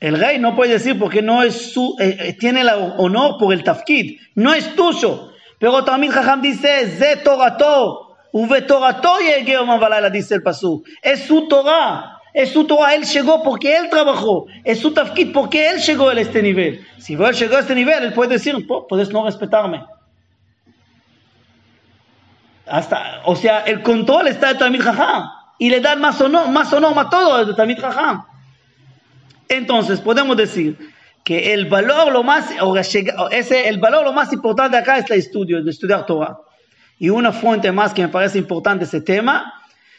El 0.00 0.18
rey 0.18 0.40
no 0.40 0.56
puede 0.56 0.72
decir 0.72 0.98
porque 0.98 1.22
no 1.22 1.44
es 1.44 1.72
su, 1.72 1.96
eh, 2.00 2.16
eh, 2.18 2.32
tiene 2.32 2.62
el 2.62 2.68
honor 2.98 3.36
por 3.38 3.54
el 3.54 3.62
tafkid, 3.62 4.18
no 4.34 4.52
es 4.52 4.74
tuyo. 4.74 5.32
Pero 5.60 5.84
Talmid 5.84 6.10
Jajam 6.10 6.42
dice, 6.42 6.88
Ze 6.88 7.18
Torato, 7.18 8.16
Uve 8.32 8.62
Torato 8.62 9.18
dice 10.12 10.34
el 10.34 10.42
pasú. 10.42 10.82
Es 11.00 11.20
su 11.20 11.46
Torah, 11.46 12.20
es 12.32 12.50
su 12.50 12.64
Torah, 12.64 12.96
él 12.96 13.04
llegó 13.04 13.40
porque 13.44 13.76
él 13.76 13.88
trabajó, 13.88 14.46
es 14.64 14.80
su 14.80 14.92
tafkid 14.92 15.32
porque 15.32 15.70
él 15.70 15.78
llegó 15.78 16.08
a 16.08 16.14
este 16.14 16.42
nivel. 16.42 16.84
Si 16.98 17.14
él 17.14 17.32
llegó 17.32 17.56
a 17.56 17.60
este 17.60 17.76
nivel, 17.76 18.02
él 18.02 18.12
puede 18.12 18.30
decir, 18.30 18.56
puedes 18.88 19.10
no 19.10 19.24
respetarme. 19.24 19.84
Hasta, 22.66 23.22
o 23.24 23.36
sea, 23.36 23.60
el 23.60 23.82
control 23.82 24.26
está 24.26 24.48
de 24.48 24.58
Talmid 24.58 24.82
Jajam 24.82 25.43
y 25.58 25.70
le 25.70 25.80
dan 25.80 26.00
más 26.00 26.20
honor, 26.20 26.48
más 26.48 26.72
honor 26.72 26.98
a 26.98 27.08
todo 27.08 27.44
de 27.44 27.54
Tamid 27.54 27.78
Raham. 27.78 28.24
Entonces 29.48 30.00
podemos 30.00 30.36
decir 30.36 30.76
que 31.24 31.54
el 31.54 31.66
valor 31.66 32.12
lo 32.12 32.22
más, 32.22 32.50
ese, 33.30 33.68
el 33.68 33.78
valor 33.78 34.04
lo 34.04 34.12
más 34.12 34.32
importante 34.32 34.76
acá 34.76 34.98
es 34.98 35.10
el 35.10 35.18
estudio, 35.18 35.62
de 35.62 35.70
estudiar 35.70 36.04
Torah. 36.04 36.36
Y 36.98 37.08
una 37.08 37.32
fuente 37.32 37.72
más 37.72 37.94
que 37.94 38.02
me 38.02 38.08
parece 38.08 38.38
importante 38.38 38.84
ese 38.84 39.00
tema, 39.00 39.52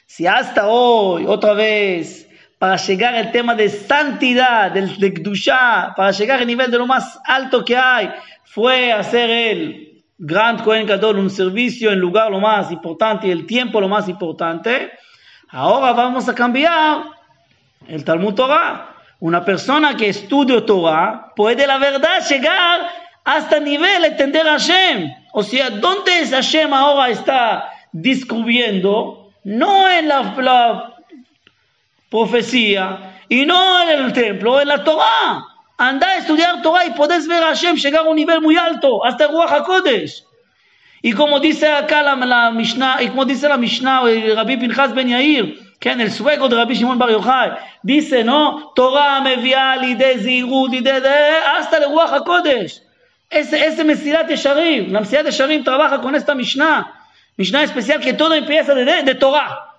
si 0.06 0.28
hasta 0.28 0.68
hoy, 0.68 1.26
otra 1.26 1.54
vez, 1.54 2.30
para 2.60 2.78
llegar 2.78 3.16
al 3.16 3.32
tema 3.32 3.56
de 3.56 3.70
santidad, 3.70 4.72
del, 4.72 4.98
de 4.98 5.14
Kdusha, 5.14 5.94
para 5.96 6.12
llegar 6.12 6.40
al 6.40 6.48
nivel 6.48 6.70
de 6.70 6.78
lo 6.78 6.86
más 6.86 7.20
alto 7.26 7.66
que 7.66 7.76
hay, 7.76 8.12
fue 8.44 8.92
hacer 8.92 9.30
el 9.30 10.04
Grand 10.18 10.64
Kohen 10.64 10.86
Gadol 10.86 11.20
un 11.20 11.30
servicio 11.30 11.92
en 11.92 12.00
lugar 12.00 12.32
lo 12.32 12.40
más 12.40 12.72
importante 12.72 13.28
y 13.28 13.32
el 13.32 13.46
tiempo 13.46 13.82
lo 13.82 13.90
más 13.90 14.08
importante, 14.08 14.92
Ahora 15.50 15.94
vamos 15.94 16.28
a 16.28 16.36
cambiar 16.36 17.04
el 17.88 18.04
Talmud 18.04 18.34
Torah. 18.34 18.96
Una 19.20 19.46
persona 19.46 19.96
que 19.96 20.10
estudia 20.10 20.66
Torah 20.66 21.32
puede 21.36 21.68
la 21.68 21.78
verdad 21.78 22.26
llegar 22.28 22.90
hasta 23.24 23.58
el 23.58 23.64
nivel 23.64 24.02
de 24.02 24.08
entender 24.10 24.48
a 24.48 24.54
Hashem. 24.54 25.14
O 25.34 25.44
sea, 25.44 25.70
¿dónde 25.70 26.20
es 26.20 26.32
Hashem 26.32 26.74
ahora 26.74 27.10
está 27.10 27.70
descubriendo? 27.92 29.32
No 29.44 29.90
en 29.90 30.08
la, 30.08 30.92
profecía 32.10 33.22
y 33.30 33.46
no 33.46 33.82
en 33.84 34.06
el 34.06 34.14
templo, 34.14 34.60
en 34.60 34.68
la 34.68 34.84
Torah. 34.84 35.46
Anda 35.78 36.08
a 36.08 36.18
estudiar 36.18 36.62
Torah 36.62 36.86
y 36.86 36.92
puedes 36.92 37.28
ver 37.28 37.44
a 37.44 37.48
Hashem 37.48 37.76
llegar 37.76 38.06
a 38.06 38.10
un 38.10 38.16
nivel 38.16 38.42
muy 38.42 38.58
alto, 38.58 39.06
hasta 39.06 39.28
Ruach 39.28 39.52
HaKodesh. 39.52 40.25
Y 41.06 41.14
como 41.14 41.40
dice 41.40 41.72
acá 41.72 42.02
la, 42.02 42.16
la 42.16 42.50
Mishnah, 42.50 43.04
y 43.04 43.10
como 43.10 43.26
dice 43.26 43.48
la 43.48 43.58
Mishnah, 43.58 44.02
Rabbi 44.38 44.58
Pinchas 44.58 44.92
Ben 44.96 45.08
Yair, 45.08 45.56
suegro 46.10 46.50
de 46.50 46.56
Rabbi 46.56 46.74
Shimon 46.74 46.98
Bar 46.98 47.12
Yochai, 47.12 47.52
dice, 47.84 48.24
¿no? 48.24 48.72
Torah 48.76 49.22
mevia 49.22 49.78
de 49.78 50.18
zirut, 50.18 50.72
de, 50.72 50.92
hasta 51.60 51.78
el 51.78 51.92
Ruach 51.92 52.12
HaKodesh. 52.12 52.82
Ese, 53.30 53.68
ese 53.68 53.84
Mesilat 53.84 54.28
Yesharim, 54.28 54.92
la 54.92 55.02
Mesilat 55.02 55.28
Yesharim 55.28 55.64
trabaja 55.64 56.02
con 56.02 56.16
esta 56.16 56.34
Mishnah. 56.34 56.92
Mishnah 57.38 57.62
especial 57.62 58.00
que 58.00 58.14
todo 58.14 58.34
empieza 58.34 58.74
de, 58.74 59.04
de 59.04 59.14
Torah. 59.14 59.76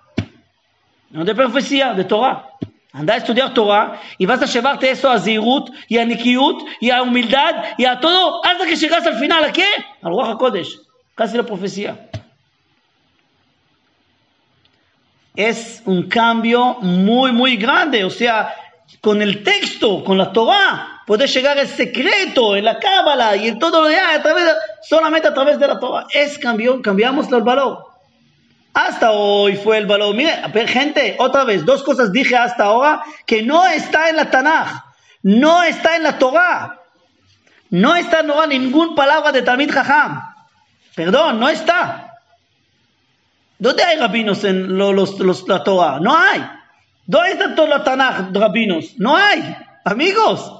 No 1.09 1.25
de 1.25 1.35
profecía, 1.35 1.93
de 1.93 2.05
Torah. 2.05 2.51
Anda 2.93 3.15
a 3.15 3.17
estudiar 3.17 3.53
Torah 3.53 3.99
y 4.17 4.25
vas 4.25 4.41
a 4.41 4.45
llevarte 4.45 4.89
eso 4.89 5.09
a 5.09 5.19
Zirut 5.19 5.71
y 5.89 5.97
a 5.97 6.05
Nikiut 6.05 6.63
y 6.79 6.89
a 6.89 7.01
humildad 7.01 7.65
y 7.77 7.83
a 7.83 7.99
todo 7.99 8.45
hasta 8.45 8.65
que 8.65 8.77
llegas 8.77 9.05
al 9.05 9.15
final. 9.15 9.43
¿A 9.43 9.51
qué? 9.51 9.67
Al 10.01 10.11
Ruach 10.13 10.29
HaKodesh 10.29 10.86
casi 11.17 11.35
la 11.35 11.43
profecía. 11.43 11.97
Es 15.35 15.81
un 15.85 16.07
cambio 16.07 16.75
muy, 16.75 17.31
muy 17.31 17.57
grande. 17.57 18.03
O 18.03 18.09
sea, 18.09 18.53
con 19.01 19.21
el 19.21 19.43
texto, 19.43 20.03
con 20.03 20.17
la 20.17 20.31
Torah, 20.31 21.01
puede 21.07 21.25
llegar 21.25 21.57
el 21.57 21.67
secreto 21.67 22.55
en 22.55 22.65
la 22.65 22.77
cábala 22.79 23.35
y 23.35 23.47
en 23.47 23.57
todo 23.57 23.81
lo 23.81 23.89
de 23.89 23.97
a 23.97 24.21
través 24.21 24.45
solamente 24.87 25.27
a 25.27 25.33
través 25.33 25.59
de 25.59 25.67
la 25.67 25.79
Torah. 25.79 26.05
Es 26.13 26.37
cambio, 26.37 26.81
cambiamos 26.83 27.31
el 27.31 27.41
valor. 27.41 27.85
Hasta 28.75 29.11
hoy 29.11 29.55
fue 29.55 29.79
el 29.79 29.87
valor. 29.87 30.13
Mire, 30.15 30.39
gente, 30.67 31.15
otra 31.17 31.43
vez, 31.45 31.65
dos 31.65 31.81
cosas 31.81 32.11
dije 32.11 32.35
hasta 32.35 32.65
ahora 32.65 33.01
que 33.25 33.41
no 33.41 33.65
está 33.65 34.09
en 34.09 34.17
la 34.17 34.29
Tanaj, 34.29 34.83
no 35.23 35.63
está 35.63 35.95
en 35.95 36.03
la 36.03 36.19
Torah, 36.19 36.79
no 37.71 37.95
está 37.95 38.19
en 38.19 38.27
Torah 38.27 38.45
ninguna 38.45 38.93
palabra 38.93 39.31
de 39.31 39.41
Tamid 39.41 39.71
Jajam. 39.71 40.36
Perdón, 40.97 41.39
no 41.39 41.47
está. 41.47 42.15
¿Dónde 43.59 43.83
hay 43.83 43.99
rabinos 43.99 44.43
en 44.43 44.79
los, 44.79 45.19
los, 45.19 45.47
la 45.47 45.63
Torah? 45.63 45.99
No 45.99 46.17
hay. 46.17 46.43
¿Dónde 47.05 47.33
está 47.33 47.53
toda 47.53 47.67
la 47.67 47.83
Tanaj, 47.83 48.33
rabinos? 48.33 48.95
No 48.97 49.15
hay. 49.15 49.55
Amigos. 49.85 50.51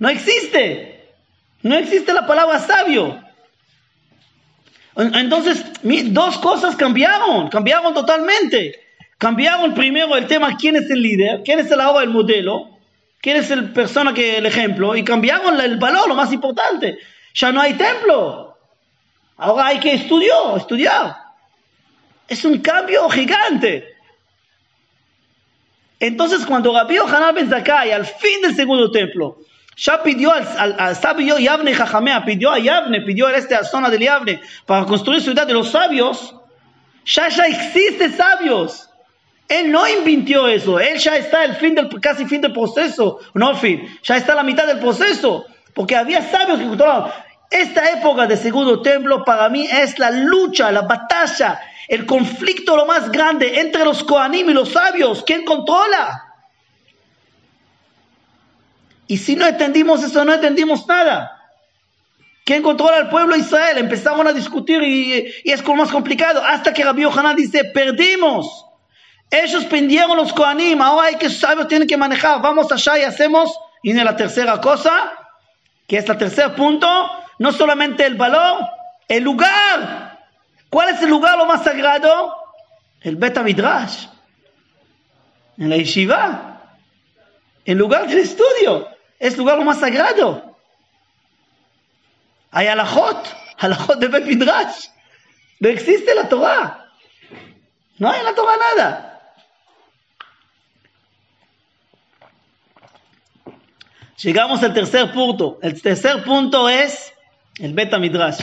No 0.00 0.08
existe. 0.08 1.14
No 1.62 1.76
existe 1.76 2.12
la 2.12 2.26
palabra 2.26 2.58
sabio. 2.58 3.22
Entonces, 4.96 5.64
dos 6.06 6.38
cosas 6.38 6.74
cambiaron, 6.74 7.50
cambiaron 7.50 7.94
totalmente. 7.94 8.80
Cambiaron 9.16 9.74
primero 9.74 10.16
el 10.16 10.26
tema 10.26 10.56
quién 10.56 10.74
es 10.74 10.90
el 10.90 11.00
líder, 11.00 11.42
quién 11.44 11.60
es 11.60 11.70
el 11.70 11.80
ahora 11.80 12.02
el 12.02 12.10
modelo, 12.10 12.80
quién 13.20 13.36
es 13.36 13.48
el 13.52 13.72
persona 13.72 14.12
que 14.12 14.38
el 14.38 14.46
ejemplo, 14.46 14.96
y 14.96 15.04
cambiaron 15.04 15.60
el 15.60 15.78
valor, 15.78 16.08
lo 16.08 16.16
más 16.16 16.32
importante. 16.32 16.98
Ya 17.32 17.52
no 17.52 17.60
hay 17.60 17.74
templo. 17.74 18.51
Ahora 19.42 19.66
hay 19.66 19.80
que 19.80 19.92
estudiar, 19.94 20.56
estudiar. 20.56 21.16
Es 22.28 22.44
un 22.44 22.58
cambio 22.58 23.08
gigante. 23.08 23.96
Entonces, 25.98 26.46
cuando 26.46 26.72
Rabbi 26.72 26.96
Hanan 26.98 27.34
Ben 27.34 27.50
Zakai, 27.50 27.90
al 27.90 28.06
fin 28.06 28.40
del 28.40 28.54
segundo 28.54 28.92
templo, 28.92 29.38
Ya 29.76 30.00
pidió 30.00 30.32
al, 30.32 30.94
sabio 30.94 31.38
Yavne 31.38 31.74
Jajamea, 31.74 32.24
pidió 32.24 32.52
a 32.52 32.60
Yavne, 32.60 33.00
pidió 33.00 33.26
a 33.26 33.36
esta 33.36 33.64
zona 33.64 33.90
del 33.90 34.02
Yavne 34.02 34.40
para 34.64 34.84
construir 34.84 35.20
ciudad 35.20 35.44
de 35.44 35.54
los 35.54 35.72
sabios. 35.72 36.36
Ya 37.04 37.28
ya 37.28 37.46
existe 37.46 38.10
sabios. 38.10 38.88
Él 39.48 39.72
no 39.72 39.88
inventó 39.88 40.46
eso, 40.46 40.78
él 40.78 40.98
ya 40.98 41.16
está 41.16 41.44
el 41.44 41.56
fin 41.56 41.74
del, 41.74 41.88
casi 42.00 42.26
fin 42.26 42.40
del 42.40 42.52
proceso, 42.52 43.18
no 43.34 43.56
fin, 43.56 43.98
ya 44.04 44.16
está 44.16 44.36
la 44.36 44.44
mitad 44.44 44.66
del 44.66 44.78
proceso, 44.78 45.44
porque 45.74 45.96
había 45.96 46.22
sabios 46.30 46.60
que 46.60 46.68
controlaban. 46.68 47.12
Esta 47.52 47.90
época 47.90 48.26
de 48.26 48.38
segundo 48.38 48.80
templo 48.80 49.24
para 49.24 49.50
mí 49.50 49.68
es 49.70 49.98
la 49.98 50.10
lucha, 50.10 50.72
la 50.72 50.82
batalla, 50.82 51.60
el 51.86 52.06
conflicto 52.06 52.74
lo 52.76 52.86
más 52.86 53.12
grande 53.12 53.60
entre 53.60 53.84
los 53.84 54.02
Koanim 54.02 54.48
y 54.48 54.54
los 54.54 54.72
sabios. 54.72 55.22
¿Quién 55.26 55.44
controla? 55.44 56.32
Y 59.06 59.18
si 59.18 59.36
no 59.36 59.46
entendimos 59.46 60.02
eso, 60.02 60.24
no 60.24 60.32
entendimos 60.32 60.86
nada. 60.86 61.38
¿Quién 62.44 62.62
controla 62.62 62.96
al 62.96 63.10
pueblo 63.10 63.34
de 63.34 63.40
Israel? 63.40 63.76
Empezaron 63.76 64.26
a 64.26 64.32
discutir 64.32 64.82
y, 64.82 65.34
es 65.44 65.60
como 65.60 65.82
más 65.82 65.92
complicado. 65.92 66.42
Hasta 66.42 66.72
que 66.72 66.82
Rabbi 66.82 67.02
Yohanan 67.02 67.36
dice, 67.36 67.64
perdimos. 67.64 68.64
Ellos 69.30 69.66
pendieron 69.66 70.16
los 70.16 70.32
Koanim, 70.32 70.80
ahora 70.80 71.08
hay 71.08 71.16
que 71.16 71.28
sabios 71.28 71.68
tienen 71.68 71.86
que 71.86 71.98
manejar. 71.98 72.40
Vamos 72.40 72.72
allá 72.72 72.98
y 72.98 73.02
hacemos. 73.02 73.54
Y 73.82 73.90
en 73.90 74.02
la 74.02 74.16
tercera 74.16 74.58
cosa, 74.58 75.12
que 75.86 75.98
es 75.98 76.08
el 76.08 76.16
tercer 76.16 76.54
punto, 76.54 77.10
no 77.38 77.52
solamente 77.52 78.06
el 78.06 78.14
valor, 78.14 78.66
el 79.08 79.22
lugar. 79.22 80.18
¿Cuál 80.68 80.90
es 80.90 81.02
el 81.02 81.10
lugar 81.10 81.36
lo 81.36 81.46
más 81.46 81.64
sagrado? 81.64 82.34
El 83.00 83.16
Beta 83.16 83.42
Midrash. 83.42 84.06
En 85.58 85.70
la 85.70 85.76
Yeshiva. 85.76 86.60
El 87.64 87.78
lugar 87.78 88.08
del 88.08 88.18
estudio. 88.18 88.88
Es 89.18 89.34
el 89.34 89.40
lugar 89.40 89.58
lo 89.58 89.64
más 89.64 89.80
sagrado. 89.80 90.56
Hay 92.50 92.66
alajot. 92.66 93.36
Alajot 93.58 93.98
de 93.98 94.08
Bet 94.08 94.24
Midrash. 94.24 94.88
No 95.60 95.68
existe 95.68 96.14
la 96.14 96.28
Torah. 96.28 96.88
No 97.98 98.10
hay 98.10 98.20
en 98.20 98.24
la 98.24 98.34
Torah 98.34 98.56
nada. 98.56 99.08
Llegamos 104.22 104.62
al 104.62 104.72
tercer 104.72 105.12
punto. 105.12 105.58
El 105.62 105.82
tercer 105.82 106.22
punto 106.24 106.68
es 106.68 107.12
el 107.58 107.74
Beta 107.74 107.98
Midrash. 107.98 108.40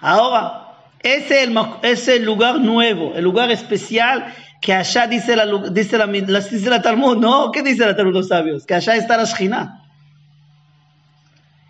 Ahora, 0.00 0.62
ese 1.02 1.48
es, 1.82 2.08
el, 2.08 2.24
lugar 2.24 2.60
nuevo, 2.60 3.14
el 3.14 3.24
lugar 3.24 3.50
especial 3.50 4.34
que 4.60 4.72
allá 4.72 5.06
dice 5.06 5.34
la, 5.34 5.46
dice 5.70 5.98
la, 5.98 6.06
dice 6.06 6.70
la 6.70 6.80
Talmud, 6.82 7.18
¿no? 7.18 7.50
¿Qué 7.50 7.62
dice 7.62 7.84
la 7.84 7.96
Talmud 7.96 8.14
los 8.14 8.28
sabios? 8.28 8.64
Que 8.64 8.74
allá 8.74 8.94
está 8.96 9.16
la 9.16 9.24
Shina. 9.24 9.82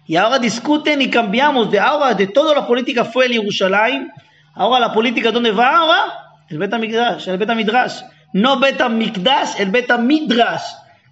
Y 0.06 0.16
ahora 0.16 0.38
discuten 0.38 1.00
y 1.00 1.08
cambiamos 1.08 1.70
de 1.70 1.78
ahora, 1.78 2.14
de 2.14 2.26
toda 2.26 2.54
la 2.54 2.66
política 2.66 3.04
fue 3.04 3.26
el 3.26 3.32
Yerushalayim, 3.32 4.11
ahora 4.54 4.80
la 4.80 4.92
política, 4.92 5.30
¿dónde 5.30 5.52
va 5.52 5.78
ahora? 5.78 6.22
El 6.48 6.58
Beta 6.58 6.76
Midrash, 6.76 7.28
el 7.28 7.38
Beta 7.38 7.54
Midrash. 7.54 8.02
No 8.35 8.58
Beta 8.58 8.88
Mikdash, 8.88 9.61
el 9.61 9.70
Beta 9.70 9.98
Midrash. 9.98 10.62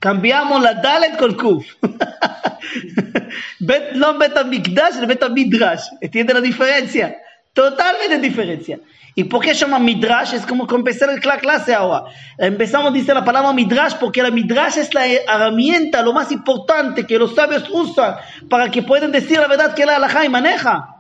Cambiamos 0.01 0.63
la 0.63 0.75
Dalet 0.75 1.19
con 1.19 1.35
Kuf. 1.35 1.67
Bet, 3.61 3.93
no 3.93 4.17
Beta 4.17 4.45
Mikdash, 4.45 4.97
el 4.99 5.07
Beta 5.07 5.29
Midrash. 5.29 5.83
¿Entiende 6.01 6.33
la 6.33 6.41
diferencia? 6.41 7.19
Totalmente 7.53 8.19
diferencia. 8.19 8.81
¿Y 9.15 9.25
por 9.25 9.43
qué 9.43 9.53
llama 9.53 9.79
Midrash? 9.79 10.33
Es 10.33 10.47
como 10.47 10.67
empezar 10.75 11.11
la 11.23 11.37
clase 11.37 11.75
ahora. 11.75 12.05
Empezamos, 12.39 12.95
dice 12.95 13.13
la 13.13 13.25
palabra 13.25 13.53
Midrash, 13.53 13.97
porque 14.01 14.23
la 14.23 14.31
Midrash 14.31 14.79
es 14.79 14.95
la 14.95 15.07
herramienta, 15.07 16.01
lo 16.01 16.15
más 16.15 16.33
importante 16.33 17.07
que 17.07 17.19
los 17.19 17.35
sabios 17.35 17.69
usan 17.71 18.15
para 18.49 18.71
que 18.71 18.83
puedan 18.83 19.13
decir 19.13 19.39
la 19.39 19.49
verdad 19.49 19.75
que 19.75 19.85
la 19.85 19.97
halajá 19.97 20.25
y 20.25 20.31
maneja. 20.31 20.97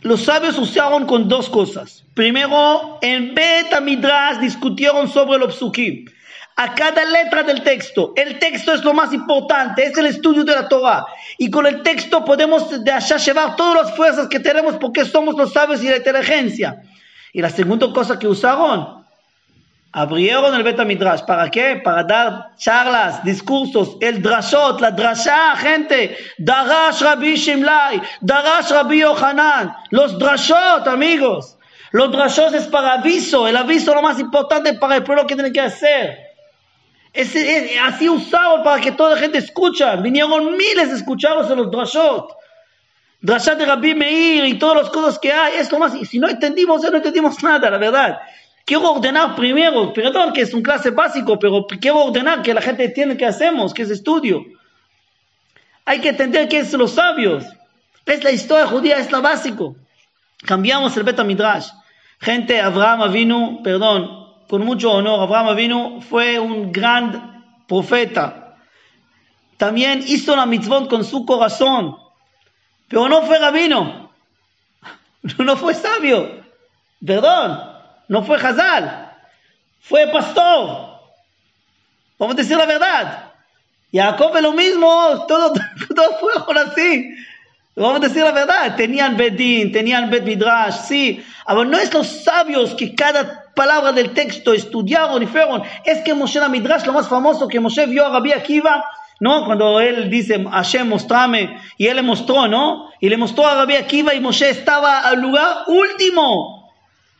Los 0.00 0.22
sabios 0.22 0.56
usaron 0.58 1.04
con 1.04 1.28
dos 1.28 1.50
cosas. 1.50 2.04
Primero, 2.14 2.98
en 3.02 3.34
Beta 3.34 3.80
Midrash 3.82 4.38
discutieron 4.38 5.08
sobre 5.08 5.38
los 5.38 5.56
psukim 5.56 6.06
a 6.58 6.74
cada 6.74 7.04
letra 7.04 7.44
del 7.44 7.62
texto. 7.62 8.12
El 8.16 8.40
texto 8.40 8.74
es 8.74 8.82
lo 8.82 8.92
más 8.92 9.12
importante, 9.12 9.84
es 9.84 9.96
el 9.96 10.06
estudio 10.06 10.42
de 10.42 10.56
la 10.56 10.68
Torah. 10.68 11.06
Y 11.38 11.50
con 11.50 11.64
el 11.66 11.84
texto 11.84 12.24
podemos 12.24 12.82
de 12.82 12.90
allá 12.90 13.16
llevar 13.16 13.54
todas 13.54 13.84
las 13.84 13.96
fuerzas 13.96 14.26
que 14.26 14.40
tenemos 14.40 14.74
porque 14.74 15.04
somos 15.04 15.36
los 15.36 15.52
sabios 15.52 15.84
y 15.84 15.88
la 15.88 15.98
inteligencia. 15.98 16.82
Y 17.32 17.40
la 17.40 17.48
segunda 17.48 17.92
cosa 17.92 18.18
que 18.18 18.26
usaron, 18.26 19.04
abrieron 19.92 20.52
el 20.52 20.64
Beta 20.64 20.84
Midrash. 20.84 21.22
¿Para 21.22 21.48
qué? 21.48 21.76
Para 21.76 22.02
dar 22.02 22.56
charlas, 22.56 23.22
discursos, 23.22 23.96
el 24.00 24.20
drashot, 24.20 24.80
la 24.80 24.90
drasha, 24.90 25.54
gente. 25.54 26.18
Darash 26.38 27.02
Rabbi 27.02 27.36
Shimlai, 27.36 28.02
Darash 28.20 28.70
Rabbi 28.70 28.98
Yohanan. 28.98 29.76
Los 29.90 30.18
drashot, 30.18 30.88
amigos. 30.88 31.56
Los 31.92 32.10
drashot 32.10 32.52
es 32.54 32.66
para 32.66 32.94
aviso, 32.94 33.46
el 33.46 33.56
aviso 33.56 33.94
lo 33.94 34.02
más 34.02 34.18
importante 34.18 34.74
para 34.74 34.96
el 34.96 35.04
pueblo 35.04 35.24
que 35.24 35.36
tiene 35.36 35.52
que 35.52 35.60
hacer. 35.60 36.27
Es, 37.12 37.34
así 37.82 38.08
usado 38.08 38.62
para 38.62 38.80
que 38.80 38.92
toda 38.92 39.14
la 39.14 39.16
gente 39.16 39.38
escucha. 39.38 39.96
Vinieron 39.96 40.56
miles 40.56 40.90
de 40.90 40.96
escucharlos 40.96 41.50
en 41.50 41.58
los 41.58 41.70
drashot. 41.70 42.32
Drashat 43.20 43.58
de 43.58 43.66
Rabbi 43.66 43.94
Meir 43.94 44.44
y 44.44 44.58
todas 44.58 44.82
las 44.82 44.90
cosas 44.90 45.18
que 45.18 45.32
hay. 45.32 45.56
Es 45.56 45.72
lo 45.72 45.78
más. 45.78 45.94
Y 45.94 46.04
si 46.04 46.18
no 46.18 46.28
entendimos, 46.28 46.82
no 46.82 46.96
entendimos 46.96 47.42
nada, 47.42 47.70
la 47.70 47.78
verdad. 47.78 48.18
Quiero 48.64 48.92
ordenar 48.92 49.34
primero, 49.34 49.94
perdón 49.94 50.32
que 50.34 50.42
es 50.42 50.52
un 50.52 50.62
clase 50.62 50.90
básico, 50.90 51.38
pero 51.38 51.66
quiero 51.80 52.04
ordenar 52.04 52.42
que 52.42 52.52
la 52.52 52.60
gente 52.60 52.84
entienda 52.84 53.16
qué 53.16 53.24
hacemos, 53.24 53.72
que 53.72 53.82
es 53.82 53.90
estudio. 53.90 54.44
Hay 55.86 56.00
que 56.00 56.10
entender 56.10 56.48
qué 56.48 56.58
es 56.58 56.72
los 56.74 56.92
sabios. 56.92 57.46
Es 58.04 58.22
la 58.22 58.30
historia 58.30 58.66
judía, 58.66 58.98
es 58.98 59.10
lo 59.10 59.22
básico. 59.22 59.74
Cambiamos 60.44 60.94
el 60.98 61.02
Beta 61.02 61.24
Midrash. 61.24 61.68
Gente, 62.20 62.60
Abraham 62.60 63.10
vino, 63.10 63.60
perdón, 63.62 64.17
con 64.48 64.64
mucho 64.64 64.92
honor. 64.92 65.20
Abraham 65.20 65.56
vino 65.56 66.00
fue 66.00 66.38
un 66.38 66.72
gran 66.72 67.44
profeta. 67.66 68.56
También 69.56 70.02
hizo 70.06 70.34
la 70.34 70.46
mitzvot 70.46 70.88
con 70.88 71.04
su 71.04 71.26
corazón. 71.26 71.96
Pero 72.88 73.08
no 73.08 73.22
fue 73.22 73.38
rabino. 73.38 74.08
No 75.38 75.56
fue 75.56 75.74
sabio. 75.74 76.44
Perdón. 77.04 77.60
No 78.08 78.22
fue 78.22 78.38
Hazal. 78.38 79.12
Fue 79.80 80.06
pastor. 80.06 81.00
Vamos 82.18 82.34
a 82.34 82.38
decir 82.38 82.56
la 82.56 82.66
verdad. 82.66 83.32
Jacob 83.92 84.34
es 84.36 84.42
lo 84.42 84.52
mismo. 84.52 85.26
Todo, 85.26 85.52
todo 85.94 86.18
fue 86.18 86.60
así. 86.60 87.14
Vamos 87.74 87.96
a 87.96 88.08
decir 88.08 88.22
la 88.22 88.32
verdad. 88.32 88.76
Tenían 88.76 89.16
Bedín, 89.16 89.72
tenían 89.72 90.08
Bet 90.08 90.24
Midrash, 90.24 90.86
sí. 90.86 91.24
Pero 91.46 91.64
no 91.64 91.78
es 91.78 91.92
los 91.92 92.06
sabios 92.06 92.74
que 92.74 92.94
cada 92.94 93.47
palabras 93.58 93.92
del 93.96 94.14
texto, 94.14 94.54
estudiaron 94.54 95.20
y 95.20 95.26
fueron. 95.26 95.64
Es 95.84 95.98
que 96.02 96.14
Moshe 96.14 96.38
la 96.38 96.48
Midrash, 96.48 96.86
lo 96.86 96.92
más 96.92 97.08
famoso 97.08 97.48
que 97.48 97.58
Moshe 97.58 97.86
vio 97.86 98.06
a 98.06 98.10
Rabbi 98.10 98.30
Akiva, 98.30 98.84
¿no? 99.18 99.44
Cuando 99.46 99.80
él 99.80 100.08
dice, 100.08 100.44
Hashem, 100.44 100.88
mostrame, 100.88 101.58
y 101.76 101.88
él 101.88 101.96
le 101.96 102.02
mostró, 102.02 102.46
¿no? 102.46 102.90
Y 103.00 103.08
le 103.08 103.16
mostró 103.16 103.48
a 103.48 103.56
Rabbi 103.56 103.74
Akiva 103.74 104.14
y 104.14 104.20
Moshe 104.20 104.48
estaba 104.48 105.00
al 105.00 105.20
lugar 105.20 105.64
último. 105.66 106.72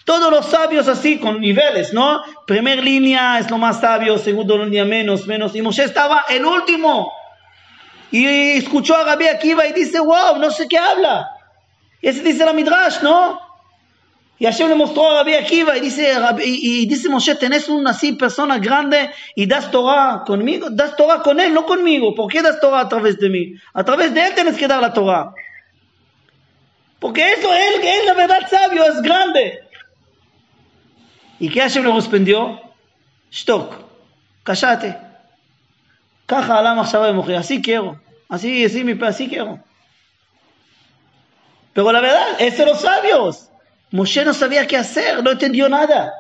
Todos 0.05 0.31
los 0.31 0.47
sabios 0.47 0.87
así, 0.87 1.19
con 1.19 1.41
niveles, 1.41 1.93
¿no? 1.93 2.23
Primer 2.47 2.85
línea 2.85 3.41
es 3.41 3.51
lo 3.51 3.59
más 3.59 3.81
sabio, 3.81 4.17
segundo 4.17 4.57
línea 4.57 4.85
menos, 4.85 5.27
menos. 5.27 5.57
Y 5.57 5.61
Moshe 5.61 5.83
estaba 5.83 6.25
el 6.29 6.45
último. 6.45 7.13
Y 8.13 8.25
escuchó 8.59 8.95
a 8.95 9.03
Rabbi 9.03 9.27
Akiva 9.27 9.67
y 9.67 9.73
dice, 9.73 9.99
wow, 9.99 10.39
no 10.39 10.53
sé 10.53 10.69
qué 10.69 10.79
habla. 10.79 11.29
Y 12.01 12.09
ese 12.09 12.23
dice 12.23 12.45
la 12.45 12.53
Midrash, 12.53 13.03
¿no? 13.03 13.48
Y 14.41 14.45
Hashem 14.45 14.69
le 14.69 14.75
mostró 14.77 15.11
a 15.11 15.15
Rabbi 15.19 15.35
Akiva 15.35 15.77
y 15.77 15.81
dice, 15.81 16.15
y, 16.45 16.87
dice 16.87 17.09
Moshe, 17.09 17.35
tenés 17.35 17.69
una 17.69 17.97
persona 18.19 18.59
grande 18.59 19.11
y 19.35 19.47
das 19.47 19.71
Torah 19.71 20.23
conmigo, 20.25 20.69
das 20.71 20.95
Torah 20.97 21.23
con 21.23 21.41
él, 21.41 21.53
no 21.53 21.67
conmigo. 21.67 22.15
¿Por 22.15 22.31
qué 22.31 22.41
das 22.41 22.61
Torah 22.61 22.81
a 22.81 22.89
través 22.89 23.19
de 23.19 23.29
mí? 23.31 23.55
A 23.75 23.83
través 23.83 24.15
de 24.15 24.25
él 24.25 24.35
tienes 24.35 24.57
que 24.57 24.69
dar 24.69 24.81
la 24.81 24.93
Torah. 24.93 25.33
Porque 27.01 27.33
eso, 27.33 27.53
él, 27.53 27.81
es 27.83 28.07
la 28.07 28.15
verdad 28.15 28.49
sabio, 28.49 28.85
es 28.85 29.03
grande. 29.03 29.61
¿Y 31.41 31.49
qué 31.49 31.61
Hashem 31.61 31.85
le 31.85 31.93
respondió? 31.93 32.61
Shtok, 33.33 33.75
cállate. 34.45 34.97
Caja 36.27 36.59
alama 36.59 36.85
de 37.27 37.37
así 37.37 37.61
quiero, 37.61 38.01
así, 38.29 38.65
así, 38.65 38.99
así 39.03 39.29
quiero. 39.29 39.59
Pero 41.73 41.91
la 41.91 42.01
verdad, 42.01 42.41
eso 42.41 42.65
los 42.67 42.81
sabios. 42.81 43.48
Moshe 43.91 44.25
no 44.25 44.35
sabía 44.35 44.67
qué 44.67 44.77
hacer, 44.77 45.23
no 45.23 45.31
entendió 45.31 45.69
nada. 45.69 46.13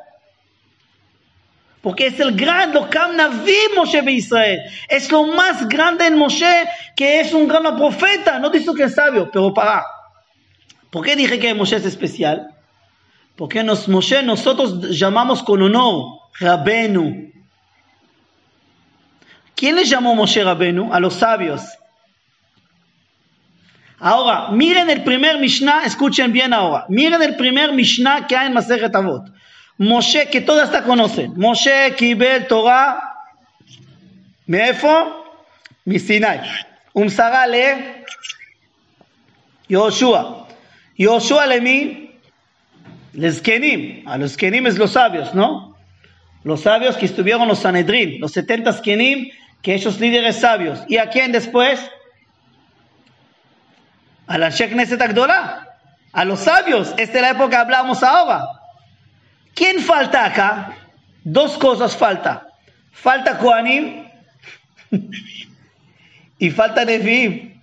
Porque 1.80 2.08
es 2.08 2.18
el 2.20 2.34
gran, 2.34 2.72
lo 2.72 2.88
Naví 3.14 3.56
Moshe 3.76 4.02
de 4.02 4.12
Israel. 4.12 4.60
Es 4.88 5.10
lo 5.12 5.24
más 5.24 5.68
grande 5.68 6.06
en 6.06 6.16
Moshe, 6.16 6.68
que 6.96 7.20
es 7.20 7.32
un 7.32 7.46
gran 7.46 7.76
profeta. 7.76 8.38
No 8.38 8.50
dice 8.50 8.74
que 8.74 8.84
es 8.84 8.94
sabio, 8.94 9.30
pero 9.30 9.54
para. 9.54 9.84
¿Por 10.90 11.04
qué 11.04 11.14
dije 11.14 11.38
que 11.38 11.54
Moshe 11.54 11.76
es 11.76 11.84
especial? 11.84 12.54
Porque 13.36 13.62
nos, 13.62 13.88
Moshe 13.88 14.22
nosotros 14.22 14.98
llamamos 14.98 15.42
con 15.42 15.62
honor 15.62 16.18
Rabenu. 16.40 17.32
¿Quién 19.54 19.76
le 19.76 19.84
llamó 19.84 20.14
Moshe 20.14 20.42
Rabenu? 20.42 20.92
A 20.92 20.98
los 20.98 21.14
sabios. 21.14 21.77
Ahora, 23.99 24.49
miren 24.51 24.89
el 24.89 25.03
primer 25.03 25.37
Mishnah, 25.37 25.85
escuchen 25.85 26.33
bien 26.33 26.53
ahora. 26.53 26.85
Miren 26.89 27.21
el 27.21 27.35
primer 27.35 27.71
Mishnah 27.71 28.27
que 28.27 28.35
hay 28.35 28.47
en 28.47 28.53
Maseret 28.53 28.93
Avot. 28.95 29.23
Moshe, 29.77 30.29
que 30.29 30.41
todas 30.41 30.65
esta 30.69 30.83
conocen. 30.83 31.33
Moshe 31.37 31.95
Kibel 31.95 32.47
Torah. 32.47 32.99
מאיפה? 34.47 35.03
מסיני. 35.87 36.37
ומסרה 36.95 37.43
ליהושע. 39.69 40.21
יהושע 40.99 41.45
למי? 41.45 42.07
לזקנים. 43.15 44.03
A 44.05 44.17
los 44.17 44.33
zkenim 44.33 44.67
es 44.67 44.77
los 44.77 44.91
sabios, 44.91 45.33
¿no? 45.33 45.77
Los 46.43 46.61
sabios 46.61 46.97
que 46.97 47.05
estuvieron 47.05 47.47
los 47.47 47.59
Sanedrín, 47.59 48.19
los 48.19 48.33
70 48.33 48.73
A 54.28 54.38
quién 54.38 54.38
la 54.38 54.50
Sheikh 54.50 54.74
Neset. 54.74 55.00
A 56.12 56.24
los 56.24 56.40
sabios. 56.40 56.94
Esta 56.96 57.16
es 57.16 57.22
la 57.22 57.30
época 57.30 57.50
que 57.50 57.56
hablamos 57.56 58.02
ahora. 58.02 58.44
¿Quién 59.54 59.80
falta 59.80 60.24
acá? 60.24 60.76
Dos 61.24 61.58
cosas 61.58 61.96
falta. 61.96 62.46
Falta 62.92 63.38
Koanim 63.38 64.08
y 66.38 66.50
falta 66.50 66.84
Nevi'im. 66.84 67.60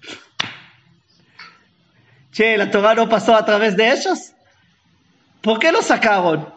Che, 2.31 2.57
la 2.57 2.69
Torah 2.69 2.95
no 2.95 3.07
pasó 3.07 3.35
a 3.35 3.45
través 3.45 3.77
de 3.77 3.91
ellos. 3.91 4.33
¿Por 5.41 5.59
qué 5.59 5.71
lo 5.71 5.81
sacaron? 5.81 6.53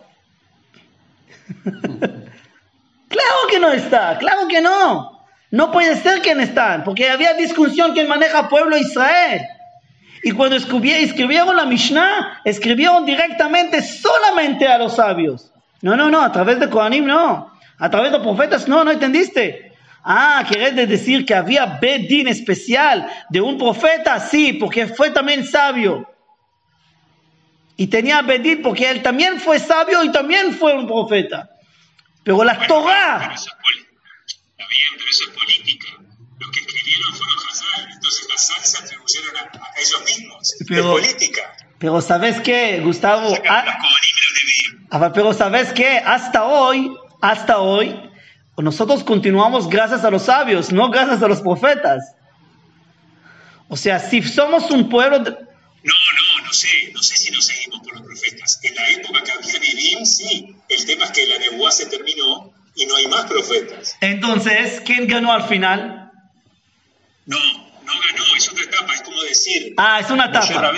claro 1.64 3.38
que 3.48 3.60
no 3.60 3.70
está, 3.72 4.18
claro 4.18 4.48
que 4.48 4.60
no. 4.60 5.24
No 5.50 5.70
puede 5.70 5.96
ser 5.96 6.20
no 6.34 6.42
están, 6.42 6.84
porque 6.84 7.08
había 7.08 7.34
discusión 7.34 7.92
quién 7.92 8.08
maneja 8.08 8.48
pueblo 8.48 8.76
Israel. 8.76 9.46
Y 10.22 10.32
cuando 10.32 10.56
escribieron 10.56 11.56
la 11.56 11.64
Mishnah, 11.64 12.40
escribieron 12.44 13.04
directamente 13.04 13.82
solamente 13.82 14.66
a 14.66 14.78
los 14.78 14.96
sabios. 14.96 15.52
No, 15.80 15.96
no, 15.96 16.10
no, 16.10 16.20
a 16.20 16.32
través 16.32 16.58
de 16.58 16.68
Kohanim 16.68 17.06
no. 17.06 17.52
A 17.78 17.90
través 17.90 18.10
de 18.10 18.20
profetas 18.20 18.66
no, 18.66 18.82
no 18.82 18.90
entendiste. 18.90 19.72
Ah, 20.02 20.44
¿querés 20.48 20.74
decir 20.88 21.24
que 21.24 21.34
había 21.34 21.66
Bedín 21.80 22.28
especial 22.28 23.08
de 23.28 23.40
un 23.40 23.58
profeta? 23.58 24.18
Sí, 24.20 24.54
porque 24.54 24.86
fue 24.86 25.10
también 25.10 25.44
sabio. 25.44 26.08
Y 27.76 27.86
tenía 27.86 28.22
Bedín 28.22 28.62
porque 28.62 28.90
él 28.90 29.02
también 29.02 29.38
fue 29.38 29.60
sabio 29.60 30.02
y 30.02 30.10
también 30.10 30.52
fue 30.52 30.74
un 30.74 30.86
profeta. 30.86 31.50
Pero 32.24 32.42
la 32.42 32.66
Torah... 32.66 33.18
Pero 33.20 33.34
eso, 33.34 33.50
está 33.50 34.64
bien, 34.68 34.90
pero 34.96 35.34
política. 35.34 35.88
Que 36.52 36.60
escribieron 36.60 37.14
fueron 37.14 37.47
Entonces 37.92 38.26
Hazal 38.34 38.64
se 38.64 38.78
atribuyeron 38.84 39.36
a, 39.36 39.40
a 39.40 39.80
ellos 39.80 40.02
mismos. 40.04 40.54
Pero- 40.68 40.98
es 40.98 41.06
política. 41.08 41.54
Pero 41.78 42.00
¿sabes 42.00 42.40
qué, 42.40 42.80
Gustavo? 42.80 43.36
Ah. 43.48 43.64
Ah, 44.90 45.12
Pero 45.12 45.32
¿sabes 45.32 45.72
qué? 45.72 45.98
Hasta 45.98 46.44
hoy, 46.44 46.92
hasta 47.20 47.58
hoy, 47.58 47.94
nosotros 48.56 49.04
continuamos 49.04 49.68
gracias 49.68 50.02
a 50.04 50.10
los 50.10 50.22
sabios, 50.22 50.72
no 50.72 50.90
gracias 50.90 51.22
a 51.22 51.28
los 51.28 51.40
profetas. 51.40 52.14
O 53.68 53.76
sea, 53.76 53.98
si 54.00 54.22
somos 54.22 54.70
un 54.70 54.88
pueblo... 54.88 55.18
de- 55.20 55.30
No, 55.30 55.36
no, 55.36 56.44
no 56.46 56.52
sé, 56.52 56.90
no 56.92 57.02
sé 57.02 57.16
si 57.16 57.30
nos 57.30 57.44
seguimos 57.44 57.80
por 57.80 57.92
los 57.92 58.02
profetas. 58.02 58.58
En 58.64 58.74
la 58.74 58.88
época 58.90 59.22
que 59.22 59.30
había 59.32 59.52
Nevi'im, 59.60 60.04
sí. 60.06 60.56
El 60.68 60.84
tema 60.86 61.04
es 61.04 61.10
que 61.12 61.26
la 61.26 61.38
Nebuá 61.38 61.70
se 61.70 61.86
terminó 61.86 62.52
y 62.74 62.86
no 62.86 62.96
hay 62.96 63.06
más 63.08 63.26
profetas. 63.26 63.94
Entonces, 64.00 64.80
¿quién 64.84 65.06
ganó 65.06 65.32
al 65.32 65.44
final? 65.46 66.10
No, 67.26 67.36
no 67.38 67.92
ganó, 67.92 68.24
es 68.36 68.48
otra 68.48 68.64
etapa, 68.64 68.94
es 68.94 69.02
como 69.02 69.17
decir... 69.28 69.74
Ah, 69.76 70.00
es 70.00 70.10
una 70.10 70.26
etapa. 70.26 70.72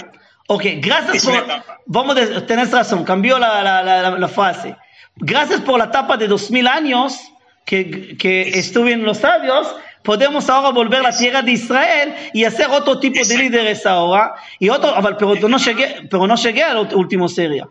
Ok, 0.49 0.65
gracias 0.77 1.17
Es 1.17 1.25
por... 1.25 1.35
una 1.35 1.43
etapa. 1.43 1.79
Vamos, 1.87 2.17
a 2.17 2.47
tenés 2.47 2.71
razón, 2.71 3.05
cambió 3.05 3.39
la, 3.39 3.63
la, 3.63 3.83
la, 3.83 4.11
la 4.11 4.29
frase. 4.29 4.77
Gracias 5.17 5.61
por 5.61 5.79
la 5.79 5.87
etapa 5.87 6.17
de 6.17 6.29
dos 6.29 6.51
mil 6.51 6.67
años 6.67 7.19
que, 7.65 8.17
que 8.17 8.49
estuvieron 8.59 9.05
los 9.05 9.19
sabios, 9.19 9.75
podemos 10.03 10.49
ahora 10.49 10.71
volver 10.71 11.01
a 11.01 11.11
la 11.11 11.17
tierra 11.17 11.43
de 11.43 11.53
Israel 11.53 12.15
y 12.33 12.45
hacer 12.45 12.69
otro 12.71 12.99
tipo 12.99 13.25
de 13.25 13.37
líderes 13.37 13.87
ahora. 13.87 14.35
Y 14.59 14.69
otro, 14.69 14.95
pero 15.19 15.49
no 15.49 15.59
llegué, 15.59 16.09
pero 16.11 16.27
no 16.27 16.37
llegué 16.37 16.63
a 16.63 16.75
la 16.75 16.81
última 16.81 17.29
serie. 17.29 17.65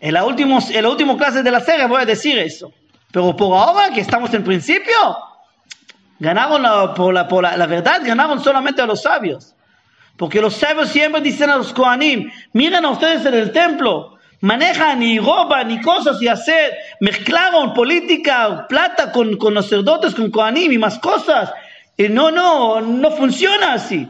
En 0.00 0.14
la 0.14 0.24
última, 0.24 0.58
en 0.70 0.82
la 0.82 0.88
última 0.88 1.16
clase 1.16 1.42
de 1.42 1.50
la 1.50 1.60
serie 1.60 1.86
voy 1.86 2.02
a 2.02 2.06
decir 2.06 2.38
eso. 2.38 2.72
Pero 3.12 3.36
por 3.36 3.56
ahora, 3.56 3.92
que 3.92 4.00
estamos 4.00 4.32
en 4.34 4.44
principio, 4.44 4.94
ganaron 6.20 6.62
la- 6.62 6.94
por, 6.94 7.42
la, 7.42 7.66
verdad, 7.66 8.02
ganaron 8.04 8.42
solamente 8.42 8.80
a 8.82 8.86
los 8.86 9.02
sabios. 9.02 9.54
Porque 10.16 10.40
los 10.40 10.54
sabios 10.54 10.90
siempre 10.90 11.20
dicen 11.22 11.50
a 11.50 11.56
los 11.56 11.72
Kohanim, 11.72 12.30
miren 12.52 12.84
a 12.84 12.90
ustedes 12.90 13.24
en 13.24 13.34
el 13.34 13.52
templo, 13.52 14.18
manejan 14.42 15.02
y 15.02 15.18
roban 15.18 15.70
y 15.70 15.80
cosas 15.80 16.20
y 16.20 16.28
hacer, 16.28 16.74
mezclaron 17.00 17.72
política, 17.72 18.66
plata 18.68 19.10
con, 19.12 19.36
con 19.38 19.54
los 19.54 19.64
sacerdotes, 19.64 20.14
con 20.14 20.30
Kohanim 20.30 20.70
y 20.72 20.78
más 20.78 20.98
cosas. 20.98 21.50
Y 21.96 22.08
no, 22.08 22.30
no, 22.30 22.80
no 22.82 23.10
funciona 23.12 23.72
así. 23.72 24.06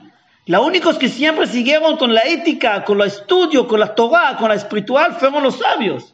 Los 0.47 0.67
únicos 0.67 0.99
que 0.99 1.09
siempre 1.09 1.47
siguieron 1.47 1.97
con 1.97 2.13
la 2.13 2.23
ética, 2.23 2.85
con 2.85 3.01
el 3.01 3.07
estudio, 3.07 3.69
con 3.69 3.79
la 3.79 3.95
Torah, 3.95 4.37
con 4.37 4.49
la 4.49 4.57
espiritual, 4.57 5.15
fueron 5.15 5.45
los 5.45 5.59
sabios. 5.59 6.13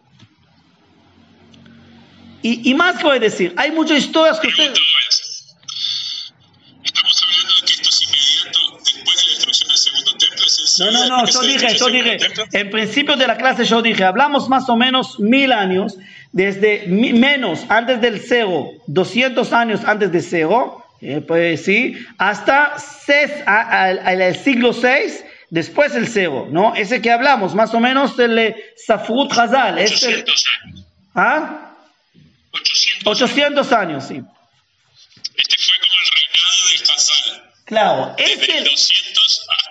Y, 2.42 2.70
y 2.70 2.74
más 2.74 2.98
que 2.98 3.04
voy 3.04 3.16
a 3.16 3.20
decir, 3.20 3.54
hay 3.56 3.70
muchas 3.72 3.98
historias 3.98 4.38
que 4.38 4.48
ustedes... 4.48 4.78
No, 10.78 10.90
no, 10.90 11.06
no, 11.08 11.26
yo 11.26 11.40
dije, 11.42 11.74
yo 11.76 11.86
dije, 11.88 12.18
en 12.52 12.70
principio 12.70 13.16
de 13.16 13.26
la 13.26 13.36
clase 13.36 13.64
yo 13.64 13.82
dije, 13.82 14.04
hablamos 14.04 14.48
más 14.48 14.68
o 14.68 14.76
menos 14.76 15.18
mil 15.20 15.52
años, 15.52 15.96
desde 16.32 16.84
mi- 16.86 17.12
menos 17.12 17.64
antes 17.68 18.00
del 18.00 18.20
cero, 18.20 18.70
200 18.86 19.52
años 19.52 19.80
antes 19.84 20.12
de 20.12 20.20
cero, 20.22 20.84
eh, 21.00 21.20
pues 21.26 21.64
sí, 21.64 21.96
hasta 22.18 22.74
seis, 22.78 23.30
a- 23.46 23.60
a- 23.60 23.84
al 23.84 24.20
el 24.20 24.36
siglo 24.36 24.72
6, 24.72 25.24
después 25.50 25.94
el 25.94 26.08
cero, 26.08 26.48
¿no? 26.50 26.74
Ese 26.74 27.00
que 27.00 27.10
hablamos, 27.10 27.54
más 27.54 27.72
o 27.74 27.80
menos 27.80 28.18
el 28.18 28.54
Safrut 28.86 29.30
Hazal, 29.32 29.78
es 29.78 30.02
el, 30.02 30.14
800 30.24 30.44
años. 30.64 30.86
¿ah? 31.14 31.72
800. 32.52 33.22
800 33.22 33.72
años, 33.72 34.04
sí. 34.08 34.14
Este 35.36 35.56
fue 35.58 35.74
como 35.80 35.92
el 36.02 36.08
reinado 36.14 36.68
de 36.70 36.92
Hazal. 36.94 37.42
Claro, 37.66 38.14
es 38.18 38.38
Desde 38.40 38.52
el 38.52 38.58
el, 38.58 38.64
200 38.64 39.46
hasta 39.50 39.54
el 39.54 39.56
600. 39.56 39.65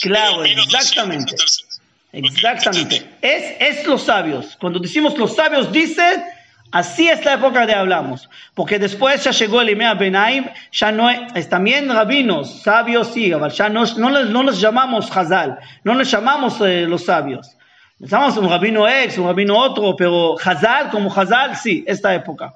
Claro, 0.00 0.38
Pero 0.42 0.48
menos 0.48 0.68
200 0.68 0.74
exactamente. 0.74 1.34
hasta 1.34 1.44
el 1.44 1.48
600. 1.48 1.80
Ok, 2.12 2.24
Exactamente. 2.24 3.10
Es, 3.20 3.78
es 3.78 3.86
los 3.86 4.02
sabios. 4.02 4.56
Cuando 4.60 4.78
decimos 4.78 5.18
los 5.18 5.36
sabios 5.36 5.70
dicen, 5.70 6.24
así 6.72 7.08
es 7.08 7.24
la 7.24 7.34
época 7.34 7.66
de 7.66 7.74
hablamos. 7.74 8.28
Porque 8.54 8.78
después 8.78 9.22
ya 9.24 9.32
llegó 9.32 9.60
el 9.60 9.70
Imea 9.70 9.94
Benaim, 9.94 10.46
ya 10.72 10.92
no 10.92 11.10
es, 11.10 11.48
también 11.48 11.88
rabinos, 11.88 12.62
sabios 12.62 13.12
sí, 13.12 13.32
ya 13.54 13.68
no, 13.68 13.84
no, 13.84 14.10
les, 14.10 14.26
no 14.30 14.42
les 14.42 14.60
llamamos 14.60 15.14
Hazal, 15.14 15.58
no 15.84 15.94
les 15.94 16.10
llamamos 16.10 16.60
eh, 16.60 16.86
los 16.88 17.04
sabios. 17.04 17.50
Les 17.98 18.10
llamamos 18.10 18.36
un 18.36 18.48
rabino 18.48 18.88
ex, 18.88 19.18
un 19.18 19.26
rabino 19.26 19.58
otro, 19.58 19.94
pero 19.96 20.36
Hazal 20.38 20.90
como 20.90 21.12
Hazal, 21.12 21.56
sí, 21.56 21.84
esta 21.86 22.14
época. 22.14 22.54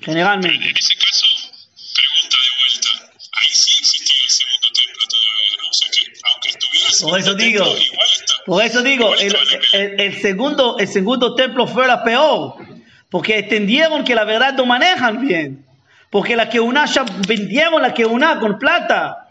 Generalmente. 0.00 0.74
Por 7.02 7.18
eso 7.18 7.34
digo. 7.34 7.64
Por 8.46 8.62
eso 8.64 8.82
digo, 8.82 9.12
el 9.72 10.20
segundo, 10.20 10.76
el 10.78 10.88
segundo 10.88 11.34
templo 11.34 11.66
fue 11.66 11.86
la 11.86 12.02
peor, 12.02 12.54
porque 13.10 13.38
entendieron 13.38 14.04
que 14.04 14.14
la 14.14 14.24
verdad 14.24 14.54
no 14.54 14.66
manejan 14.66 15.26
bien, 15.26 15.64
porque 16.10 16.36
la 16.36 16.48
que 16.48 16.60
una 16.60 16.86
ya 16.86 17.04
vendieron 17.28 17.82
la 17.82 17.94
que 17.94 18.04
una 18.04 18.40
con 18.40 18.58
plata, 18.58 19.28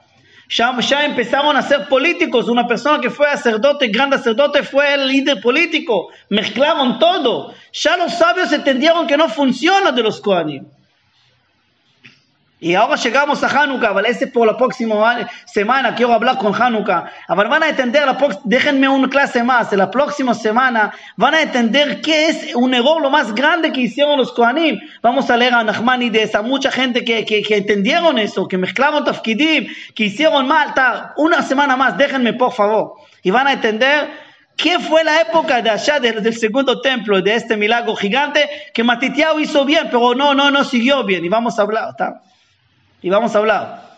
ya, 0.49 0.77
ya 0.79 1.05
empezaron 1.05 1.55
a 1.55 1.61
ser 1.61 1.87
políticos, 1.87 2.47
una 2.47 2.67
persona 2.67 2.99
que 3.01 3.09
fue 3.09 3.27
sacerdote, 3.27 3.87
gran 3.87 4.11
sacerdote, 4.11 4.63
fue 4.63 4.93
el 4.93 5.07
líder 5.07 5.41
político, 5.41 6.09
mezclaron 6.29 6.99
todo, 6.99 7.53
ya 7.73 7.97
los 7.97 8.13
sabios 8.13 8.51
entendieron 8.51 9.07
que 9.07 9.17
no 9.17 9.27
funciona 9.29 9.91
de 9.91 10.03
los 10.03 10.21
Kohanim. 10.21 10.65
Y 12.63 12.75
ahora 12.75 12.95
llegamos 12.95 13.41
a 13.41 13.47
Hanukkah, 13.47 13.91
¿vale? 13.91 14.09
Ese 14.09 14.27
por 14.27 14.45
la 14.45 14.55
próxima 14.55 15.27
semana 15.45 15.95
quiero 15.95 16.13
hablar 16.13 16.37
con 16.37 16.53
Hanukkah. 16.53 17.11
Ahora 17.27 17.49
van 17.49 17.63
a 17.63 17.69
entender, 17.69 18.05
la 18.05 18.15
déjenme 18.43 18.87
una 18.87 19.09
clase 19.09 19.41
más, 19.41 19.73
la 19.73 19.89
próxima 19.89 20.35
semana 20.35 20.93
van 21.17 21.33
a 21.33 21.41
entender 21.41 22.01
qué 22.01 22.27
es 22.27 22.53
un 22.53 22.75
error 22.75 23.01
lo 23.01 23.09
más 23.09 23.33
grande 23.33 23.71
que 23.71 23.81
hicieron 23.81 24.15
los 24.15 24.31
Kohanim. 24.31 24.79
Vamos 25.01 25.31
a 25.31 25.37
leer 25.37 25.55
a 25.55 25.63
Nachmanides, 25.63 26.35
a 26.35 26.43
mucha 26.43 26.69
gente 26.69 27.03
que, 27.03 27.25
que, 27.25 27.41
que 27.41 27.57
entendieron 27.57 28.19
eso, 28.19 28.47
que 28.47 28.59
mezclaron 28.59 29.03
tafkidim, 29.03 29.65
que 29.95 30.03
hicieron 30.03 30.47
mal, 30.47 30.75
ta, 30.75 31.13
una 31.17 31.41
semana 31.41 31.75
más, 31.75 31.97
déjenme 31.97 32.33
por 32.33 32.53
favor. 32.53 32.93
Y 33.23 33.31
van 33.31 33.47
a 33.47 33.53
entender 33.53 34.07
¿Qué 34.55 34.77
fue 34.77 35.03
la 35.03 35.21
época 35.21 35.63
de 35.63 35.71
allá 35.71 35.99
del, 35.99 36.37
segundo 36.37 36.81
templo, 36.81 37.19
de 37.23 37.33
este 37.33 37.57
milagro 37.57 37.95
gigante, 37.95 38.47
que 38.71 38.83
Matitiao 38.83 39.39
hizo 39.39 39.65
bien, 39.65 39.87
pero 39.89 40.13
no, 40.13 40.35
no, 40.35 40.51
no 40.51 40.63
siguió 40.63 41.03
bien? 41.03 41.25
Y 41.25 41.29
vamos 41.29 41.57
a 41.57 41.63
hablar, 41.63 41.95
Y 43.01 43.09
vamos 43.09 43.35
a 43.35 43.39
hablar. 43.39 43.91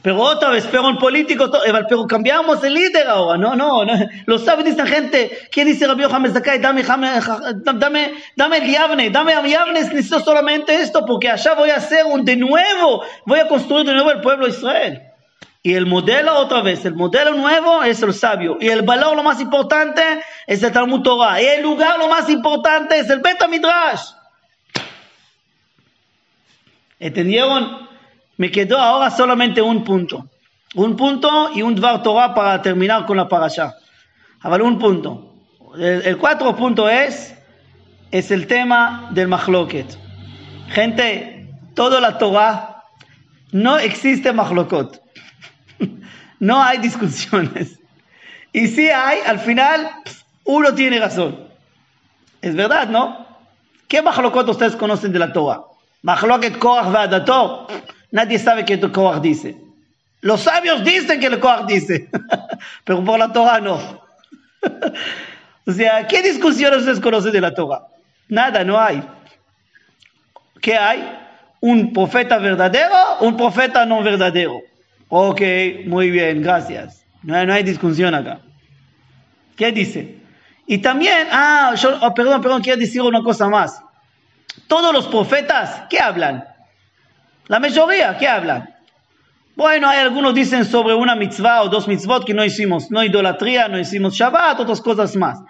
Pero 0.00 0.20
otra 0.20 0.50
vez, 0.50 0.66
pero 0.70 0.86
un 0.86 0.96
político, 0.96 1.50
eh, 1.66 1.72
pero 1.88 2.06
cambiamos 2.06 2.62
el 2.62 2.74
líder 2.74 3.08
ahora. 3.08 3.36
No, 3.36 3.56
no, 3.56 3.84
no. 3.84 3.92
Los 4.26 4.44
sabios 4.44 4.66
dicen 4.66 4.86
gente, 4.86 5.48
¿qué 5.50 5.64
dice 5.64 5.86
Rabbi 5.86 6.02
Yohamed 6.02 6.32
Zakai? 6.32 6.60
Dame, 6.60 6.84
dame, 7.64 8.14
dame 8.36 8.58
el 8.58 8.70
Yavne, 8.70 9.10
dame 9.10 9.32
a 9.32 9.44
Yavne, 9.44 9.80
necesito 9.80 10.20
solamente 10.20 10.74
esto, 10.74 11.04
porque 11.04 11.28
allá 11.28 11.54
voy 11.54 11.70
a 11.70 11.76
hacer 11.76 12.06
un 12.06 12.24
de 12.24 12.36
nuevo, 12.36 13.02
voy 13.26 13.40
a 13.40 13.48
construir 13.48 13.86
de 13.86 13.94
nuevo 13.94 14.12
el 14.12 14.20
pueblo 14.20 14.46
de 14.46 14.52
Israel. 14.52 15.02
Y 15.64 15.74
el 15.74 15.86
modelo 15.86 16.38
otra 16.38 16.62
vez, 16.62 16.84
el 16.84 16.94
modelo 16.94 17.34
nuevo 17.34 17.82
es 17.82 18.00
el 18.00 18.14
sabio. 18.14 18.56
Y 18.60 18.68
el 18.68 18.82
valor 18.82 19.16
lo 19.16 19.24
más 19.24 19.40
importante 19.40 20.02
es 20.46 20.62
el 20.62 20.70
Talmud 20.72 21.02
Torah. 21.02 21.42
Y 21.42 21.46
el 21.46 21.62
lugar 21.62 21.98
lo 21.98 22.08
más 22.08 22.30
importante 22.30 23.00
es 23.00 23.10
el 23.10 23.18
Beta 23.18 23.48
Midrash. 23.48 24.12
¿Entendieron? 27.00 27.87
Me 28.38 28.50
quedó 28.50 28.78
ahora 28.78 29.10
solamente 29.10 29.60
un 29.60 29.84
punto. 29.84 30.30
Un 30.74 30.96
punto 30.96 31.50
y 31.54 31.62
un 31.62 31.74
Dvar 31.74 32.02
Torah 32.02 32.34
para 32.34 32.62
terminar 32.62 33.04
con 33.04 33.16
la 33.16 33.28
parasha. 33.28 33.74
ver, 34.44 34.62
un 34.62 34.78
punto. 34.78 35.34
El, 35.76 36.16
cuatro 36.18 36.54
punto 36.56 36.88
es, 36.88 37.34
es 38.10 38.30
el 38.30 38.46
tema 38.46 39.08
del 39.10 39.28
Mahloket. 39.28 39.98
Gente, 40.68 41.50
toda 41.74 42.00
la 42.00 42.16
Torah 42.16 42.84
no 43.50 43.76
existe 43.78 44.32
Mahlokot. 44.32 45.02
no 46.38 46.62
hay 46.62 46.78
discusiones. 46.78 47.80
Y 48.52 48.68
si 48.68 48.88
hay, 48.88 49.18
al 49.26 49.40
final, 49.40 49.90
uno 50.44 50.74
tiene 50.74 51.00
razón. 51.00 51.48
Es 52.40 52.54
verdad, 52.54 52.88
¿no? 52.88 53.26
¿Qué 53.88 54.00
Mahlokot 54.00 54.48
ustedes 54.48 54.76
conocen 54.76 55.12
de 55.12 55.18
la 55.18 55.32
Torah? 55.32 55.62
Mahloket 56.02 56.58
Korach 56.58 56.92
Vadator. 56.92 57.66
Nadie 58.10 58.38
sabe 58.38 58.64
qué 58.64 58.74
el 58.74 58.92
Kohar 58.92 59.20
dice. 59.20 59.56
Los 60.20 60.42
sabios 60.42 60.84
dicen 60.84 61.20
que 61.20 61.26
el 61.26 61.38
Kohar 61.38 61.66
dice, 61.66 62.08
pero 62.84 63.04
por 63.04 63.18
la 63.18 63.32
Torah 63.32 63.60
no. 63.60 63.76
o 65.66 65.72
sea, 65.72 66.06
¿qué 66.06 66.22
discusiones 66.22 66.80
ustedes 66.80 67.00
conocen 67.00 67.32
de 67.32 67.40
la 67.40 67.54
Torah? 67.54 67.86
Nada, 68.28 68.64
no 68.64 68.78
hay. 68.80 69.02
¿Qué 70.60 70.76
hay? 70.76 71.18
Un 71.60 71.92
profeta 71.92 72.38
verdadero, 72.38 73.18
un 73.20 73.36
profeta 73.36 73.84
no 73.86 74.02
verdadero. 74.02 74.60
Ok, 75.08 75.40
muy 75.86 76.10
bien, 76.10 76.42
gracias. 76.42 77.04
No 77.22 77.36
hay, 77.36 77.46
no 77.46 77.52
hay 77.52 77.62
discusión 77.62 78.14
acá. 78.14 78.40
¿Qué 79.56 79.72
dice? 79.72 80.18
Y 80.66 80.78
también, 80.78 81.28
ah, 81.32 81.74
yo, 81.76 81.98
oh, 82.02 82.14
perdón, 82.14 82.40
perdón, 82.40 82.62
quiero 82.62 82.78
decir 82.78 83.02
una 83.02 83.22
cosa 83.22 83.48
más. 83.48 83.82
Todos 84.66 84.92
los 84.92 85.08
profetas, 85.08 85.84
¿qué 85.88 85.98
hablan? 85.98 86.44
La 87.48 87.58
mayoría, 87.58 88.16
¿qué 88.18 88.28
hablan? 88.28 88.74
Bueno, 89.56 89.88
hay 89.88 89.98
algunos 89.98 90.34
dicen 90.34 90.64
sobre 90.64 90.94
una 90.94 91.16
mitzvah 91.16 91.62
o 91.62 91.68
dos 91.68 91.88
mitzvot 91.88 92.24
que 92.24 92.34
no 92.34 92.44
hicimos, 92.44 92.90
no 92.90 93.02
idolatría, 93.02 93.66
no 93.68 93.78
hicimos 93.78 94.14
Shabbat, 94.14 94.60
otras 94.60 94.80
cosas 94.80 95.16
más. 95.16 95.40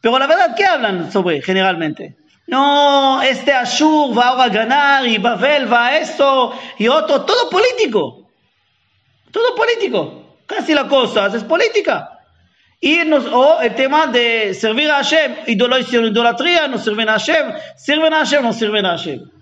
Pero 0.00 0.18
la 0.18 0.26
verdad, 0.26 0.54
¿qué 0.56 0.66
hablan 0.66 1.10
sobre 1.10 1.40
generalmente? 1.40 2.16
No, 2.48 3.22
este 3.22 3.52
Ashur 3.52 4.16
va 4.16 4.42
a 4.42 4.48
ganar 4.48 5.06
y 5.06 5.18
Babel 5.18 5.72
va 5.72 5.86
a 5.86 5.98
esto 5.98 6.52
y 6.78 6.88
otro, 6.88 7.22
todo 7.22 7.48
político. 7.48 8.28
Todo 9.30 9.54
político. 9.54 10.36
Casi 10.46 10.74
la 10.74 10.86
cosa 10.86 11.26
es 11.26 11.44
política. 11.44 12.10
Y 12.80 13.10
o 13.10 13.60
el 13.60 13.74
tema 13.74 14.08
de 14.08 14.52
servir 14.52 14.90
a 14.90 14.96
Hashem, 14.96 15.36
idolatría, 15.46 16.68
no 16.68 16.78
sirven 16.78 17.08
a 17.08 17.12
Hashem, 17.12 17.54
sirven 17.76 18.12
a 18.12 18.18
Hashem, 18.18 18.42
no 18.42 18.52
sirven 18.52 18.84
a 18.84 18.90
Hashem. 18.90 19.35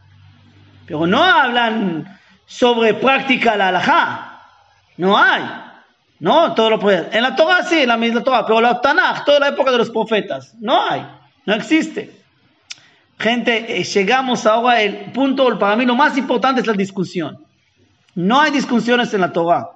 Pero 0.87 1.07
no 1.07 1.23
hablan 1.23 2.19
sobre 2.47 2.95
práctica 2.95 3.57
la 3.57 3.69
halajá. 3.69 4.43
No 4.97 5.17
hay. 5.17 5.43
No, 6.21 6.55
todo 6.55 6.71
lo 6.71 6.79
puede. 6.79 7.09
En 7.17 7.23
la 7.23 7.35
Torah 7.35 7.65
sí, 7.65 7.81
en 7.81 7.89
la 7.89 7.97
misma 7.97 8.23
Torah, 8.23 8.47
pero 8.47 8.61
la 8.61 8.81
Tanaj, 8.81 9.25
toda 9.25 9.41
la 9.41 9.49
época 9.49 9.71
de 9.73 9.79
los 9.79 9.91
profetas, 9.91 10.55
no 10.61 10.81
hay. 10.89 11.05
No 11.45 11.55
existe. 11.55 12.23
Gente, 13.19 13.81
eh, 13.81 13.85
llegamos 13.85 14.47
ahora 14.47 14.79
al 14.79 15.13
punto, 15.13 15.59
para 15.59 15.77
mí 15.77 15.85
lo 15.85 15.95
más 15.95 16.17
importante 16.17 16.61
es 16.61 16.67
la 16.67 16.73
discusión. 16.73 17.45
No 18.15 18.41
hay 18.41 18.53
discusiones 18.53 19.13
en 19.15 19.21
la 19.21 19.33
Torah. 19.33 19.71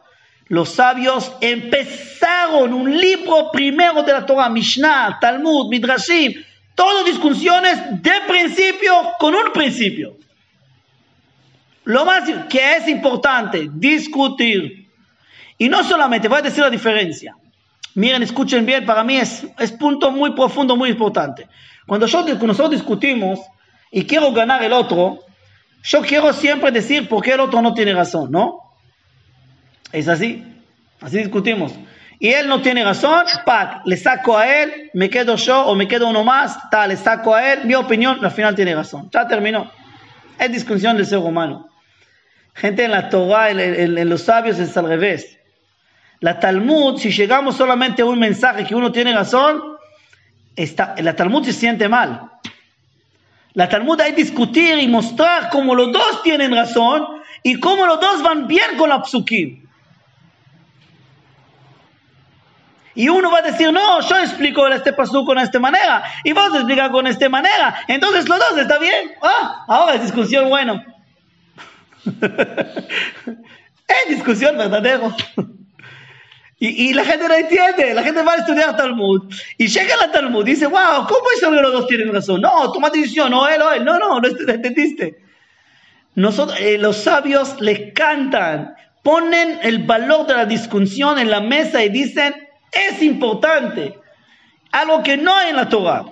Los 0.46 0.70
sabios 0.70 1.32
empezaron 1.40 2.72
un 2.72 2.96
libro 2.96 3.50
primero 3.52 4.02
de 4.02 4.12
la 4.12 4.24
Torah, 4.24 4.48
Mishnah, 4.48 5.18
Talmud, 5.20 5.68
Midrashim, 5.68 6.32
todas 6.74 7.04
discusiones 7.04 8.02
de 8.02 8.12
principio 8.26 8.92
con 9.18 9.34
un 9.34 9.52
principio. 9.52 10.16
Lo 11.88 12.04
más 12.04 12.28
que 12.50 12.76
es 12.76 12.86
importante, 12.86 13.70
discutir. 13.72 14.90
Y 15.56 15.70
no 15.70 15.82
solamente, 15.82 16.28
voy 16.28 16.40
a 16.40 16.42
decir 16.42 16.62
la 16.62 16.68
diferencia. 16.68 17.34
Miren, 17.94 18.22
escuchen 18.22 18.66
bien, 18.66 18.84
para 18.84 19.02
mí 19.02 19.16
es, 19.16 19.46
es 19.58 19.72
punto 19.72 20.10
muy 20.10 20.32
profundo, 20.32 20.76
muy 20.76 20.90
importante. 20.90 21.48
Cuando, 21.86 22.04
yo, 22.04 22.22
nosotros 22.24 22.72
discutimos 22.72 23.40
y 23.90 24.04
quiero 24.04 24.32
ganar 24.32 24.62
el 24.62 24.74
otro, 24.74 25.20
yo 25.82 26.02
quiero 26.02 26.34
siempre 26.34 26.70
decir 26.72 27.08
por 27.08 27.22
qué 27.22 27.32
el 27.32 27.40
otro 27.40 27.62
no 27.62 27.72
tiene 27.72 27.94
razón, 27.94 28.30
¿no? 28.30 28.60
Es 29.90 30.08
así, 30.08 30.44
así 31.00 31.16
discutimos. 31.16 31.72
Y 32.18 32.28
él 32.28 32.48
no 32.48 32.60
tiene 32.60 32.84
razón, 32.84 33.24
le 33.86 33.96
saco 33.96 34.36
a 34.36 34.46
él, 34.46 34.90
me 34.92 35.08
quedo 35.08 35.36
yo 35.36 35.62
o 35.62 35.74
me 35.74 35.88
quedo 35.88 36.06
uno 36.06 36.22
más, 36.22 36.68
tal, 36.68 36.90
le 36.90 36.98
saco 36.98 37.34
a 37.34 37.50
él, 37.50 37.60
mi 37.64 37.74
opinión, 37.74 38.22
al 38.22 38.30
final 38.30 38.54
tiene 38.54 38.74
razón. 38.74 39.08
Ya 39.10 39.26
terminó. 39.26 39.70
Es 40.38 40.52
discusión 40.52 40.94
del 40.98 41.06
ser 41.06 41.20
humano. 41.20 41.68
Gente, 42.58 42.84
en 42.84 42.90
la 42.90 43.08
Torah, 43.08 43.50
en, 43.50 44.08
los 44.08 44.22
sabios 44.22 44.58
es 44.58 44.76
al 44.76 44.88
revés. 44.88 45.38
La 46.18 46.40
Talmud, 46.40 46.98
si 46.98 47.12
llegamos 47.12 47.56
solamente 47.56 48.02
a 48.02 48.06
un 48.06 48.18
mensaje 48.18 48.64
que 48.64 48.74
uno 48.74 48.90
tiene 48.90 49.14
razón, 49.14 49.62
está, 50.56 50.96
la 50.98 51.14
Talmud 51.14 51.44
se 51.44 51.52
siente 51.52 51.88
mal. 51.88 52.32
La 53.52 53.68
Talmud 53.68 54.00
hay 54.00 54.10
discutir 54.10 54.76
y 54.78 54.88
mostrar 54.88 55.50
cómo 55.50 55.76
los 55.76 55.92
dos 55.92 56.22
tienen 56.24 56.52
razón 56.52 57.06
y 57.44 57.60
cómo 57.60 57.86
los 57.86 58.00
dos 58.00 58.24
van 58.24 58.48
bien 58.48 58.76
con 58.76 58.88
la 58.88 59.04
psukim. 59.04 59.64
Y 62.96 63.08
uno 63.08 63.30
va 63.30 63.38
a 63.38 63.42
decir, 63.42 63.72
no, 63.72 64.00
yo 64.00 64.16
explico 64.18 64.66
este 64.66 64.92
pasú 64.92 65.24
con 65.24 65.38
esta 65.38 65.60
manera 65.60 66.02
y 66.24 66.32
vos 66.32 66.52
explicas 66.52 66.90
con 66.90 67.06
esta 67.06 67.28
manera. 67.28 67.84
Entonces 67.86 68.28
los 68.28 68.40
dos 68.40 68.58
está 68.58 68.80
bien. 68.80 69.12
Ah, 69.22 69.64
ahora 69.68 69.94
es 69.94 70.02
discusión 70.02 70.48
bueno. 70.48 70.97
Es 73.88 74.08
discusión 74.08 74.56
verdadero. 74.56 75.14
Y, 76.60 76.92
la 76.92 77.04
gente 77.04 77.28
no 77.28 77.34
entiende, 77.34 77.94
la 77.94 78.02
gente 78.02 78.20
va 78.22 78.32
a 78.32 78.38
estudiar 78.38 78.76
Talmud 78.76 79.32
y 79.56 79.68
llega 79.68 79.94
a 79.94 80.06
la 80.06 80.12
Talmud 80.12 80.44
y 80.44 80.50
dice, 80.50 80.66
wow, 80.66 81.06
¿cómo 81.06 81.22
es 81.32 81.40
que 81.40 81.48
los 81.48 81.72
dos 81.72 81.86
tienen 81.86 82.12
razón? 82.12 82.40
No, 82.40 82.72
toma 82.72 82.90
decisión, 82.90 83.30
no 83.30 83.46
él 83.46 83.62
o 83.62 83.70
él, 83.70 83.84
no, 83.84 83.96
no, 83.96 84.20
no 84.20 84.28
entendiste. 84.28 85.22
Nosotros, 86.16 86.58
eh, 86.58 86.76
los 86.76 86.96
sabios 86.96 87.60
le 87.60 87.92
cantan, 87.92 88.74
ponen 89.04 89.60
el 89.62 89.84
valor 89.84 90.26
de 90.26 90.34
la 90.34 90.46
discusión 90.46 91.20
en 91.20 91.30
la 91.30 91.40
mesa 91.40 91.84
y 91.84 91.90
dicen, 91.90 92.34
es 92.72 93.02
importante, 93.04 93.96
algo 94.72 95.04
que 95.04 95.16
no 95.16 95.36
hay 95.36 95.50
en 95.50 95.56
la 95.56 95.68
Torah. 95.68 96.06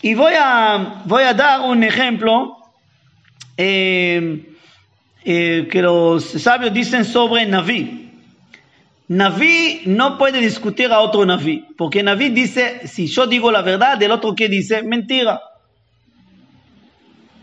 Y 0.00 0.14
voy 0.14 0.32
a, 0.34 1.02
voy 1.04 1.24
a 1.24 1.34
dar 1.34 1.60
un 1.60 1.82
ejemplo. 1.82 2.56
Eh, 3.58 4.45
eh, 5.28 5.66
que 5.68 5.82
los 5.82 6.24
sabios 6.24 6.72
dicen 6.72 7.04
sobre 7.04 7.46
Naví. 7.46 8.12
Naví 9.08 9.82
no 9.86 10.18
puede 10.18 10.40
discutir 10.40 10.92
a 10.92 11.00
otro 11.00 11.26
Naví, 11.26 11.66
porque 11.76 12.04
Naví 12.04 12.28
dice, 12.28 12.86
si 12.86 13.08
yo 13.08 13.26
digo 13.26 13.50
la 13.50 13.62
verdad, 13.62 14.00
el 14.00 14.12
otro 14.12 14.36
que 14.36 14.48
dice, 14.48 14.84
mentira. 14.84 15.40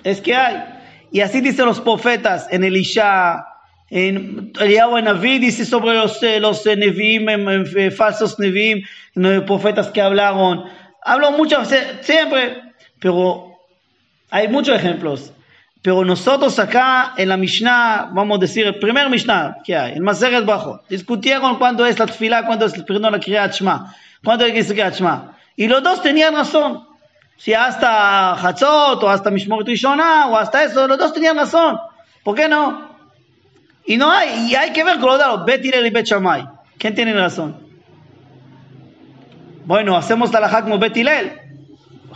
Es 0.01 0.21
que 0.21 0.33
hay. 0.33 0.63
Y 1.11 1.19
así 1.19 1.41
dicen 1.41 1.65
los 1.65 1.81
profetas 1.81 2.47
en 2.51 2.63
Elisha, 2.63 3.47
en 3.89 4.53
Eliyahu 4.61 5.01
Naví 5.01 5.39
dice 5.39 5.65
sobre 5.65 5.95
los, 5.95 6.23
eh, 6.23 6.39
los 6.39 6.65
eh, 6.65 6.77
Nevi'im, 6.77 7.91
falsos 7.91 8.39
Nevi'im, 8.39 8.85
profetas 9.45 9.89
que 9.89 9.99
hablaron. 9.99 10.63
Hablo 11.03 11.31
mucho, 11.31 11.57
siempre, 11.99 12.61
pero 13.01 13.57
hay 14.29 14.47
muchos 14.47 14.73
ejemplos. 14.73 15.33
Pero 15.83 16.05
nosotros 16.05 16.57
acá 16.59 17.13
en 17.17 17.27
la 17.27 17.35
Mishnah, 17.35 18.09
vamos 18.13 18.37
a 18.37 18.39
decir, 18.39 18.65
el 18.65 18.79
primer 18.79 19.09
Mishnah 19.09 19.57
que 19.65 19.75
hay, 19.75 19.91
el 19.91 20.01
Maseret 20.01 20.45
Bajo, 20.45 20.81
discutieron 20.89 21.57
cuándo 21.57 21.85
es 21.85 21.99
la 21.99 22.05
tefila, 22.05 22.45
cuándo 22.45 22.65
es 22.65 22.73
perdón, 22.83 23.11
la 23.11 23.19
Kriyat 23.19 23.53
Shema, 23.53 23.93
cuándo 24.23 24.45
es 24.45 24.65
la 24.65 24.73
Kriyat 24.73 24.95
Shema. 24.95 25.37
Y 25.57 25.67
los 25.67 25.83
dos 25.83 26.01
tenían 26.01 26.33
razón. 26.35 26.87
Si 27.35 27.53
hasta 27.53 28.31
Hatzot, 28.31 29.03
o 29.03 29.09
hasta 29.09 29.29
Mishmoret 29.29 29.67
Rishona, 29.67 30.27
o 30.27 30.37
hasta 30.37 30.63
eso, 30.63 30.87
los 30.87 30.97
dos 30.97 31.13
tenían 31.13 31.35
razón. 31.35 31.77
¿Por 32.23 32.33
qué 32.33 32.47
no? 32.47 32.93
Y 33.85 33.97
no 33.97 34.09
hay, 34.09 34.51
y 34.51 34.55
hay 34.55 34.71
que 34.71 34.85
ver 34.85 34.99
con 34.99 35.09
los 35.09 35.19
dos, 35.19 35.45
Bet 35.45 35.65
y 35.65 35.89
Bet 35.89 36.05
Shammai. 36.05 36.47
¿Quién 36.77 36.95
tiene 36.95 37.13
razón? 37.13 37.57
Bueno, 39.65 39.97
hacemos 39.97 40.31
la 40.31 40.61
como 40.61 40.79
Betilel. 40.79 41.42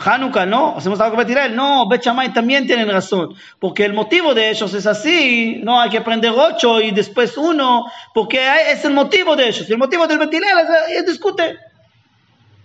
Hanukkah, 0.03 0.45
¿no? 0.45 0.75
Hacemos 0.77 0.99
algo 0.99 1.17
Betilel. 1.17 1.55
No, 1.55 1.87
Bet 1.87 2.03
Shammai 2.03 2.33
también 2.33 2.67
tienen 2.67 2.89
razón. 2.89 3.35
Porque 3.59 3.85
el 3.85 3.93
motivo 3.93 4.33
de 4.33 4.49
ellos 4.49 4.73
es 4.73 4.85
así. 4.85 5.59
No 5.63 5.81
hay 5.81 5.89
que 5.89 5.97
aprender 5.97 6.31
ocho 6.35 6.81
y 6.81 6.91
después 6.91 7.37
uno. 7.37 7.85
Porque 8.13 8.39
es 8.71 8.85
el 8.85 8.93
motivo 8.93 9.35
de 9.35 9.47
ellos. 9.47 9.69
El 9.69 9.77
motivo 9.77 10.07
del 10.07 10.19
Betilel 10.19 10.59
es, 10.59 10.97
es 10.99 11.05
discute. 11.05 11.57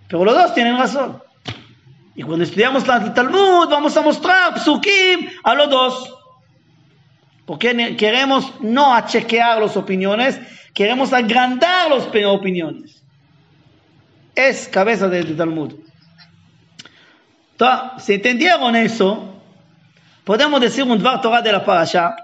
Pero 0.07 0.25
los 0.25 0.35
dos 0.35 0.53
tienen 0.53 0.77
razón. 0.77 1.21
Y 2.15 2.21
cuando 2.21 2.43
estudiamos 2.43 2.87
el 2.87 3.13
Talmud, 3.13 3.67
vamos 3.69 3.97
a 3.97 4.01
mostrar 4.01 4.59
psukim 4.59 5.29
a 5.43 5.55
los 5.55 5.69
dos. 5.69 6.15
Porque 7.45 7.95
queremos 7.97 8.53
no 8.61 8.93
achequear 8.93 9.59
las 9.59 9.75
opiniones, 9.75 10.39
queremos 10.73 11.11
agrandar 11.11 11.89
las 11.89 12.07
opiniones. 12.25 13.03
Es 14.35 14.67
cabeza 14.67 15.09
del 15.09 15.35
Talmud. 15.35 15.73
Si 17.97 18.13
entendieron 18.13 18.75
eso, 18.75 19.41
podemos 20.23 20.59
decir 20.59 20.83
un 20.83 20.97
Dvar 20.99 21.21
Torah 21.21 21.41
de 21.41 21.51
la 21.51 21.63
Parashá. 21.63 22.15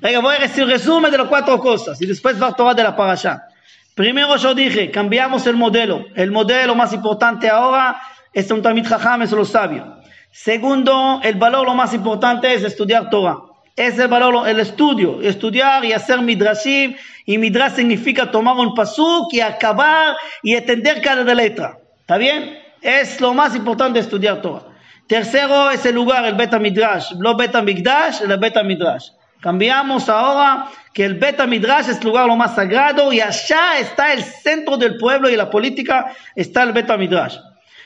voy 0.00 0.36
a 0.36 0.40
decir 0.40 0.66
resumen 0.66 1.10
de 1.10 1.18
las 1.18 1.28
cuatro 1.28 1.58
cosas 1.58 2.00
y 2.02 2.06
después 2.06 2.36
Dvar 2.36 2.54
Torah 2.54 2.74
de 2.74 2.82
la 2.82 2.94
Parashá. 2.94 3.48
Primero 3.94 4.36
yo 4.36 4.54
dije, 4.54 4.90
cambiamos 4.90 5.46
el 5.46 5.56
modelo. 5.56 6.06
El 6.14 6.30
modelo 6.30 6.74
más 6.74 6.92
importante 6.92 7.48
ahora 7.48 8.00
es 8.32 8.50
un 8.50 8.62
Talmid 8.62 8.86
Jajam, 8.86 9.22
es 9.22 9.32
lo 9.32 9.44
sabio. 9.44 9.98
Segundo, 10.30 11.20
el 11.22 11.34
valor 11.34 11.66
lo 11.66 11.74
más 11.74 11.92
importante 11.92 12.52
es 12.54 12.64
estudiar 12.64 13.10
Torah. 13.10 13.38
Es 13.76 13.98
el 13.98 14.08
valor, 14.08 14.48
el 14.48 14.60
estudio, 14.60 15.20
estudiar 15.22 15.84
y 15.84 15.92
hacer 15.92 16.20
midrashim. 16.20 16.94
Y 17.26 17.38
midrash 17.38 17.74
significa 17.74 18.30
tomar 18.30 18.56
un 18.56 18.74
pasuk 18.74 19.32
y 19.32 19.40
acabar 19.40 20.16
y 20.42 20.54
entender 20.54 21.00
cada 21.02 21.22
letra. 21.34 21.78
¿Está 22.00 22.16
bien? 22.16 22.58
Es 22.80 23.20
lo 23.20 23.32
más 23.34 23.54
importante 23.54 23.98
estudiar 23.98 24.40
Torah. 24.42 24.71
Tercero 25.06 25.70
es 25.70 25.84
el 25.84 25.94
lugar, 25.94 26.24
el 26.24 26.34
Beta 26.34 26.58
Midrash. 26.58 27.12
No 27.18 27.36
Beta 27.36 27.62
Migdash, 27.62 28.22
el 28.22 28.36
Beta 28.38 28.62
Midrash. 28.62 29.10
Cambiamos 29.40 30.08
ahora 30.08 30.70
que 30.94 31.04
el 31.04 31.14
Beta 31.14 31.46
Midrash 31.46 31.88
es 31.88 31.98
el 31.98 32.04
lugar 32.04 32.26
lo 32.26 32.36
más 32.36 32.54
sagrado 32.54 33.12
y 33.12 33.20
allá 33.20 33.78
está 33.80 34.12
el 34.12 34.22
centro 34.22 34.76
del 34.76 34.96
pueblo 34.96 35.28
y 35.28 35.36
la 35.36 35.50
política, 35.50 36.14
está 36.36 36.62
el 36.62 36.72
Beta 36.72 36.96
Midrash. 36.96 37.38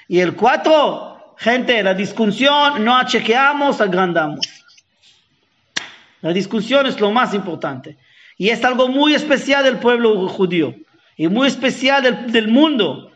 Y 0.06 0.20
el 0.20 0.36
cuatro, 0.36 1.34
gente, 1.38 1.82
la 1.82 1.94
discusión 1.94 2.84
no 2.84 3.02
chequeamos, 3.04 3.80
agrandamos. 3.80 4.46
La 6.20 6.32
discusión 6.32 6.86
es 6.86 7.00
lo 7.00 7.10
más 7.10 7.34
importante. 7.34 7.96
Y 8.36 8.50
es 8.50 8.62
algo 8.64 8.88
muy 8.88 9.14
especial 9.14 9.64
del 9.64 9.78
pueblo 9.78 10.28
judío 10.28 10.74
y 11.16 11.28
muy 11.28 11.48
especial 11.48 12.30
del, 12.30 12.48
mundo. 12.48 13.10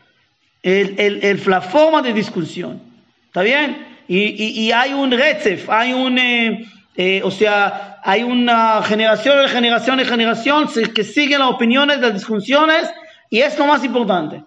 El, 0.63 0.99
el, 0.99 1.43
la 1.45 1.61
forma 1.61 2.01
de 2.01 2.13
discusión. 2.13 2.81
¿Está 3.27 3.43
bien? 3.43 3.90
Y, 4.13 4.73
hay 4.73 4.91
un 4.91 5.09
recef, 5.09 5.69
hay 5.69 5.93
un, 5.93 6.19
eh, 6.19 6.65
eh, 6.97 7.21
o 7.23 7.31
sea, 7.31 8.01
hay 8.03 8.23
una 8.23 8.83
generación 8.83 9.41
de 9.41 9.47
generación 9.47 9.97
de 9.99 10.03
generación 10.03 10.67
que 10.93 11.05
siguen 11.05 11.39
las 11.39 11.49
opiniones, 11.49 11.99
las 11.99 12.13
discusiones, 12.13 12.91
y 13.29 13.39
es 13.39 13.57
lo 13.57 13.67
más 13.67 13.85
importante. 13.85 14.43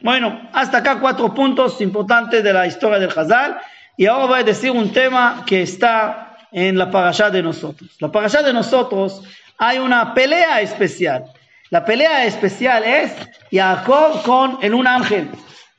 Bueno, 0.00 0.48
hasta 0.52 0.78
acá 0.78 0.98
cuatro 0.98 1.32
puntos 1.32 1.80
importantes 1.80 2.42
de 2.42 2.52
la 2.52 2.66
historia 2.66 2.98
del 2.98 3.16
Hazal. 3.16 3.58
Y 3.96 4.06
ahora 4.06 4.26
voy 4.26 4.40
a 4.40 4.42
decir 4.42 4.72
un 4.72 4.90
tema 4.92 5.44
que 5.46 5.62
está 5.62 6.36
en 6.50 6.76
la 6.76 6.90
parashá 6.90 7.30
de 7.30 7.44
nosotros. 7.44 7.90
La 8.00 8.10
parashá 8.10 8.42
de 8.42 8.52
nosotros 8.52 9.22
hay 9.56 9.78
una 9.78 10.14
pelea 10.14 10.60
especial. 10.60 11.26
La 11.70 11.84
pelea 11.84 12.24
especial 12.24 12.82
es 12.82 13.12
Jacob 13.52 14.20
con 14.24 14.58
el 14.62 14.74
un 14.74 14.88
ángel. 14.88 15.30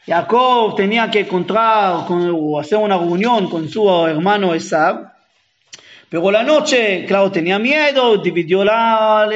Jacob 0.06 0.76
tenía 0.76 1.10
que 1.10 1.22
encontrar 1.22 2.06
o 2.10 2.60
hacer 2.60 2.78
una 2.78 2.98
reunión 2.98 3.50
con 3.50 3.68
su 3.70 3.90
hermano 4.08 4.54
Esab. 4.54 5.14
Pero 6.10 6.32
la 6.32 6.44
noche, 6.44 7.06
claro, 7.08 7.32
tenía 7.32 7.58
miedo, 7.58 8.18
dividió, 8.18 8.64
la, 8.64 9.28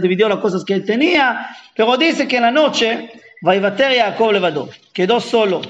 dividió 0.00 0.28
las 0.28 0.38
cosas 0.38 0.64
que 0.64 0.80
tenía. 0.80 1.48
Pero 1.74 1.96
dice 1.96 2.28
que 2.28 2.40
la 2.40 2.50
noche 2.50 3.10
Vaivater 3.40 3.96
Jacob 3.96 4.32
levado, 4.32 4.68
quedó 4.92 5.18
solo. 5.20 5.62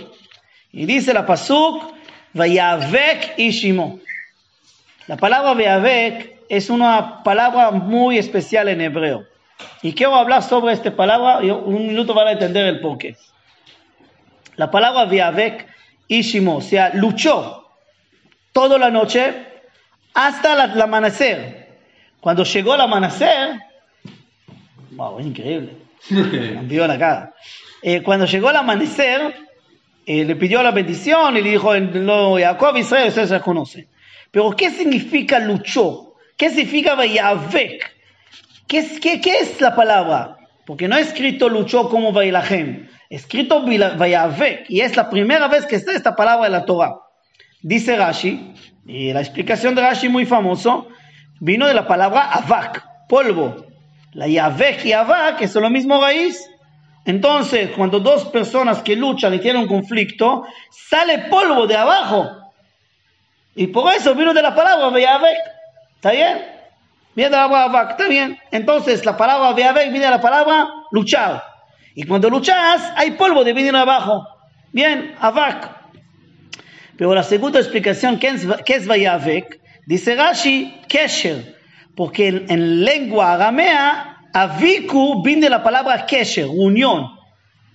Y 0.72 0.86
dice 0.86 1.14
la 1.14 1.24
pasuk, 1.24 1.94
Vayavek 2.34 3.34
Ishimo. 3.38 4.00
La 5.06 5.16
palabra 5.16 5.54
Vayavek 5.54 6.40
es 6.48 6.68
una 6.68 7.22
palabra 7.22 7.70
muy 7.70 8.18
especial 8.18 8.68
en 8.68 8.80
hebreo. 8.80 9.24
Y 9.82 9.92
quiero 9.92 10.16
hablar 10.16 10.42
sobre 10.42 10.72
esta 10.72 10.94
palabra, 10.94 11.44
y 11.44 11.50
un 11.50 11.86
minuto 11.86 12.12
van 12.12 12.28
a 12.28 12.32
entender 12.32 12.66
el 12.66 12.80
porqué. 12.80 13.16
La 14.60 14.70
palabra 14.70 15.06
Vayavek 15.06 15.66
Ishimo, 16.06 16.56
o 16.56 16.60
sea, 16.60 16.90
luchó 16.92 17.66
toda 18.52 18.78
la 18.78 18.90
noche 18.90 19.32
hasta 20.12 20.52
el 20.52 20.82
amanecer. 20.82 21.78
Cuando 22.20 22.44
llegó 22.44 22.74
el 22.74 22.82
amanecer, 22.82 23.58
wow, 24.90 25.18
es 25.18 25.26
increíble. 25.28 25.72
Cambió 26.54 26.86
la 26.86 26.98
cara. 26.98 27.34
Eh, 27.80 28.02
cuando 28.02 28.26
llegó 28.26 28.50
el 28.50 28.56
amanecer, 28.56 29.34
eh, 30.04 30.26
le 30.26 30.36
pidió 30.36 30.62
la 30.62 30.72
bendición 30.72 31.38
y 31.38 31.40
le 31.40 31.52
dijo, 31.52 31.74
no, 31.80 32.36
Jacob, 32.36 32.76
Israel, 32.76 33.08
ustedes 33.08 33.30
se 33.30 33.40
conocen. 33.40 33.88
Pero, 34.30 34.50
¿qué 34.50 34.68
significa 34.68 35.38
luchó? 35.38 36.16
¿Qué 36.36 36.50
significa 36.50 36.96
Vayavek? 36.96 37.96
¿Qué, 38.68 39.00
qué, 39.00 39.22
¿Qué 39.22 39.38
es 39.38 39.58
la 39.62 39.74
palabra? 39.74 40.36
Porque 40.66 40.86
no 40.86 40.96
ha 40.96 41.00
escrito 41.00 41.48
luchó 41.48 41.88
como 41.88 42.12
Vailahem, 42.12 42.90
escrito 43.10 43.62
Vayavek, 43.62 44.70
y 44.70 44.80
es 44.80 44.96
la 44.96 45.10
primera 45.10 45.48
vez 45.48 45.66
que 45.66 45.76
está 45.76 45.92
esta 45.92 46.14
palabra 46.14 46.46
en 46.46 46.52
la 46.52 46.64
Torah. 46.64 46.94
Dice 47.60 47.96
Rashi, 47.96 48.54
y 48.86 49.12
la 49.12 49.20
explicación 49.20 49.74
de 49.74 49.82
Rashi 49.82 50.08
muy 50.08 50.24
famoso, 50.24 50.88
vino 51.40 51.66
de 51.66 51.74
la 51.74 51.86
palabra 51.86 52.30
Avak, 52.30 53.08
polvo. 53.08 53.66
La 54.12 54.26
Yavek 54.26 54.84
y 54.84 54.92
Avak 54.92 55.42
es 55.42 55.54
lo 55.56 55.68
mismo 55.70 56.00
raíz. 56.00 56.48
Entonces, 57.04 57.70
cuando 57.76 57.98
dos 57.98 58.26
personas 58.26 58.82
que 58.82 58.96
luchan 58.96 59.34
y 59.34 59.38
tienen 59.38 59.62
un 59.62 59.68
conflicto, 59.68 60.46
sale 60.70 61.18
polvo 61.30 61.66
de 61.66 61.76
abajo. 61.76 62.28
Y 63.56 63.66
por 63.68 63.92
eso 63.92 64.14
vino 64.14 64.32
de 64.32 64.42
la 64.42 64.54
palabra 64.54 64.98
Yavek. 64.98 65.38
¿Está 65.96 66.12
bien? 66.12 66.38
Viene 67.14 67.30
de 67.30 67.36
la 67.36 67.48
palabra 67.48 67.64
Avak. 67.64 67.90
¿Está 67.92 68.08
bien? 68.08 68.38
Entonces, 68.50 69.04
la 69.04 69.16
palabra 69.16 69.56
Yavek 69.56 69.90
viene 69.90 70.04
de 70.04 70.10
la 70.10 70.20
palabra 70.20 70.68
luchar. 70.90 71.49
Y 71.94 72.04
cuando 72.04 72.30
luchas, 72.30 72.92
hay 72.96 73.12
polvo 73.12 73.44
de 73.44 73.52
venir 73.52 73.74
abajo. 73.74 74.26
Bien, 74.72 75.14
Avak. 75.18 75.78
Pero 76.96 77.14
la 77.14 77.22
segunda 77.22 77.58
explicación, 77.58 78.18
¿qué 78.18 78.28
es, 78.28 78.46
es 78.66 78.86
Vayavek? 78.86 79.60
Dice 79.86 80.14
Rashi, 80.14 80.80
Kesher 80.88 81.60
porque 82.00 82.28
en, 82.28 82.82
lengua 82.82 83.34
aramea, 83.34 84.22
aviku 84.32 85.22
viene 85.22 85.50
la 85.50 85.62
palabra 85.62 86.06
kesher, 86.06 86.46
unión. 86.46 87.10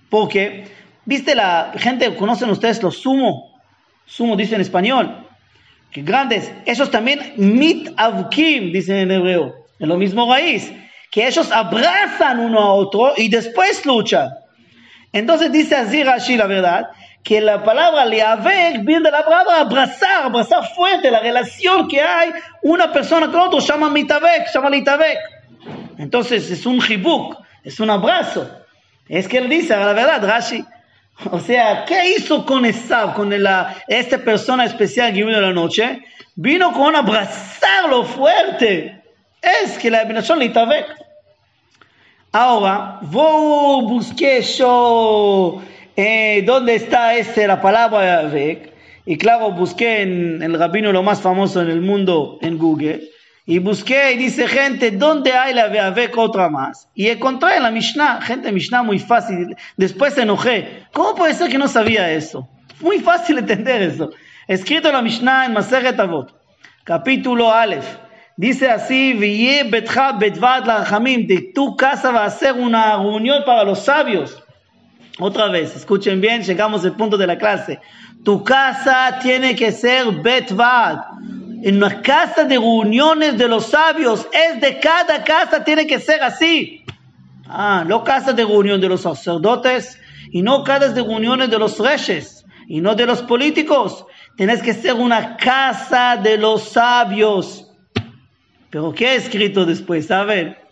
Porque, 0.08 0.64
viste, 1.04 1.36
la 1.36 1.72
gente, 1.76 2.14
conocen 2.16 2.50
ustedes 2.50 2.82
los 2.82 2.98
sumo, 2.98 3.60
sumo 4.04 4.34
dice 4.34 4.56
en 4.56 4.62
español, 4.62 5.28
que 5.92 6.02
grandes, 6.02 6.52
esos 6.64 6.90
también 6.90 7.34
mit 7.36 7.88
avkim, 7.96 8.72
dicen 8.72 8.96
en 8.96 9.10
hebreo, 9.12 9.54
en 9.78 9.88
lo 9.88 9.96
mismo 9.96 10.28
raíz, 10.28 10.72
que 11.16 11.26
ellos 11.26 11.50
abrazan 11.50 12.40
uno 12.40 12.60
a 12.60 12.74
otro 12.74 13.14
y 13.16 13.30
después 13.30 13.86
luchan. 13.86 14.34
Entonces 15.14 15.50
dice 15.50 15.74
así 15.74 16.04
Rashi 16.04 16.36
la 16.36 16.46
verdad, 16.46 16.90
que 17.22 17.40
la 17.40 17.64
palabra 17.64 18.04
leavek 18.04 18.84
viene 18.84 19.04
de 19.04 19.12
la 19.12 19.24
palabra 19.24 19.60
abrazar, 19.60 20.24
abrazar 20.24 20.68
fuerte, 20.74 21.10
la 21.10 21.20
relación 21.20 21.88
que 21.88 22.02
hay 22.02 22.32
una 22.60 22.92
persona 22.92 23.28
con 23.28 23.40
otro, 23.40 23.60
llama 23.60 23.88
mitavek, 23.88 24.52
llama 24.52 24.68
litavek. 24.68 25.16
Entonces 25.96 26.50
es 26.50 26.66
un 26.66 26.82
hibuk, 26.86 27.38
es 27.64 27.80
un 27.80 27.88
abrazo. 27.88 28.50
Es 29.08 29.26
que 29.26 29.38
él 29.38 29.48
dice, 29.48 29.74
la 29.74 29.94
verdad, 29.94 30.22
Rashi, 30.22 30.62
o 31.30 31.40
sea, 31.40 31.86
¿qué 31.86 32.10
hizo 32.10 32.44
con 32.44 32.66
esa, 32.66 33.14
con 33.14 33.32
esta 33.88 34.18
persona 34.18 34.66
especial 34.66 35.14
que 35.14 35.24
vino 35.24 35.40
de 35.40 35.46
la 35.46 35.52
noche? 35.54 36.04
Vino 36.34 36.74
con 36.74 36.94
abrazarlo 36.94 38.04
fuerte. 38.04 39.02
Es 39.40 39.78
que 39.78 39.90
la 39.90 40.04
bendición 40.04 40.40
litavek. 40.40 41.05
Ahora, 42.38 42.98
vos 43.00 43.84
busqué 43.84 44.42
yo 44.42 45.62
eh, 45.96 46.42
¿dónde 46.44 46.74
está 46.74 47.14
este, 47.14 47.46
la 47.46 47.62
palabra 47.62 48.18
Avek? 48.18 48.74
Y 49.06 49.16
claro, 49.16 49.52
busqué 49.52 50.02
en 50.02 50.42
el 50.42 50.58
rabino 50.58 50.92
lo 50.92 51.02
más 51.02 51.22
famoso 51.22 51.62
en 51.62 51.70
el 51.70 51.80
mundo 51.80 52.36
en 52.42 52.58
Google. 52.58 53.08
Y 53.46 53.58
busqué 53.58 54.12
y 54.12 54.18
dice 54.18 54.46
gente, 54.48 54.90
¿dónde 54.90 55.32
hay 55.32 55.54
la 55.54 55.86
Avek 55.86 56.18
otra 56.18 56.50
más? 56.50 56.90
Y 56.94 57.08
encontré 57.08 57.56
en 57.56 57.62
la 57.62 57.70
Mishnah, 57.70 58.20
gente, 58.20 58.52
Mishnah 58.52 58.82
muy 58.82 58.98
fácil. 58.98 59.56
Después 59.78 60.18
enojé. 60.18 60.84
¿Cómo 60.92 61.14
puede 61.14 61.32
ser 61.32 61.50
que 61.50 61.56
no 61.56 61.68
sabía 61.68 62.12
eso? 62.12 62.46
Muy 62.82 62.98
fácil 62.98 63.38
entender 63.38 63.80
eso. 63.80 64.10
Escrito 64.46 64.88
en 64.88 64.94
la 64.94 65.00
Mishnah 65.00 65.46
en 65.46 65.54
Maseret 65.54 65.98
Avot, 65.98 66.38
capítulo 66.84 67.50
Aleph. 67.50 68.05
Dice 68.36 68.68
así, 68.68 69.14
de 69.14 71.52
tu 71.54 71.76
casa 71.76 72.10
va 72.10 72.26
a 72.26 72.30
ser 72.30 72.52
una 72.52 72.96
reunión 72.96 73.42
para 73.46 73.64
los 73.64 73.84
sabios. 73.84 74.42
Otra 75.18 75.48
vez, 75.48 75.74
escuchen 75.74 76.20
bien, 76.20 76.42
llegamos 76.42 76.84
al 76.84 76.96
punto 76.96 77.16
de 77.16 77.26
la 77.26 77.38
clase. 77.38 77.80
Tu 78.22 78.44
casa 78.44 79.18
tiene 79.22 79.56
que 79.56 79.72
ser 79.72 80.10
Betvad. 80.22 80.98
En 81.62 81.76
una 81.76 82.02
casa 82.02 82.44
de 82.44 82.58
reuniones 82.58 83.38
de 83.38 83.48
los 83.48 83.66
sabios, 83.66 84.28
es 84.30 84.60
de 84.60 84.78
cada 84.80 85.24
casa, 85.24 85.64
tiene 85.64 85.86
que 85.86 85.98
ser 85.98 86.22
así. 86.22 86.84
Ah, 87.48 87.84
no 87.86 88.04
casa 88.04 88.34
de 88.34 88.44
reunión 88.44 88.80
de 88.80 88.88
los 88.88 89.00
sacerdotes 89.00 89.98
y 90.30 90.42
no 90.42 90.62
casas 90.62 90.94
de 90.94 91.02
reuniones 91.02 91.48
de 91.48 91.58
los 91.58 91.78
reyes 91.78 92.44
y 92.68 92.82
no 92.82 92.94
de 92.94 93.06
los 93.06 93.22
políticos. 93.22 94.04
Tienes 94.36 94.62
que 94.62 94.74
ser 94.74 94.94
una 94.94 95.38
casa 95.38 96.16
de 96.16 96.36
los 96.36 96.70
sabios. 96.70 97.65
Pero 98.70 98.92
¿qué 98.92 99.08
ha 99.08 99.14
escrito 99.14 99.64
después? 99.64 100.08
Ver. 100.08 100.66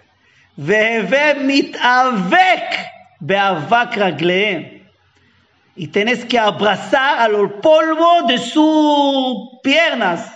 Y 5.77 5.89
tienes 5.89 6.25
que 6.25 6.39
abrazar 6.39 7.19
al 7.19 7.55
polvo 7.61 8.23
de 8.29 8.39
sus 8.39 9.61
piernas. 9.63 10.31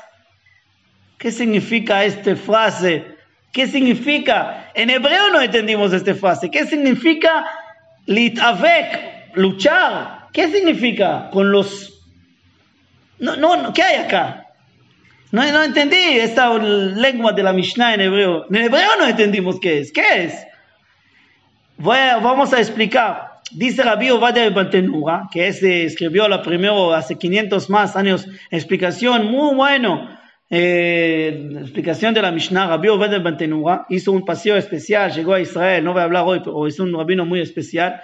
¿Qué 1.18 1.30
significa 1.30 2.04
esta 2.04 2.34
frase? 2.36 3.04
¿Qué 3.52 3.66
significa? 3.66 4.70
En 4.74 4.90
hebreo 4.90 5.30
no 5.30 5.40
entendimos 5.40 5.92
esta 5.92 6.14
frase. 6.14 6.50
¿Qué 6.50 6.66
significa 6.66 7.46
litavek, 8.06 9.34
luchar? 9.34 10.28
¿Qué 10.32 10.48
significa 10.48 11.28
con 11.30 11.50
los... 11.50 12.02
No, 13.18 13.36
no, 13.36 13.72
¿qué 13.72 13.82
hay 13.82 13.96
acá? 13.96 14.47
No, 15.30 15.52
no 15.52 15.62
entendí 15.62 15.96
esta 15.96 16.56
lengua 16.56 17.32
de 17.32 17.42
la 17.42 17.52
Mishnah 17.52 17.94
en 17.94 18.00
hebreo. 18.00 18.46
En 18.48 18.56
hebreo 18.56 18.96
no 18.98 19.06
entendimos 19.06 19.60
qué 19.60 19.80
es. 19.80 19.92
¿Qué 19.92 20.24
es? 20.24 20.46
Voy 21.76 21.98
vamos 22.22 22.52
a 22.52 22.58
explicar. 22.58 23.40
Dice 23.50 23.82
Rabbi 23.82 24.10
Ovadia 24.10 24.48
Baltenura, 24.50 25.28
que 25.30 25.48
ese 25.48 25.84
escribió 25.84 26.28
la 26.28 26.42
primero 26.42 26.92
hace 26.92 27.16
500 27.16 27.70
más 27.70 27.96
años, 27.96 28.26
explicación 28.50 29.26
muy 29.30 29.54
bueno 29.54 30.18
eh, 30.50 31.58
explicación 31.60 32.14
de 32.14 32.22
la 32.22 32.30
Mishnah, 32.30 32.68
Rabbi 32.68 32.88
Obed 32.88 33.22
Bantenura 33.22 33.84
hizo 33.90 34.12
un 34.12 34.24
paseo 34.24 34.56
especial, 34.56 35.12
llegó 35.12 35.34
a 35.34 35.40
Israel, 35.40 35.84
no 35.84 35.92
voy 35.92 36.00
a 36.00 36.04
hablar 36.04 36.24
hoy, 36.26 36.40
pero 36.40 36.66
es 36.66 36.80
un 36.80 36.94
rabino 36.94 37.26
muy 37.26 37.40
especial. 37.40 38.00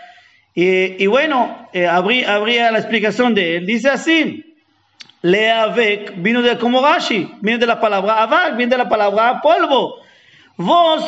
Y, 0.57 1.07
bueno, 1.07 1.69
eh, 1.73 1.87
habría, 1.87 2.71
la 2.71 2.79
explicación 2.79 3.35
de 3.35 3.57
él. 3.57 3.67
Dice 3.67 3.89
así, 3.89 4.54
Leavek 5.25 6.17
vino 6.17 6.43
de 6.43 6.59
como 6.59 6.83
Rashi, 6.83 7.33
viene 7.41 7.59
de 7.59 7.67
la 7.67 7.81
palabra 7.81 8.23
Avak, 8.23 8.59
viene 8.59 8.73
de 8.73 8.77
la 8.77 8.91
palabra 8.91 9.41
polvo. 9.41 9.97
Vos 10.59 11.03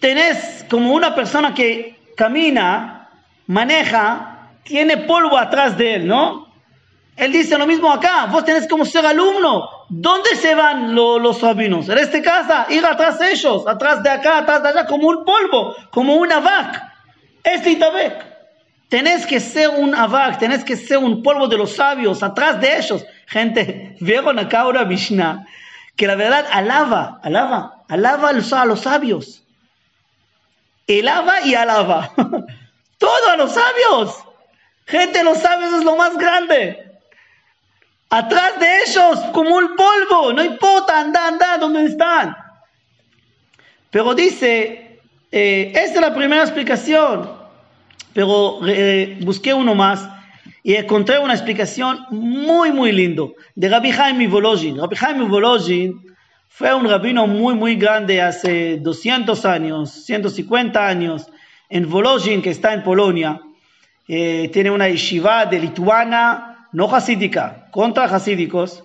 tenés 0.00 0.66
como 0.68 0.92
una 0.92 1.14
persona 1.14 1.54
que 1.54 1.98
camina, 2.14 3.08
maneja, 3.46 4.50
tiene 4.64 4.98
polvo 4.98 5.38
atrás 5.38 5.78
de 5.78 5.94
él, 5.94 6.06
¿no? 6.06 6.46
Él 7.16 7.32
dice 7.32 7.56
lo 7.56 7.66
mismo 7.66 7.90
acá, 7.90 8.26
vos 8.30 8.44
tenés 8.44 8.68
como 8.68 8.84
ser 8.84 9.06
alumno. 9.06 9.66
¿Dónde 9.88 10.36
se 10.36 10.54
van 10.54 10.94
los 10.94 11.40
rabinos? 11.40 11.88
En 11.88 11.96
esta 11.96 12.20
casa, 12.20 12.66
ir 12.68 12.84
atrás 12.84 13.18
de 13.18 13.32
ellos, 13.32 13.66
atrás 13.66 14.02
de 14.02 14.10
acá, 14.10 14.38
atrás 14.38 14.62
de 14.62 14.68
allá, 14.68 14.84
como 14.84 15.08
un 15.08 15.24
polvo, 15.24 15.74
como 15.90 16.16
una 16.16 16.40
vaca. 16.40 16.94
Es 17.42 17.66
Itabek. 17.66 18.37
Tenés 18.88 19.26
que 19.26 19.38
ser 19.38 19.68
un 19.68 19.94
avac, 19.94 20.38
tenés 20.38 20.64
que 20.64 20.76
ser 20.76 20.98
un 20.98 21.22
polvo 21.22 21.46
de 21.46 21.58
los 21.58 21.76
sabios, 21.76 22.22
atrás 22.22 22.60
de 22.60 22.78
ellos. 22.78 23.04
Gente, 23.26 23.96
vieron 24.00 24.38
acá 24.38 24.66
una 24.66 24.84
Mishnah 24.84 25.46
que 25.96 26.06
la 26.06 26.14
verdad 26.14 26.46
alaba, 26.52 27.20
alaba, 27.22 27.84
alaba 27.88 28.30
a 28.30 28.64
los 28.64 28.80
sabios. 28.80 29.42
Alaba 30.88 31.42
y 31.42 31.54
alaba. 31.54 32.12
Todo 32.98 33.30
a 33.30 33.36
los 33.36 33.52
sabios. 33.52 34.24
Gente, 34.86 35.22
los 35.22 35.38
sabios 35.38 35.74
es 35.74 35.84
lo 35.84 35.96
más 35.96 36.16
grande. 36.16 36.88
Atrás 38.10 38.58
de 38.58 38.78
ellos, 38.84 39.18
como 39.32 39.56
un 39.56 39.76
polvo, 39.76 40.32
no 40.32 40.42
importa, 40.42 40.98
anda, 40.98 41.26
anda, 41.26 41.58
¿dónde 41.58 41.84
están? 41.84 42.34
Pero 43.90 44.14
dice, 44.14 45.00
eh, 45.30 45.72
esta 45.74 45.96
es 45.96 46.00
la 46.00 46.14
primera 46.14 46.42
explicación, 46.42 47.37
pero 48.12 48.60
eh, 48.66 49.18
busqué 49.22 49.54
uno 49.54 49.74
más 49.74 50.08
y 50.62 50.74
encontré 50.74 51.18
una 51.18 51.34
explicación 51.34 52.06
muy, 52.10 52.72
muy 52.72 52.92
lindo 52.92 53.34
de 53.54 53.68
Rabbi 53.68 53.90
Jaime 53.90 54.28
Volozhin. 54.28 54.78
Rabbi 54.78 54.96
Jaime 54.96 55.24
Volozhin 55.24 56.08
fue 56.48 56.74
un 56.74 56.88
rabino 56.88 57.26
muy, 57.26 57.54
muy 57.54 57.76
grande 57.76 58.20
hace 58.20 58.78
200 58.78 59.44
años, 59.44 59.90
150 60.04 60.86
años, 60.86 61.26
en 61.68 61.88
Volozhin, 61.88 62.42
que 62.42 62.50
está 62.50 62.74
en 62.74 62.82
Polonia. 62.82 63.40
Eh, 64.08 64.50
tiene 64.52 64.70
una 64.70 64.88
yeshiva 64.88 65.46
de 65.46 65.60
Lituana, 65.60 66.68
no 66.72 66.92
hasídica, 66.94 67.68
contra 67.70 68.04
hasídicos, 68.04 68.82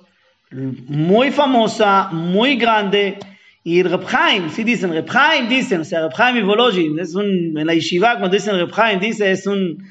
muy 0.52 1.32
famosa, 1.32 2.10
muy 2.12 2.58
grande. 2.58 3.18
Y 3.64 3.82
Reb 3.84 4.06
Chaim, 4.10 4.50
si 4.50 4.64
dicen, 4.64 4.92
Reb 4.92 5.10
Chaim 5.10 5.48
dicen, 5.48 5.82
o 5.82 5.86
sea, 5.86 6.08
Reb 6.10 6.36
Ivolojin, 6.36 7.00
es 7.00 7.16
un, 7.16 7.58
en 7.58 7.66
la 7.66 7.74
yeshiva 7.74 8.18
cuando 8.18 8.30
dicen 8.30 8.58
Reb 8.58 8.74
Chaim, 8.74 9.00
dice, 9.00 9.32
es 9.32 9.48
un, 9.48 9.84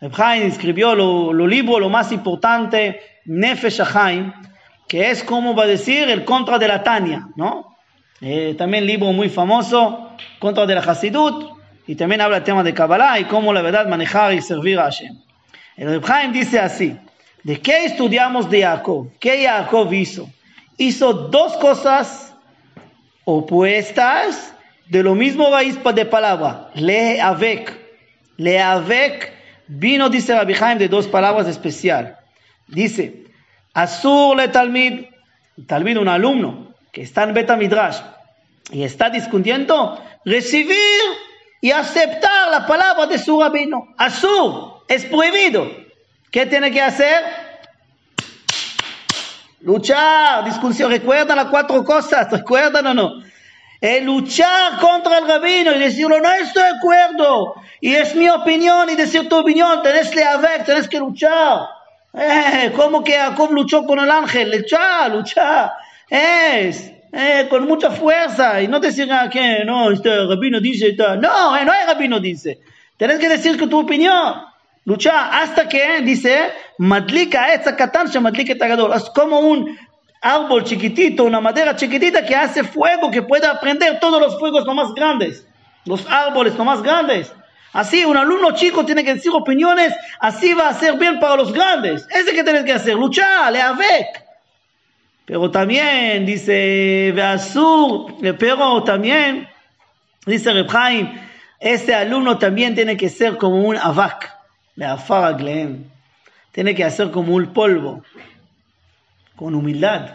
Reb 0.00 0.12
escribió 0.44 0.94
lo, 0.94 1.32
lo 1.32 1.46
libro, 1.46 1.78
lo 1.78 1.88
más 1.90 2.10
importante, 2.12 3.00
Nefesh 3.26 3.82
Chaim, 3.92 4.32
que 4.86 5.10
es 5.10 5.22
como 5.22 5.54
va 5.54 5.64
a 5.64 5.66
decir 5.66 6.08
el 6.08 6.24
contra 6.24 6.58
de 6.58 6.68
la 6.68 6.82
Tania, 6.82 7.28
¿no? 7.36 7.76
Eh, 8.20 8.54
también 8.56 8.86
libro 8.86 9.12
muy 9.12 9.28
famoso, 9.28 10.12
contra 10.38 10.66
de 10.66 10.74
la 10.74 10.80
Hasidut, 10.80 11.58
y 11.86 11.94
también 11.94 12.20
habla 12.20 12.38
el 12.38 12.44
tema 12.44 12.62
de 12.62 12.72
Kabbalah 12.72 13.20
y 13.20 13.24
cómo 13.24 13.52
la 13.52 13.62
verdad 13.62 13.86
manejar 13.88 14.32
y 14.32 14.40
servir 14.40 14.78
a 14.78 14.84
Hashem. 14.84 15.16
El 15.76 16.00
Reb 16.00 16.32
dice 16.32 16.58
así, 16.58 16.96
¿De 17.42 17.60
qué 17.60 17.84
estudiamos 17.84 18.50
de 18.50 18.62
Jacob? 18.62 19.10
¿Qué 19.20 19.46
Jacob 19.46 19.92
hizo? 19.92 20.28
Hizo 20.76 21.12
dos 21.12 21.56
cosas 21.56 22.27
opuestas 23.30 24.54
de 24.88 25.02
lo 25.02 25.14
mismo 25.14 25.50
raíz 25.50 25.78
de 25.84 26.06
palabra. 26.06 26.70
Le 26.74 27.20
avec. 27.20 27.70
Le 28.38 28.58
avec 28.58 29.34
vino, 29.66 30.08
dice 30.08 30.34
Rabbi 30.34 30.54
Haim, 30.54 30.78
de 30.78 30.88
dos 30.88 31.06
palabras 31.08 31.46
especial. 31.46 32.16
Dice, 32.68 33.24
Azur 33.74 34.34
le 34.34 34.48
Talmid, 34.48 35.04
Talmid 35.66 35.98
un 35.98 36.08
alumno 36.08 36.74
que 36.90 37.02
está 37.02 37.24
en 37.24 37.34
Beta 37.34 37.54
Midrash 37.56 37.98
y 38.72 38.82
está 38.82 39.10
discutiendo, 39.10 40.02
recibir 40.24 41.00
y 41.60 41.70
aceptar 41.70 42.50
la 42.50 42.66
palabra 42.66 43.06
de 43.06 43.18
su 43.18 43.38
rabino. 43.38 43.88
Azur 43.98 44.84
es 44.88 45.04
prohibido. 45.04 45.70
¿Qué 46.30 46.46
tiene 46.46 46.70
que 46.70 46.80
hacer? 46.80 47.22
Luchar, 49.60 50.44
discusión. 50.44 50.90
¿Recuerdan 50.90 51.36
las 51.36 51.46
cuatro 51.46 51.84
cosas? 51.84 52.30
¿Recuerdan 52.30 52.86
o 52.86 52.94
no? 52.94 53.22
Eh, 53.80 54.00
luchar 54.00 54.78
contra 54.80 55.18
el 55.18 55.28
rabino 55.28 55.72
y 55.72 55.78
decirlo, 55.78 56.20
no 56.20 56.30
estoy 56.30 56.62
de 56.62 56.68
acuerdo. 56.70 57.54
Y 57.80 57.94
es 57.94 58.14
mi 58.14 58.28
opinión 58.28 58.88
y 58.90 58.96
decir 58.96 59.28
tu 59.28 59.36
opinión. 59.36 59.82
Tenés 59.82 60.10
que 60.10 60.22
haber, 60.22 60.64
tenés 60.64 60.88
que 60.88 60.98
luchar. 60.98 61.60
Eh, 62.14 62.72
¿Cómo 62.74 63.04
que 63.04 63.12
Jacob 63.12 63.52
luchó 63.52 63.84
con 63.84 63.98
el 63.98 64.10
ángel? 64.10 64.50
Luchar, 64.50 65.10
luchar. 65.10 65.72
Es. 66.08 66.92
Eh, 67.10 67.46
con 67.48 67.66
mucha 67.66 67.90
fuerza 67.90 68.60
y 68.60 68.68
no 68.68 68.80
decir 68.80 69.10
ah, 69.10 69.30
que 69.30 69.64
no, 69.64 69.90
este 69.90 70.26
rabino 70.26 70.60
dice, 70.60 70.94
no, 70.94 71.56
eh, 71.56 71.64
no 71.64 71.72
hay 71.72 71.86
rabino 71.86 72.20
dice. 72.20 72.60
Tenés 72.98 73.18
que 73.18 73.28
decir 73.30 73.56
que 73.58 73.66
tu 73.66 73.78
opinión 73.80 74.34
lucha 74.88 75.28
hasta 75.42 75.68
que 75.68 76.00
dice 76.00 76.50
madlika 76.78 77.52
etza 77.52 77.76
katan 77.76 78.06
madlika 78.22 78.56
tagador. 78.56 78.96
Es 78.96 79.10
como 79.10 79.40
un 79.40 79.78
árbol 80.22 80.64
chiquitito 80.64 81.24
una 81.24 81.40
madera 81.42 81.76
chiquitita 81.76 82.24
que 82.24 82.34
hace 82.34 82.64
fuego 82.64 83.10
que 83.10 83.20
puede 83.20 83.46
aprender 83.46 84.00
todos 84.00 84.18
los 84.18 84.38
fuegos 84.38 84.64
lo 84.64 84.74
más 84.74 84.94
grandes 84.94 85.46
los 85.84 86.06
árboles 86.10 86.54
lo 86.56 86.64
más 86.64 86.82
grandes. 86.82 87.32
Así 87.74 88.02
un 88.06 88.16
alumno 88.16 88.52
chico 88.52 88.84
tiene 88.86 89.04
que 89.04 89.14
decir 89.14 89.30
opiniones 89.34 89.94
así 90.20 90.54
va 90.54 90.68
a 90.68 90.74
ser 90.74 90.96
bien 90.98 91.20
para 91.20 91.36
los 91.36 91.52
grandes. 91.52 92.06
Ese 92.10 92.32
que 92.32 92.42
tienes 92.42 92.64
que 92.64 92.72
hacer 92.72 92.94
luchar 92.94 93.52
le 93.52 93.60
avec. 93.60 94.24
Pero 95.26 95.50
también 95.50 96.24
dice 96.24 97.12
Beasur, 97.14 98.14
pero 98.38 98.82
también 98.84 99.46
dice 100.24 100.50
Reb 100.54 100.70
ese 101.60 101.94
alumno 101.94 102.38
también 102.38 102.74
tiene 102.74 102.96
que 102.96 103.10
ser 103.10 103.36
como 103.36 103.62
un 103.62 103.76
avac 103.76 104.37
tiene 106.52 106.74
que 106.74 106.84
hacer 106.84 107.10
como 107.10 107.34
un 107.34 107.52
polvo, 107.52 108.02
con 109.34 109.54
humildad. 109.54 110.10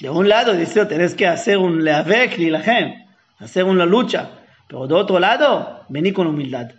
De 0.00 0.10
un 0.10 0.28
lado 0.28 0.54
dice, 0.54 0.86
tenés 0.86 1.14
que 1.14 1.26
hacer 1.26 1.58
un 1.58 1.84
leavek 1.84 2.32
gente, 2.62 3.06
hacer 3.38 3.64
una 3.64 3.86
lucha. 3.86 4.30
Pero 4.66 4.86
de 4.86 4.94
otro 4.94 5.20
lado, 5.20 5.84
vení 5.88 6.12
con 6.12 6.26
humildad, 6.26 6.70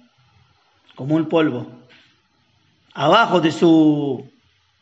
como 0.96 1.16
un 1.16 1.30
polvo. 1.30 1.68
Abajo 2.94 3.40
de 3.40 3.52
sus 3.52 4.22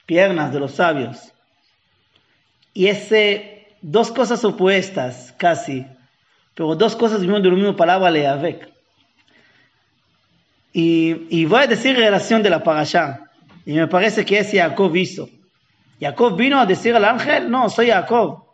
piernas 0.05 0.53
de 0.53 0.59
los 0.59 0.71
sabios. 0.71 1.33
Y 2.73 2.87
ese, 2.87 3.67
dos 3.81 4.11
cosas 4.11 4.43
opuestas, 4.45 5.33
casi, 5.37 5.85
pero 6.55 6.75
dos 6.75 6.95
cosas 6.95 7.21
de 7.21 7.27
la 7.27 7.39
misma 7.39 7.75
palabra, 7.75 8.09
leavek. 8.09 8.72
Y, 10.72 11.26
y 11.30 11.44
voy 11.46 11.62
a 11.62 11.66
decir 11.66 11.96
relación 11.96 12.42
de 12.42 12.50
la 12.50 12.62
parasha. 12.62 13.20
Y 13.66 13.74
me 13.74 13.86
parece 13.86 14.24
que 14.24 14.38
es 14.38 14.50
Jacob 14.52 14.94
hizo. 14.96 15.28
Jacob 16.00 16.36
vino 16.36 16.60
a 16.60 16.66
decir 16.66 16.94
al 16.94 17.04
ángel, 17.04 17.50
no, 17.50 17.68
soy 17.68 17.88
Jacob. 17.88 18.44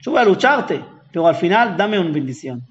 Yo 0.00 0.10
voy 0.12 0.20
a 0.20 0.24
lucharte, 0.24 0.84
pero 1.12 1.26
al 1.26 1.36
final 1.36 1.76
dame 1.76 1.98
una 1.98 2.10
bendición. 2.10 2.62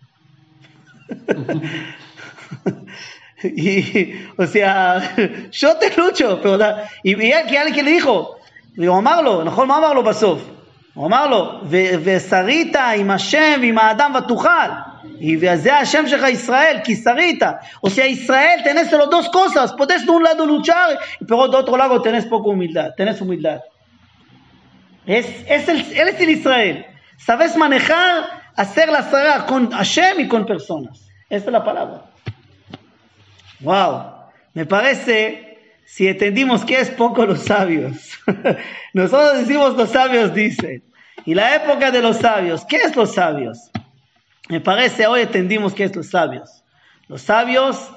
y, 3.44 4.14
o 4.38 4.46
sea, 4.46 5.16
yo 5.52 5.78
te 5.78 5.96
lucho, 5.96 6.40
pero 6.42 6.58
da, 6.58 6.90
y, 7.04 7.14
y 7.14 7.32
que 7.48 7.58
alguien 7.58 7.86
le 7.86 7.92
dijo, 7.92 8.40
הוא 8.78 8.98
אמר 8.98 9.22
לו, 9.22 9.44
נכון? 9.44 9.68
מה 9.68 9.78
אמר 9.78 9.94
לו 9.94 10.04
בסוף? 10.04 10.50
הוא 10.94 11.08
אמר 11.08 11.28
לו, 11.28 11.62
ושרית 12.04 12.76
עם 12.76 13.12
השם 13.12 13.60
ועם 13.62 13.78
האדם 13.78 14.12
ותוכל. 14.18 14.70
y 15.19 15.37
de 15.37 15.49
Hashem 15.49 16.07
Shecha 16.07 16.31
Israel, 16.31 16.83
Kisarita. 16.83 17.61
O 17.81 17.89
sea, 17.89 18.07
Israel, 18.07 18.63
tenés 18.63 18.91
las 18.93 19.11
dos 19.11 19.29
cosas. 19.29 19.73
Podés 19.73 20.05
de 20.05 20.11
un 20.11 20.23
lado 20.23 20.45
luchar, 20.45 20.99
pero 21.27 21.49
de 21.49 21.57
otro 21.57 21.77
lado 21.77 22.03
tenés 22.03 22.27
poca 22.27 22.51
humildad, 22.51 22.95
tenés 22.97 23.21
humildad. 23.21 23.61
Es, 25.07 25.27
es 25.49 25.69
el, 25.69 25.81
él 25.93 26.09
es 26.09 26.21
el 26.21 26.31
Israel. 26.31 26.87
Sabes 27.17 27.57
manejar, 27.57 28.25
hacer 28.57 28.89
la 28.89 29.03
Sarah 29.03 29.47
con 29.47 29.71
Hashem 29.71 30.21
y 30.21 30.29
con 30.29 30.47
personas. 30.47 31.09
Esta 31.29 31.49
es 31.49 31.53
la 31.53 31.65
palabra. 31.65 32.03
Wow. 33.61 34.13
Me 34.53 34.67
parece, 34.67 35.59
si 35.85 36.07
entendimos 36.07 36.65
que 36.65 36.81
es 36.81 36.91
poco 36.91 37.25
los 37.27 37.41
sabios. 37.41 38.19
Nosotros 38.93 39.39
decimos 39.39 39.77
los 39.77 39.91
sabios 39.91 40.35
dicen. 40.35 40.83
Y 41.25 41.35
la 41.35 41.57
época 41.57 41.91
de 41.91 42.03
los 42.03 42.19
sabios. 42.19 42.65
¿Qué 42.67 42.77
es 42.77 42.95
los 42.95 43.15
sabios? 43.15 43.71
Me 44.49 44.61
parece 44.61 45.07
hoy 45.07 45.23
entendimos 45.23 45.73
qué 45.73 45.85
es 45.85 45.97
los 45.97 46.09
sabios. 46.11 46.63
Los 47.09 47.23
sabios 47.23 47.91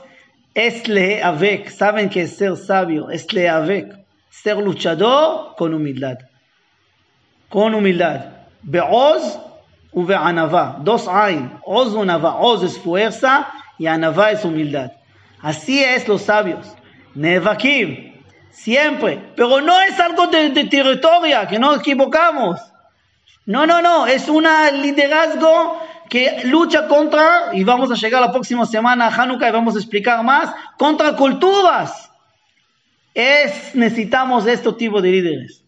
es 0.54 0.88
leavek, 0.88 1.70
saben 1.70 2.10
que 2.10 2.22
es 2.22 2.38
ser 2.38 2.56
sabio, 2.56 3.10
es 3.10 3.32
leavek, 3.34 3.93
ser 4.30 4.58
luchador 4.58 5.56
con 5.58 5.74
humildad. 5.74 6.20
Con 7.50 7.76
humildad. 7.76 8.26
Be'oz 8.62 9.39
u 9.91 10.06
be'anava. 10.06 10.80
Dos 10.82 11.08
hay. 11.08 11.50
Oz 11.66 11.93
o 11.93 12.06
nava. 12.06 12.36
Oz 12.39 12.64
es 12.64 12.78
fuerza 12.78 13.50
y 13.78 13.88
anava 13.88 14.32
es 14.32 14.45
humildad. 14.45 14.91
Así 15.41 15.84
es 15.84 16.08
los 16.08 16.24
sabios. 16.24 16.74
Nevakim, 17.14 18.14
siempre. 18.52 19.32
Pero 19.36 19.62
no 19.62 19.80
es 19.82 20.00
algo 20.00 20.28
de, 20.28 20.50
de 20.50 20.66
territorio, 20.66 21.48
que 21.48 21.60
no 21.60 21.76
equivocamos. 21.76 22.60
No, 23.45 23.66
no, 23.66 23.82
no, 23.82 24.08
es 24.08 24.28
un 24.28 24.45
liderazgo 24.82 25.80
que 26.10 26.41
lucha 26.45 26.88
contra, 26.88 27.49
y 27.53 27.64
vamos 27.64 27.91
a 27.91 27.95
llegar 27.95 28.22
la 28.22 28.32
próxima 28.32 28.66
semana 28.66 29.08
a 29.08 29.16
Hanukkah 29.16 29.49
y 29.49 29.51
vamos 29.51 29.76
a 29.76 29.80
explicar 29.80 30.24
más, 30.24 30.53
contra 30.78 31.16
culturas. 31.16 32.12
Es, 33.14 33.74
necesitamos 33.76 34.45
este 34.45 34.72
tipo 34.74 35.01
de 35.01 35.12
líderes. 35.12 35.64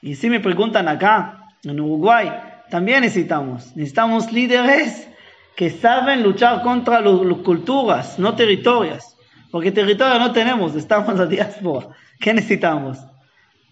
Y 0.00 0.14
si 0.14 0.30
me 0.30 0.40
preguntan 0.40 0.88
acá, 0.88 1.50
en 1.64 1.80
Uruguay, 1.80 2.30
también 2.70 3.00
necesitamos. 3.00 3.74
Necesitamos 3.74 4.30
líderes 4.32 5.08
que 5.56 5.70
saben 5.70 6.22
luchar 6.22 6.62
contra 6.62 7.00
las 7.00 7.38
culturas, 7.38 8.18
no 8.18 8.34
territorios. 8.34 9.16
Porque 9.50 9.70
territorio 9.70 10.18
no 10.18 10.32
tenemos, 10.32 10.74
estamos 10.74 11.08
en 11.10 11.18
la 11.18 11.26
diáspora. 11.26 11.88
¿Qué 12.20 12.34
necesitamos? 12.34 12.98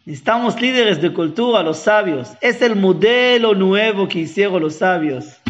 Necesitamos 0.05 0.61
líderes 0.61 1.01
de 1.01 1.13
cultura, 1.13 1.63
los 1.63 1.79
sabios. 1.79 2.31
Es 2.41 2.63
el 2.63 2.77
modelo 2.77 3.55
nuevo 3.55 4.09
que 4.09 4.21
hicieron 4.21 4.63
los 4.63 4.77
sabios. 4.77 5.41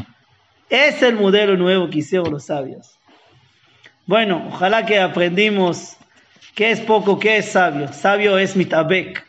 Es 0.68 1.02
el 1.02 1.16
modelo 1.16 1.56
nuevo 1.56 1.88
que 1.90 1.98
hicieron 1.98 2.30
los 2.30 2.44
sabios. 2.46 2.98
Bueno, 4.06 4.48
ojalá 4.48 4.84
que 4.84 4.98
aprendimos 4.98 5.96
qué 6.54 6.70
es 6.70 6.80
poco, 6.80 7.18
qué 7.18 7.38
es 7.38 7.46
sabio. 7.46 7.92
Sabio 7.92 8.38
es 8.38 8.56
mitabek. 8.56 9.24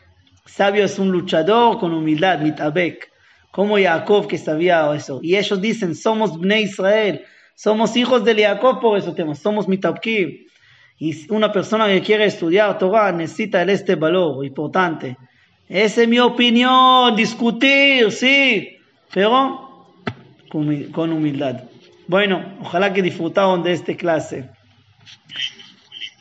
Sabio 0.46 0.84
es 0.84 0.98
un 0.98 1.10
luchador 1.10 1.78
con 1.78 1.92
humildad, 1.92 2.40
mitabek. 2.40 3.10
Como 3.50 3.78
Jacob 3.78 4.26
que 4.26 4.38
sabía 4.38 4.92
eso. 4.94 5.20
Y 5.22 5.36
ellos 5.36 5.60
dicen, 5.60 5.94
somos 5.94 6.38
Bnei 6.38 6.64
Israel. 6.64 7.24
Somos 7.54 7.96
hijos 7.96 8.24
de 8.24 8.34
Jacob 8.42 8.80
por 8.80 8.98
eso 8.98 9.14
tenemos. 9.14 9.38
Somos 9.38 9.68
mitabkim. 9.68 10.46
Y 10.98 11.32
una 11.32 11.52
persona 11.52 11.86
que 11.86 12.02
quiere 12.02 12.24
estudiar 12.24 12.78
Torah 12.78 13.12
necesita 13.12 13.62
este 13.62 13.94
valor 13.94 14.44
importante. 14.44 15.16
Esa 15.68 16.02
es 16.02 16.08
mi 16.08 16.18
opinión, 16.18 17.16
discutir, 17.16 18.12
sí, 18.12 18.76
pero 19.12 19.63
con 20.92 21.12
humildad. 21.12 21.64
Bueno, 22.06 22.56
ojalá 22.60 22.92
que 22.92 23.02
disfrutaron 23.02 23.64
de 23.64 23.72
esta 23.72 23.96
clase. 23.96 24.48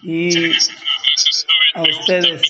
Y 0.01 0.51
a 1.75 1.81
ustedes. 1.83 2.41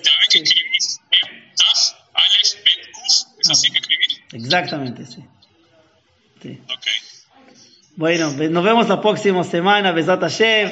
Exactamente, 4.32 5.06
sí. 5.06 5.26
sí. 6.42 6.62
Bueno, 7.96 8.32
nos 8.32 8.64
vemos 8.64 8.88
la 8.88 9.02
próxima 9.02 9.44
semana, 9.44 9.92
Besat 9.92 10.22
Hashem. 10.22 10.72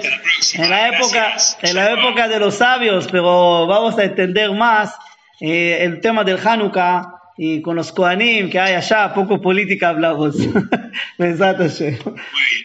En 0.53 0.69
la 0.69 0.87
época, 0.87 1.35
en 1.61 1.75
la 1.75 1.91
época 1.91 2.27
de 2.29 2.39
los 2.39 2.55
sabios, 2.55 3.07
pero 3.11 3.67
vamos 3.67 3.97
a 3.97 4.05
entender 4.05 4.51
más 4.53 4.95
eh, 5.41 5.79
el 5.81 5.99
tema 5.99 6.23
del 6.23 6.39
Hanukkah 6.39 7.20
y 7.37 7.61
con 7.61 7.75
los 7.75 7.91
Kohanim 7.91 8.49
que 8.49 8.59
hay 8.59 8.73
allá, 8.73 9.13
poco 9.13 9.41
política 9.41 9.89
hablamos. 9.89 10.35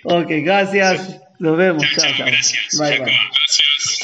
Ok, 0.04 0.28
gracias. 0.28 1.20
Nos 1.38 1.56
vemos. 1.56 1.82
Chao, 1.94 2.10
chao. 2.16 2.26
Gracias. 2.26 2.78
Bye, 2.78 2.98
bye. 2.98 2.98
Gracias. 2.98 3.96